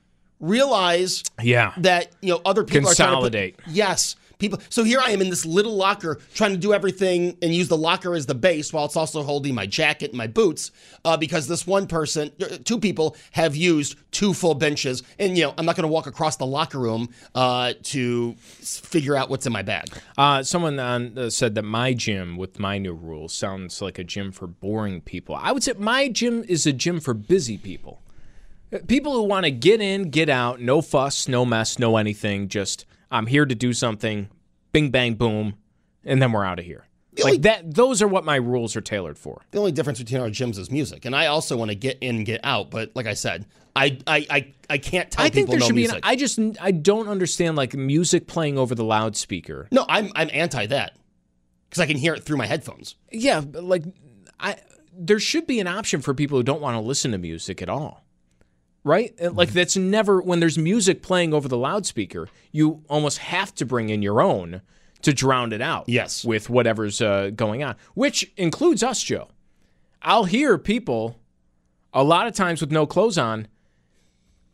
Realize 0.40 1.24
Yeah. 1.42 1.72
that 1.78 2.12
you 2.20 2.30
know 2.30 2.40
other 2.44 2.62
people 2.64 2.88
Consolidate. 2.88 3.54
are 3.54 3.56
trying 3.56 3.56
to 3.56 3.64
put, 3.64 3.74
yes 3.74 4.16
people 4.38 4.58
so 4.68 4.84
here 4.84 5.00
i 5.00 5.10
am 5.10 5.20
in 5.20 5.30
this 5.30 5.44
little 5.44 5.74
locker 5.76 6.18
trying 6.34 6.52
to 6.52 6.56
do 6.58 6.72
everything 6.72 7.36
and 7.42 7.54
use 7.54 7.68
the 7.68 7.76
locker 7.76 8.14
as 8.14 8.26
the 8.26 8.34
base 8.34 8.72
while 8.72 8.84
it's 8.84 8.96
also 8.96 9.22
holding 9.22 9.54
my 9.54 9.66
jacket 9.66 10.10
and 10.10 10.18
my 10.18 10.26
boots 10.26 10.70
uh, 11.04 11.16
because 11.16 11.46
this 11.48 11.66
one 11.66 11.86
person 11.86 12.30
uh, 12.40 12.56
two 12.64 12.78
people 12.78 13.16
have 13.32 13.54
used 13.56 13.96
two 14.10 14.32
full 14.32 14.54
benches 14.54 15.02
and 15.18 15.36
you 15.36 15.44
know 15.44 15.54
i'm 15.58 15.66
not 15.66 15.76
going 15.76 15.82
to 15.88 15.92
walk 15.92 16.06
across 16.06 16.36
the 16.36 16.46
locker 16.46 16.78
room 16.78 17.08
uh, 17.34 17.72
to 17.82 18.34
figure 18.38 19.16
out 19.16 19.28
what's 19.28 19.46
in 19.46 19.52
my 19.52 19.62
bag 19.62 19.86
Uh, 20.16 20.42
someone 20.42 20.78
on, 20.78 21.16
uh, 21.18 21.30
said 21.30 21.54
that 21.54 21.62
my 21.62 21.92
gym 21.92 22.36
with 22.36 22.58
my 22.58 22.78
new 22.78 22.92
rules 22.92 23.32
sounds 23.34 23.80
like 23.82 23.98
a 23.98 24.04
gym 24.04 24.32
for 24.32 24.46
boring 24.46 25.00
people. 25.00 25.34
I 25.34 25.52
would 25.52 25.62
say 25.62 25.72
my 25.78 26.08
gym 26.08 26.44
is 26.48 26.66
a 26.66 26.72
gym 26.72 27.00
for 27.00 27.14
busy 27.14 27.56
people. 27.58 28.00
Uh, 28.72 28.78
People 28.86 29.12
who 29.14 29.22
want 29.22 29.44
to 29.44 29.50
get 29.50 29.80
in, 29.80 30.10
get 30.10 30.28
out, 30.28 30.60
no 30.60 30.82
fuss, 30.82 31.28
no 31.28 31.44
mess, 31.44 31.78
no 31.78 31.96
anything. 31.96 32.48
Just 32.48 32.84
I'm 33.10 33.26
here 33.26 33.46
to 33.46 33.54
do 33.54 33.72
something. 33.72 34.28
Bing 34.72 34.90
bang 34.90 35.14
boom, 35.14 35.54
and 36.04 36.20
then 36.20 36.32
we're 36.32 36.44
out 36.44 36.58
of 36.58 36.64
here. 36.64 36.84
only- 37.20 37.32
Like 37.32 37.42
that. 37.42 37.74
Those 37.74 38.02
are 38.02 38.08
what 38.08 38.24
my 38.24 38.36
rules 38.36 38.76
are 38.76 38.80
tailored 38.80 39.18
for. 39.18 39.42
the 39.50 39.58
only 39.58 39.72
difference 39.72 39.98
between 39.98 40.20
our 40.20 40.28
gyms 40.28 40.58
is 40.58 40.70
music 40.70 41.04
and 41.04 41.16
i 41.16 41.26
also 41.26 41.56
want 41.56 41.70
to 41.70 41.74
get 41.74 41.98
in 42.00 42.16
and 42.16 42.26
get 42.26 42.40
out 42.44 42.70
but 42.70 42.92
like 42.94 43.06
i 43.06 43.14
said 43.14 43.44
i 43.74 43.98
i 44.06 44.26
i, 44.30 44.54
I 44.70 44.78
can't 44.78 45.10
tell 45.10 45.24
I 45.24 45.28
think 45.30 45.48
there 45.48 45.58
no 45.58 45.66
should 45.66 45.74
music 45.74 45.94
be. 45.94 45.98
An, 45.98 46.12
I 46.12 46.16
just 46.16 46.38
I 46.60 46.70
don't 46.70 47.08
understand 47.08 47.56
like 47.56 47.74
music 47.74 48.26
playing 48.28 48.56
over 48.58 48.74
the 48.74 48.84
loudspeaker. 48.84 49.66
no 49.72 49.84
i'm 49.88 50.12
i'm 50.14 50.28
anti 50.32 50.66
that 50.66 50.96
because 51.68 51.80
i 51.80 51.86
can 51.86 51.96
hear 51.96 52.14
it 52.14 52.22
through 52.22 52.36
my 52.36 52.46
headphones 52.46 52.94
Yeah, 53.10 53.40
but, 53.40 53.64
like 53.64 53.82
I 54.38 54.56
there 54.96 55.18
should 55.18 55.46
be 55.48 55.58
an 55.60 55.66
option 55.66 56.00
for 56.02 56.14
people 56.14 56.38
who 56.38 56.42
don't 56.44 56.60
want 56.60 56.76
to 56.76 56.80
listen 56.80 57.10
to 57.12 57.18
music 57.18 57.62
at 57.62 57.68
all. 57.68 58.04
Right? 58.84 59.14
And, 59.18 59.36
Like 59.36 59.50
that's 59.50 59.76
never 59.76 60.20
when 60.20 60.40
there's 60.40 60.58
music 60.58 61.02
playing 61.02 61.34
over 61.34 61.48
the 61.48 61.58
loudspeaker, 61.58 62.28
you 62.52 62.82
almost 62.88 63.18
have 63.18 63.54
to 63.56 63.66
bring 63.66 63.88
in 63.90 64.02
your 64.02 64.20
own 64.20 64.62
to 65.02 65.12
drown 65.12 65.52
it 65.52 65.60
out. 65.60 65.88
Yes. 65.88 66.24
With 66.24 66.48
whatever's 66.50 67.00
uh, 67.00 67.30
going 67.34 67.62
on, 67.62 67.76
which 67.94 68.32
includes 68.36 68.82
us, 68.82 69.02
Joe. 69.02 69.28
I'll 70.02 70.24
hear 70.24 70.58
people 70.58 71.18
a 71.92 72.04
lot 72.04 72.26
of 72.26 72.34
times 72.34 72.60
with 72.60 72.70
no 72.70 72.86
clothes 72.86 73.18
on 73.18 73.48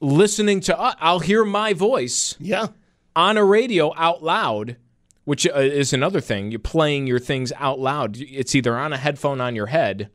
listening 0.01 0.61
to 0.61 0.79
us. 0.79 0.95
I'll 1.01 1.20
hear 1.20 1.45
my 1.45 1.72
voice 1.72 2.37
yeah 2.41 2.68
on 3.16 3.37
a 3.37 3.45
radio 3.45 3.93
out 3.97 4.22
loud, 4.22 4.77
which 5.25 5.47
uh, 5.47 5.53
is 5.61 5.93
another 5.93 6.20
thing. 6.20 6.51
You're 6.51 6.59
playing 6.59 7.07
your 7.07 7.18
things 7.18 7.53
out 7.57 7.79
loud. 7.79 8.16
It's 8.18 8.55
either 8.55 8.77
on 8.77 8.93
a 8.93 8.97
headphone 8.97 9.41
on 9.41 9.55
your 9.55 9.66
head 9.66 10.11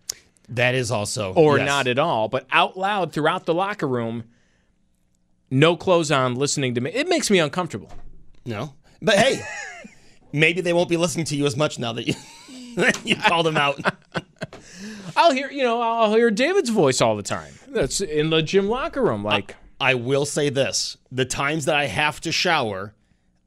that 0.50 0.76
is 0.76 0.92
also 0.92 1.34
or 1.34 1.58
yes. 1.58 1.68
not 1.68 1.88
at 1.88 2.00
all, 2.00 2.28
but 2.28 2.46
out 2.52 2.78
loud 2.78 3.12
throughout 3.12 3.46
the 3.46 3.54
locker 3.54 3.88
room, 3.88 4.24
no 5.50 5.76
clothes 5.76 6.12
on, 6.12 6.36
listening 6.36 6.76
to 6.76 6.82
me. 6.82 6.92
It 6.92 7.08
makes 7.08 7.30
me 7.30 7.40
uncomfortable. 7.40 7.92
No. 8.46 8.74
But 9.02 9.16
hey, 9.16 9.42
maybe 10.32 10.62
they 10.62 10.74
won't 10.74 10.90
be 10.90 10.98
listening 10.98 11.26
to 11.28 11.36
you 11.36 11.46
as 11.46 11.56
much 11.56 11.80
now 11.80 11.94
that 11.94 12.08
you 12.08 12.16
you 13.04 13.16
called 13.16 13.46
them 13.46 13.58
out. 13.58 13.80
I'll 15.16 15.34
hear, 15.34 15.52
you 15.52 15.64
know, 15.64 15.82
I'll 15.82 16.14
hear 16.14 16.32
David's 16.32 16.70
voice 16.70 17.02
all 17.02 17.16
the 17.16 17.24
time. 17.24 17.54
That's 17.68 18.02
in 18.02 18.30
the 18.30 18.42
gym 18.42 18.70
locker 18.70 19.04
room. 19.04 19.24
Like, 19.24 19.56
I 19.80 19.96
will 19.96 20.26
say 20.26 20.50
this: 20.50 20.98
the 21.12 21.26
times 21.26 21.66
that 21.66 21.76
I 21.76 21.88
have 21.88 22.22
to 22.22 22.32
shower, 22.32 22.94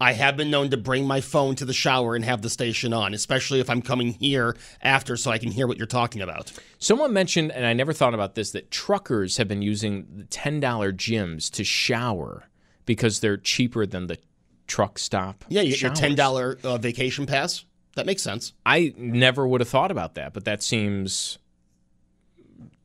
I 0.03 0.15
have 0.15 0.37
been 0.37 0.51
known 0.51 0.71
to 0.71 0.77
bring 0.77 1.07
my 1.07 1.21
phone 1.21 1.55
to 1.55 1.65
the 1.65 1.73
shower 1.73 2.17
and 2.17 2.25
have 2.25 2.43
the 2.43 2.51
station 2.51 2.93
on, 2.93 3.15
especially 3.15 3.61
if 3.61 3.71
I'm 3.71 3.81
coming 3.81 4.15
here 4.15 4.57
after, 4.83 5.17
so 5.17 5.31
I 5.31 5.39
can 5.39 5.53
hear 5.53 5.69
what 5.69 5.79
you're 5.79 5.87
talking 5.87 6.21
about. 6.21 6.53
someone 6.81 7.13
mentioned, 7.13 7.53
and 7.53 7.65
I 7.65 7.73
never 7.73 7.93
thought 7.93 8.13
about 8.13 8.35
this, 8.35 8.51
that 8.51 8.73
truckers 8.73 9.37
have 9.37 9.47
been 9.47 9.63
using 9.63 10.09
the 10.17 10.25
$10 10.25 10.61
gyms 10.95 11.49
to 11.53 11.63
shower 11.63 12.49
because 12.85 13.21
they're 13.21 13.37
cheaper 13.37 13.87
than 13.87 14.09
the 14.09 14.19
truck 14.67 14.99
stop. 14.99 15.45
Yeah, 15.49 15.63
you 15.63 15.71
get 15.71 15.83
your 15.83 15.95
ten 15.95 16.17
dollar 16.17 16.59
uh, 16.65 16.79
vacation 16.79 17.25
pass. 17.25 17.65
That 17.95 18.05
makes 18.05 18.23
sense. 18.23 18.55
I 18.67 18.95
never 18.97 19.47
would 19.47 19.61
have 19.61 19.69
thought 19.69 19.93
about 19.93 20.15
that, 20.15 20.33
but 20.33 20.45
that 20.47 20.65
seems 20.65 21.39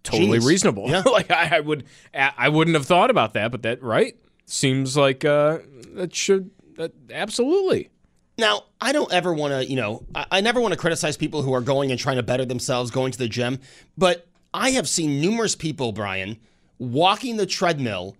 totally 0.03 0.25
Genius. 0.25 0.45
reasonable. 0.45 0.87
Yeah. 0.87 1.01
like 1.05 1.31
I, 1.31 1.57
I 1.57 1.59
would, 1.61 1.85
I 2.13 2.49
wouldn't 2.49 2.75
have 2.75 2.85
thought 2.85 3.09
about 3.09 3.33
that, 3.33 3.49
but 3.49 3.63
that 3.63 3.81
right 3.81 4.15
seems 4.45 4.95
like 4.95 5.25
uh, 5.25 5.59
that 5.95 6.13
should 6.13 6.51
that 6.77 6.93
absolutely. 7.11 7.89
Now, 8.37 8.65
I 8.79 8.91
don't 8.91 9.11
ever 9.11 9.33
want 9.33 9.53
to, 9.53 9.65
you 9.65 9.75
know, 9.75 10.03
I, 10.13 10.25
I 10.31 10.41
never 10.41 10.61
want 10.61 10.73
to 10.73 10.79
criticize 10.79 11.17
people 11.17 11.41
who 11.41 11.53
are 11.53 11.61
going 11.61 11.91
and 11.91 11.99
trying 11.99 12.17
to 12.17 12.23
better 12.23 12.45
themselves, 12.45 12.91
going 12.91 13.11
to 13.11 13.17
the 13.17 13.27
gym. 13.27 13.59
But 13.97 14.27
I 14.53 14.71
have 14.71 14.87
seen 14.87 15.19
numerous 15.19 15.55
people, 15.55 15.91
Brian, 15.91 16.37
walking 16.77 17.37
the 17.37 17.45
treadmill 17.45 18.15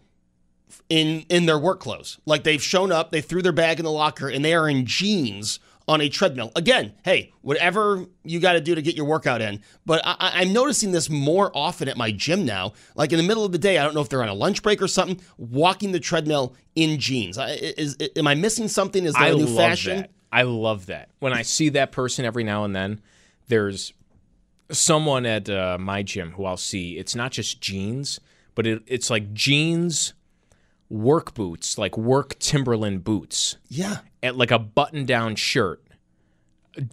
in 0.89 1.25
in 1.29 1.45
their 1.45 1.59
work 1.59 1.79
clothes. 1.79 2.19
Like 2.25 2.43
they've 2.43 2.61
shown 2.61 2.91
up, 2.91 3.11
they 3.11 3.21
threw 3.21 3.41
their 3.41 3.51
bag 3.51 3.79
in 3.79 3.85
the 3.85 3.91
locker, 3.91 4.27
and 4.27 4.43
they 4.43 4.53
are 4.53 4.67
in 4.67 4.85
jeans 4.85 5.59
on 5.87 6.01
a 6.01 6.09
treadmill. 6.09 6.51
Again, 6.55 6.93
hey, 7.05 7.31
whatever 7.41 8.05
you 8.23 8.39
got 8.39 8.53
to 8.53 8.61
do 8.61 8.75
to 8.75 8.81
get 8.81 8.95
your 8.95 9.05
workout 9.05 9.41
in. 9.41 9.61
But 9.85 10.01
I, 10.03 10.15
I'm 10.41 10.51
noticing 10.51 10.91
this 10.91 11.09
more 11.09 11.49
often 11.55 11.87
at 11.87 11.95
my 11.95 12.11
gym 12.11 12.45
now. 12.45 12.73
Like 12.95 13.11
in 13.13 13.17
the 13.17 13.23
middle 13.23 13.45
of 13.45 13.51
the 13.53 13.57
day, 13.57 13.77
I 13.77 13.83
don't 13.85 13.93
know 13.93 14.01
if 14.01 14.09
they're 14.09 14.21
on 14.23 14.27
a 14.29 14.33
lunch 14.33 14.61
break 14.63 14.81
or 14.81 14.87
something, 14.87 15.19
walking 15.37 15.93
the 15.93 15.99
treadmill 15.99 16.55
in 16.75 16.99
jeans. 16.99 17.37
I- 17.37 17.51
Is, 17.51 17.95
is 17.95 18.09
am 18.17 18.27
I 18.27 18.35
missing 18.35 18.67
something? 18.67 19.05
Is 19.05 19.13
there 19.13 19.23
I 19.23 19.27
a 19.29 19.35
new 19.35 19.55
fashion? 19.55 19.97
that. 20.01 20.11
I 20.31 20.41
love 20.41 20.87
that. 20.87 21.09
When 21.19 21.31
I 21.31 21.41
see 21.43 21.69
that 21.69 21.93
person 21.93 22.25
every 22.25 22.43
now 22.43 22.65
and 22.65 22.75
then, 22.75 23.01
there's 23.47 23.93
someone 24.69 25.25
at 25.25 25.49
uh, 25.49 25.77
my 25.79 26.03
gym 26.03 26.31
who 26.33 26.43
I'll 26.43 26.57
see. 26.57 26.97
It's 26.97 27.15
not 27.15 27.31
just 27.31 27.61
jeans, 27.61 28.19
but 28.53 28.67
it, 28.67 28.83
it's 28.87 29.09
like 29.09 29.33
jeans, 29.33 30.13
work 30.89 31.33
boots, 31.33 31.77
like 31.77 31.97
work 31.97 32.37
Timberland 32.39 33.05
boots. 33.05 33.55
Yeah. 33.69 33.99
At 34.27 34.35
like 34.37 34.51
a 34.51 34.59
button 34.59 35.05
down 35.05 35.35
shirt 35.35 35.83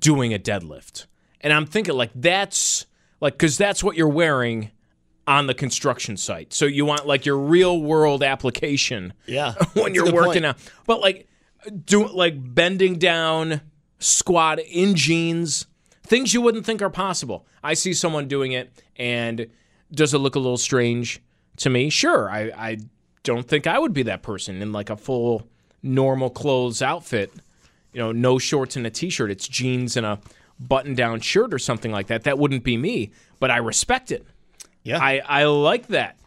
doing 0.01 0.33
a 0.33 0.39
deadlift. 0.39 1.07
And 1.41 1.53
I'm 1.53 1.67
thinking 1.67 1.95
like 1.95 2.11
that's 2.15 2.87
like 3.21 3.39
cuz 3.39 3.59
that's 3.59 3.85
what 3.85 3.97
you're 3.97 4.09
wearing 4.09 4.71
on 5.27 5.47
the 5.47 5.55
construction 5.55 6.17
site. 6.17 6.53
So 6.53 6.65
you 6.67 6.85
want 6.85 7.07
like 7.07 7.25
your 7.27 7.39
real 7.39 7.81
world 7.81 8.23
application 8.23 9.13
Yeah. 9.27 9.53
when 9.75 9.95
you're 9.95 10.13
working 10.13 10.43
point. 10.43 10.45
out. 10.47 10.59
But 10.87 11.01
like 11.01 11.29
do 11.85 12.07
like 12.09 12.35
bending 12.55 12.99
down 12.99 13.61
squat 13.99 14.59
in 14.59 14.95
jeans, 14.95 15.67
things 16.03 16.35
you 16.35 16.41
wouldn't 16.43 16.67
think 16.67 16.83
are 16.83 16.91
possible. 16.91 17.47
I 17.63 17.75
see 17.75 17.95
someone 17.95 18.29
doing 18.29 18.53
it 18.53 18.71
and 18.97 19.47
does 19.93 20.13
it 20.15 20.19
look 20.19 20.35
a 20.35 20.39
little 20.39 20.59
strange 20.59 21.23
to 21.59 21.71
me? 21.71 21.89
Sure. 21.89 22.29
I, 22.31 22.51
I 22.57 22.79
don't 23.23 23.47
think 23.49 23.67
I 23.67 23.79
would 23.79 23.93
be 23.95 24.03
that 24.05 24.23
person 24.23 24.61
in 24.61 24.73
like 24.73 24.91
a 24.91 24.97
full 24.97 25.49
normal 25.85 26.31
clothes 26.31 26.83
outfit. 26.83 27.33
You 27.93 28.01
know, 28.01 28.11
no 28.11 28.39
shorts 28.39 28.75
and 28.75 28.87
a 28.87 28.91
t-shirt. 28.91 29.31
It's 29.31 29.47
jeans 29.47 29.97
and 29.97 30.05
a 30.05 30.19
button-down 30.59 31.21
shirt 31.21 31.55
or 31.55 31.59
something 31.59 31.93
like 31.93 32.09
that. 32.09 32.25
That 32.25 32.39
wouldn't 32.39 32.65
be 32.65 32.77
me, 32.77 33.13
but 33.39 33.51
I 33.51 33.59
respect 33.59 34.11
it. 34.11 34.27
Yeah. 34.83 34.99
I, 35.01 35.21
I 35.25 35.45
like 35.45 35.89
that. 35.89 36.19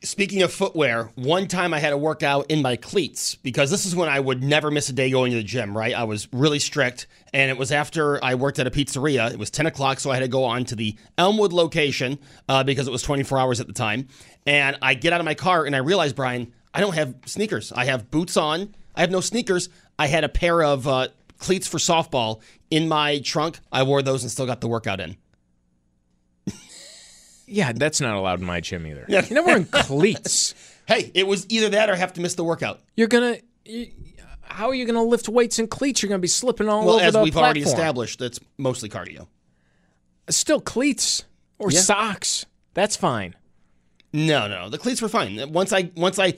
Speaking 0.00 0.42
of 0.42 0.52
footwear, 0.52 1.10
one 1.16 1.48
time 1.48 1.74
I 1.74 1.80
had 1.80 1.90
to 1.90 1.96
work 1.96 2.22
out 2.22 2.46
in 2.50 2.62
my 2.62 2.76
cleats 2.76 3.34
because 3.34 3.68
this 3.68 3.84
is 3.84 3.96
when 3.96 4.08
I 4.08 4.20
would 4.20 4.44
never 4.44 4.70
miss 4.70 4.88
a 4.88 4.92
day 4.92 5.10
going 5.10 5.32
to 5.32 5.38
the 5.38 5.42
gym, 5.42 5.76
right? 5.76 5.92
I 5.92 6.04
was 6.04 6.28
really 6.32 6.60
strict. 6.60 7.08
And 7.34 7.50
it 7.50 7.58
was 7.58 7.72
after 7.72 8.22
I 8.24 8.36
worked 8.36 8.60
at 8.60 8.66
a 8.68 8.70
pizzeria. 8.70 9.32
It 9.32 9.40
was 9.40 9.50
10 9.50 9.66
o'clock, 9.66 9.98
so 9.98 10.12
I 10.12 10.14
had 10.14 10.20
to 10.20 10.28
go 10.28 10.44
on 10.44 10.64
to 10.66 10.76
the 10.76 10.94
Elmwood 11.18 11.52
location 11.52 12.20
uh, 12.48 12.62
because 12.62 12.86
it 12.86 12.92
was 12.92 13.02
24 13.02 13.40
hours 13.40 13.60
at 13.60 13.66
the 13.66 13.72
time. 13.72 14.06
And 14.46 14.78
I 14.80 14.94
get 14.94 15.12
out 15.12 15.20
of 15.20 15.24
my 15.24 15.34
car 15.34 15.66
and 15.66 15.74
I 15.74 15.80
realize, 15.80 16.12
Brian, 16.12 16.52
I 16.72 16.80
don't 16.80 16.94
have 16.94 17.16
sneakers. 17.26 17.72
I 17.72 17.86
have 17.86 18.08
boots 18.08 18.36
on, 18.36 18.76
I 18.94 19.00
have 19.02 19.10
no 19.10 19.20
sneakers. 19.20 19.68
I 19.98 20.06
had 20.06 20.24
a 20.24 20.28
pair 20.28 20.62
of 20.62 20.86
uh, 20.88 21.08
cleats 21.38 21.66
for 21.68 21.78
softball 21.78 22.40
in 22.70 22.88
my 22.88 23.18
trunk. 23.20 23.58
I 23.70 23.82
wore 23.84 24.02
those 24.02 24.22
and 24.22 24.30
still 24.30 24.46
got 24.46 24.60
the 24.60 24.68
workout 24.68 25.00
in. 25.00 25.16
Yeah, 27.46 27.72
that's 27.72 28.00
not 28.00 28.14
allowed 28.14 28.40
in 28.40 28.46
my 28.46 28.60
gym 28.60 28.86
either. 28.86 29.06
Yeah. 29.08 29.24
You're 29.24 29.36
not 29.36 29.46
wearing 29.46 29.64
cleats. 29.66 30.54
Hey, 30.88 31.10
it 31.12 31.26
was 31.26 31.44
either 31.50 31.68
that 31.68 31.90
or 31.90 31.96
have 31.96 32.14
to 32.14 32.22
miss 32.22 32.34
the 32.34 32.44
workout. 32.44 32.80
You're 32.96 33.08
gonna. 33.08 33.36
You, 33.66 33.88
how 34.40 34.68
are 34.68 34.74
you 34.74 34.86
gonna 34.86 35.02
lift 35.02 35.28
weights 35.28 35.58
in 35.58 35.66
cleats? 35.68 36.00
You're 36.02 36.08
gonna 36.08 36.18
be 36.18 36.28
slipping 36.28 36.66
all 36.66 36.78
Well, 36.86 36.94
over 36.94 37.04
the 37.04 37.10
platform. 37.10 37.12
Well, 37.12 37.20
as 37.20 37.24
we've 37.26 37.36
already 37.36 37.60
established, 37.60 38.18
that's 38.20 38.40
mostly 38.56 38.88
cardio. 38.88 39.26
Still 40.30 40.62
cleats 40.62 41.24
or 41.58 41.70
Yeah. 41.70 41.80
socks. 41.80 42.46
That's 42.72 42.96
fine. 42.96 43.34
No, 44.14 44.48
no, 44.48 44.70
the 44.70 44.78
cleats 44.78 45.02
were 45.02 45.10
fine. 45.10 45.52
Once 45.52 45.74
I 45.74 45.90
once 45.94 46.18
I 46.18 46.36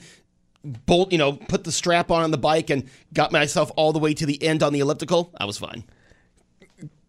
bolt, 0.63 1.11
you 1.11 1.17
know, 1.17 1.33
put 1.33 1.63
the 1.63 1.71
strap 1.71 2.11
on 2.11 2.23
on 2.23 2.31
the 2.31 2.37
bike 2.37 2.69
and 2.69 2.89
got 3.13 3.31
myself 3.31 3.71
all 3.75 3.93
the 3.93 3.99
way 3.99 4.13
to 4.13 4.25
the 4.25 4.41
end 4.43 4.63
on 4.63 4.73
the 4.73 4.79
elliptical, 4.79 5.33
I 5.37 5.45
was 5.45 5.57
fine. 5.57 5.83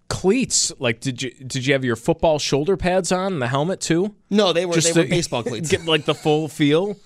Cleats. 0.09 0.73
Like, 0.79 1.01
did 1.01 1.23
you 1.23 1.31
did 1.31 1.67
you 1.67 1.73
have 1.73 1.85
your 1.85 1.97
football 1.97 2.39
shoulder 2.39 2.77
pads 2.77 3.11
on 3.13 3.35
and 3.35 3.43
the 3.43 3.49
helmet 3.49 3.81
too? 3.81 4.15
No, 4.29 4.53
they 4.53 4.67
were 4.67 4.77
they 4.77 4.93
were 4.93 5.05
baseball 5.09 5.43
cleats. 5.43 5.71
Get 5.71 5.87
like 5.87 6.05
the 6.05 6.15
full 6.15 6.49
feel 6.49 6.97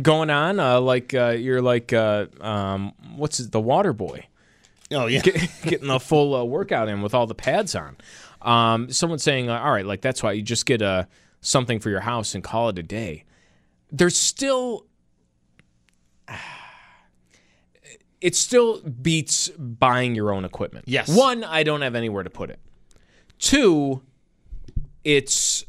going 0.00 0.30
on. 0.30 0.58
Uh, 0.58 0.80
like 0.80 1.12
uh, 1.12 1.30
you're 1.30 1.60
like 1.60 1.92
uh, 1.92 2.26
um, 2.40 2.92
what's 3.14 3.40
it, 3.40 3.52
the 3.52 3.60
water 3.60 3.92
boy. 3.92 4.26
oh 4.90 5.06
yeah, 5.06 5.20
Get, 5.20 5.50
getting 5.64 5.88
the 5.88 6.00
full 6.00 6.34
uh, 6.34 6.44
workout 6.44 6.88
in 6.88 7.02
with 7.02 7.12
all 7.12 7.26
the 7.26 7.34
pads 7.34 7.74
on. 7.74 7.96
Um, 8.40 8.90
someone 8.90 9.18
saying, 9.18 9.50
uh, 9.50 9.58
"All 9.58 9.72
right, 9.72 9.84
like 9.84 10.00
that's 10.00 10.22
why 10.22 10.32
you 10.32 10.40
just 10.42 10.64
get 10.64 10.80
uh, 10.80 11.04
something 11.42 11.78
for 11.78 11.90
your 11.90 12.00
house 12.00 12.34
and 12.34 12.42
call 12.42 12.70
it 12.70 12.78
a 12.78 12.82
day." 12.82 13.24
there's 13.92 14.16
still 14.16 14.86
it 18.20 18.34
still 18.34 18.80
beats 18.80 19.48
buying 19.50 20.14
your 20.14 20.32
own 20.32 20.44
equipment. 20.44 20.86
Yes. 20.88 21.08
One, 21.08 21.44
I 21.44 21.62
don't 21.62 21.82
have 21.82 21.94
anywhere 21.94 22.22
to 22.22 22.30
put 22.30 22.50
it. 22.50 22.58
Two, 23.38 24.02
it's 25.04 25.64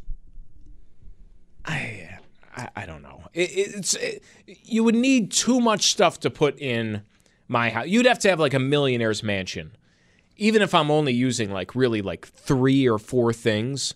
I 1.66 2.20
I, 2.56 2.70
I 2.76 2.86
don't 2.86 3.04
know. 3.04 3.22
It, 3.34 3.50
it's 3.76 3.94
it, 3.96 4.24
you 4.46 4.84
would 4.84 4.96
need 4.96 5.32
too 5.32 5.60
much 5.60 5.92
stuff 5.92 6.20
to 6.22 6.30
put 6.30 6.58
in 6.60 7.04
my 7.48 7.70
house. 7.70 7.88
You'd 7.88 8.06
have 8.06 8.20
to 8.20 8.30
have 8.30 8.40
like 8.40 8.54
a 8.54 8.60
millionaire's 8.60 9.24
mansion. 9.24 9.76
Even 10.38 10.62
if 10.62 10.74
I'm 10.74 10.92
only 10.92 11.14
using 11.14 11.52
like 11.52 11.76
really 11.76 12.02
like 12.02 12.28
three 12.28 12.88
or 12.88 12.98
four 13.00 13.34
things, 13.34 13.96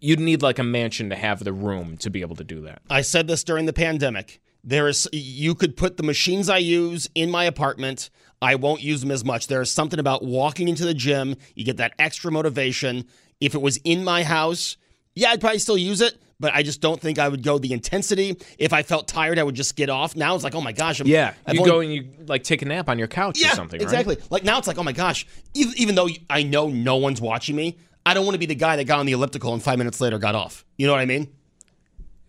you'd 0.00 0.20
need 0.20 0.42
like 0.42 0.58
a 0.58 0.64
mansion 0.64 1.10
to 1.10 1.16
have 1.16 1.44
the 1.44 1.52
room 1.52 1.96
to 1.98 2.10
be 2.10 2.20
able 2.22 2.36
to 2.36 2.44
do 2.44 2.62
that. 2.62 2.82
I 2.90 3.02
said 3.02 3.26
this 3.26 3.44
during 3.44 3.66
the 3.66 3.72
pandemic. 3.72 4.40
There 4.66 4.88
is 4.88 5.08
you 5.12 5.54
could 5.54 5.76
put 5.76 5.96
the 5.96 6.02
machines 6.02 6.48
I 6.50 6.58
use 6.58 7.08
in 7.14 7.30
my 7.30 7.44
apartment. 7.44 8.10
I 8.42 8.56
won't 8.56 8.82
use 8.82 9.00
them 9.00 9.12
as 9.12 9.24
much. 9.24 9.46
There 9.46 9.62
is 9.62 9.70
something 9.70 9.98
about 9.98 10.24
walking 10.24 10.68
into 10.68 10.84
the 10.84 10.92
gym. 10.92 11.36
You 11.54 11.64
get 11.64 11.76
that 11.78 11.94
extra 11.98 12.30
motivation. 12.32 13.06
If 13.40 13.54
it 13.54 13.62
was 13.62 13.78
in 13.84 14.02
my 14.04 14.24
house, 14.24 14.76
yeah, 15.14 15.30
I'd 15.30 15.40
probably 15.40 15.60
still 15.60 15.78
use 15.78 16.00
it, 16.00 16.18
but 16.40 16.52
I 16.52 16.62
just 16.62 16.80
don't 16.80 17.00
think 17.00 17.18
I 17.18 17.28
would 17.28 17.42
go 17.42 17.58
the 17.58 17.72
intensity. 17.72 18.36
If 18.58 18.72
I 18.72 18.82
felt 18.82 19.06
tired, 19.08 19.38
I 19.38 19.42
would 19.44 19.54
just 19.54 19.76
get 19.76 19.88
off. 19.88 20.16
Now 20.16 20.34
it's 20.34 20.44
like, 20.44 20.54
oh 20.54 20.60
my 20.60 20.72
gosh, 20.72 21.00
I'm, 21.00 21.06
Yeah, 21.06 21.32
I've 21.46 21.54
you 21.54 21.60
only- 21.60 21.70
go 21.70 21.80
and 21.80 21.94
you 21.94 22.08
like 22.26 22.42
take 22.42 22.60
a 22.62 22.64
nap 22.66 22.88
on 22.88 22.98
your 22.98 23.08
couch 23.08 23.38
yeah, 23.40 23.52
or 23.52 23.54
something, 23.54 23.78
right? 23.78 23.84
exactly. 23.84 24.18
Like 24.30 24.42
now 24.44 24.58
it's 24.58 24.66
like, 24.66 24.78
oh 24.78 24.82
my 24.82 24.92
gosh, 24.92 25.26
even, 25.54 25.72
even 25.76 25.94
though 25.94 26.08
I 26.28 26.42
know 26.42 26.68
no 26.68 26.96
one's 26.96 27.20
watching 27.20 27.54
me, 27.56 27.78
I 28.04 28.14
don't 28.14 28.24
want 28.24 28.34
to 28.34 28.38
be 28.40 28.46
the 28.46 28.54
guy 28.54 28.76
that 28.76 28.84
got 28.84 28.98
on 28.98 29.06
the 29.06 29.12
elliptical 29.12 29.52
and 29.54 29.62
five 29.62 29.78
minutes 29.78 30.00
later 30.00 30.18
got 30.18 30.34
off. 30.34 30.64
You 30.76 30.86
know 30.86 30.92
what 30.92 31.00
I 31.00 31.06
mean? 31.06 31.28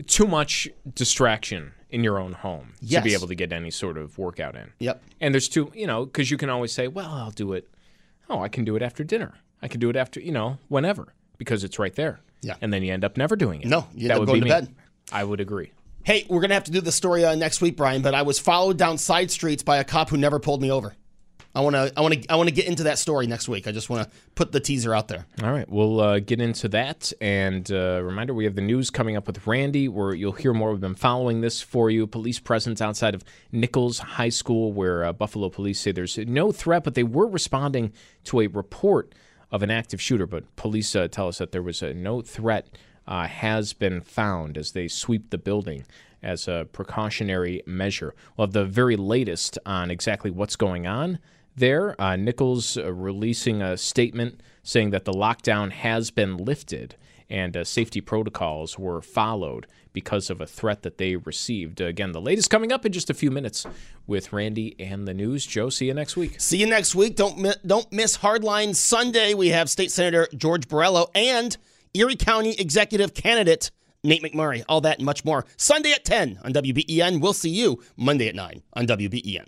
Too 0.06 0.28
much 0.28 0.70
distraction 0.94 1.74
in 1.90 2.04
your 2.04 2.20
own 2.20 2.34
home 2.34 2.74
to 2.90 3.02
be 3.02 3.14
able 3.14 3.28
to 3.28 3.36
get 3.36 3.52
any 3.54 3.72
sort 3.72 3.98
of 3.98 4.18
workout 4.18 4.56
in. 4.56 4.72
Yep. 4.80 5.02
And 5.22 5.34
there's 5.34 5.48
two, 5.48 5.72
you 5.74 5.88
know, 5.88 6.06
because 6.06 6.30
you 6.30 6.38
can 6.38 6.50
always 6.50 6.72
say, 6.72 6.88
well, 6.88 7.12
I'll 7.12 7.32
do 7.32 7.54
it. 7.54 7.68
Oh, 8.30 8.42
I 8.42 8.50
can 8.50 8.66
do 8.66 8.76
it 8.76 8.82
after 8.82 9.04
dinner. 9.04 9.36
I 9.62 9.68
can 9.68 9.80
do 9.80 9.90
it 9.90 9.96
after, 9.96 10.20
you 10.20 10.32
know, 10.32 10.58
whenever 10.68 11.14
because 11.38 11.64
it's 11.64 11.80
right 11.80 11.96
there. 11.96 12.20
Yeah. 12.42 12.56
And 12.62 12.72
then 12.72 12.84
you 12.84 12.94
end 12.94 13.04
up 13.04 13.18
never 13.18 13.36
doing 13.36 13.62
it. 13.62 13.68
No, 13.68 13.88
you 13.94 14.04
end 14.04 14.12
that 14.12 14.20
would 14.20 14.28
going 14.28 14.42
be 14.42 14.50
to 14.50 14.56
me. 14.56 14.62
bed. 14.62 14.76
I 15.12 15.24
would 15.24 15.40
agree. 15.40 15.72
Hey, 16.04 16.26
we're 16.30 16.42
gonna 16.42 16.54
have 16.54 16.64
to 16.66 16.72
do 16.72 16.82
the 16.82 16.92
story 16.92 17.26
uh, 17.26 17.36
next 17.36 17.62
week, 17.62 17.76
Brian. 17.76 18.02
But 18.02 18.14
I 18.14 18.22
was 18.22 18.40
followed 18.40 18.78
down 18.78 18.98
side 18.98 19.32
streets 19.32 19.64
by 19.64 19.78
a 19.78 19.84
cop 19.84 20.10
who 20.10 20.18
never 20.18 20.40
pulled 20.40 20.62
me 20.62 20.72
over. 20.72 20.96
I 21.58 21.62
wanna, 21.62 21.90
I 21.98 22.02
wanna, 22.02 22.18
I 22.30 22.36
wanna 22.36 22.52
get 22.52 22.68
into 22.68 22.84
that 22.84 23.00
story 23.00 23.26
next 23.26 23.50
week. 23.50 23.68
I 23.68 23.72
just 23.72 23.90
wanna 23.90 24.08
put 24.36 24.52
the 24.52 24.60
teaser 24.60 24.94
out 24.94 25.08
there. 25.08 25.26
All 25.42 25.52
right, 25.52 25.68
we'll 25.68 26.00
uh, 26.00 26.20
get 26.20 26.40
into 26.40 26.68
that. 26.68 27.12
And 27.20 27.72
uh, 27.72 28.00
reminder, 28.04 28.36
we 28.36 28.44
have 28.44 28.54
the 28.54 28.62
news 28.62 28.92
coming 28.92 29.18
up 29.18 29.26
with 29.26 29.48
Randy, 29.48 29.88
where 29.88 30.14
you'll 30.14 30.34
hear 30.34 30.54
more. 30.54 30.70
We've 30.70 30.80
been 30.80 30.94
following 30.94 31.42
this 31.42 31.60
for 31.60 31.90
you. 31.90 32.06
Police 32.06 32.38
presence 32.38 32.80
outside 32.80 33.16
of 33.16 33.24
Nichols 33.52 33.98
High 33.98 34.30
School, 34.30 34.72
where 34.72 35.04
uh, 35.04 35.14
Buffalo 35.14 35.50
police 35.50 35.80
say 35.80 35.92
there's 35.92 36.20
no 36.20 36.52
threat, 36.52 36.84
but 36.84 36.94
they 36.94 37.02
were 37.02 37.28
responding 37.28 37.92
to 38.26 38.42
a 38.42 38.48
report 38.48 39.16
of 39.50 39.64
an 39.64 39.72
active 39.72 40.00
shooter. 40.00 40.28
But 40.28 40.56
police 40.58 40.96
uh, 40.96 41.08
tell 41.08 41.28
us 41.28 41.40
that 41.40 41.54
there 41.54 41.64
was 41.64 41.82
no 41.82 42.22
threat 42.22 42.70
uh, 43.08 43.26
has 43.26 43.74
been 43.74 44.02
found 44.02 44.60
as 44.60 44.74
they 44.74 44.88
sweep 44.88 45.32
the 45.32 45.40
building 45.40 45.86
as 46.22 46.48
a 46.48 46.68
precautionary 46.72 47.64
measure. 47.66 48.14
We'll 48.36 48.46
have 48.46 48.54
the 48.54 48.66
very 48.66 48.96
latest 48.96 49.58
on 49.66 49.90
exactly 49.90 50.30
what's 50.30 50.56
going 50.56 50.86
on 50.86 51.18
there. 51.58 52.00
Uh, 52.02 52.16
Nichols 52.16 52.78
uh, 52.78 52.94
releasing 52.94 53.62
a 53.62 53.78
statement 53.78 54.42
saying 54.64 54.92
that 54.92 55.06
the 55.06 55.12
lockdown 55.12 55.72
has 55.72 56.12
been 56.12 56.38
lifted 56.38 56.96
and 57.30 57.58
uh, 57.58 57.64
safety 57.64 58.00
protocols 58.00 58.80
were 58.80 59.02
followed 59.02 59.68
because 59.92 60.30
of 60.30 60.40
a 60.40 60.46
threat 60.46 60.84
that 60.84 60.98
they 60.98 61.16
received. 61.16 61.82
again, 61.82 62.12
the 62.12 62.22
latest 62.22 62.50
coming 62.50 62.72
up 62.72 62.86
in 62.86 62.92
just 62.92 63.10
a 63.10 63.14
few 63.14 63.32
minutes 63.32 63.66
with 64.06 64.32
Randy 64.32 64.76
and 64.80 65.08
the 65.08 65.14
news. 65.14 65.46
Joe, 65.46 65.70
see 65.70 65.88
you 65.88 65.94
next 65.94 66.16
week. 66.16 66.40
See 66.40 66.58
you 66.58 66.68
next 66.68 66.96
week. 66.96 67.16
Don't 67.16 67.40
mi- 67.40 67.56
don't 67.66 67.92
miss 67.92 68.20
Hardline 68.20 68.76
Sunday. 68.76 69.34
We 69.34 69.50
have 69.50 69.70
State 69.70 69.92
Senator 69.92 70.28
George 70.36 70.68
Borrello 70.68 71.10
and 71.16 71.58
Erie 71.94 72.16
County 72.16 72.54
Executive 72.60 73.14
Candidate 73.14 73.72
Nate 74.04 74.22
McMurray. 74.22 74.64
All 74.70 74.82
that 74.82 74.98
and 75.00 75.06
much 75.06 75.26
more. 75.26 75.46
Sunday 75.58 75.92
at 75.92 76.06
10 76.06 76.40
on 76.44 76.54
WBEN. 76.54 77.20
We'll 77.20 77.34
see 77.34 77.50
you 77.50 77.84
Monday 77.98 78.28
at 78.28 78.36
9 78.36 78.62
on 78.74 78.88
WBEN. 78.88 79.48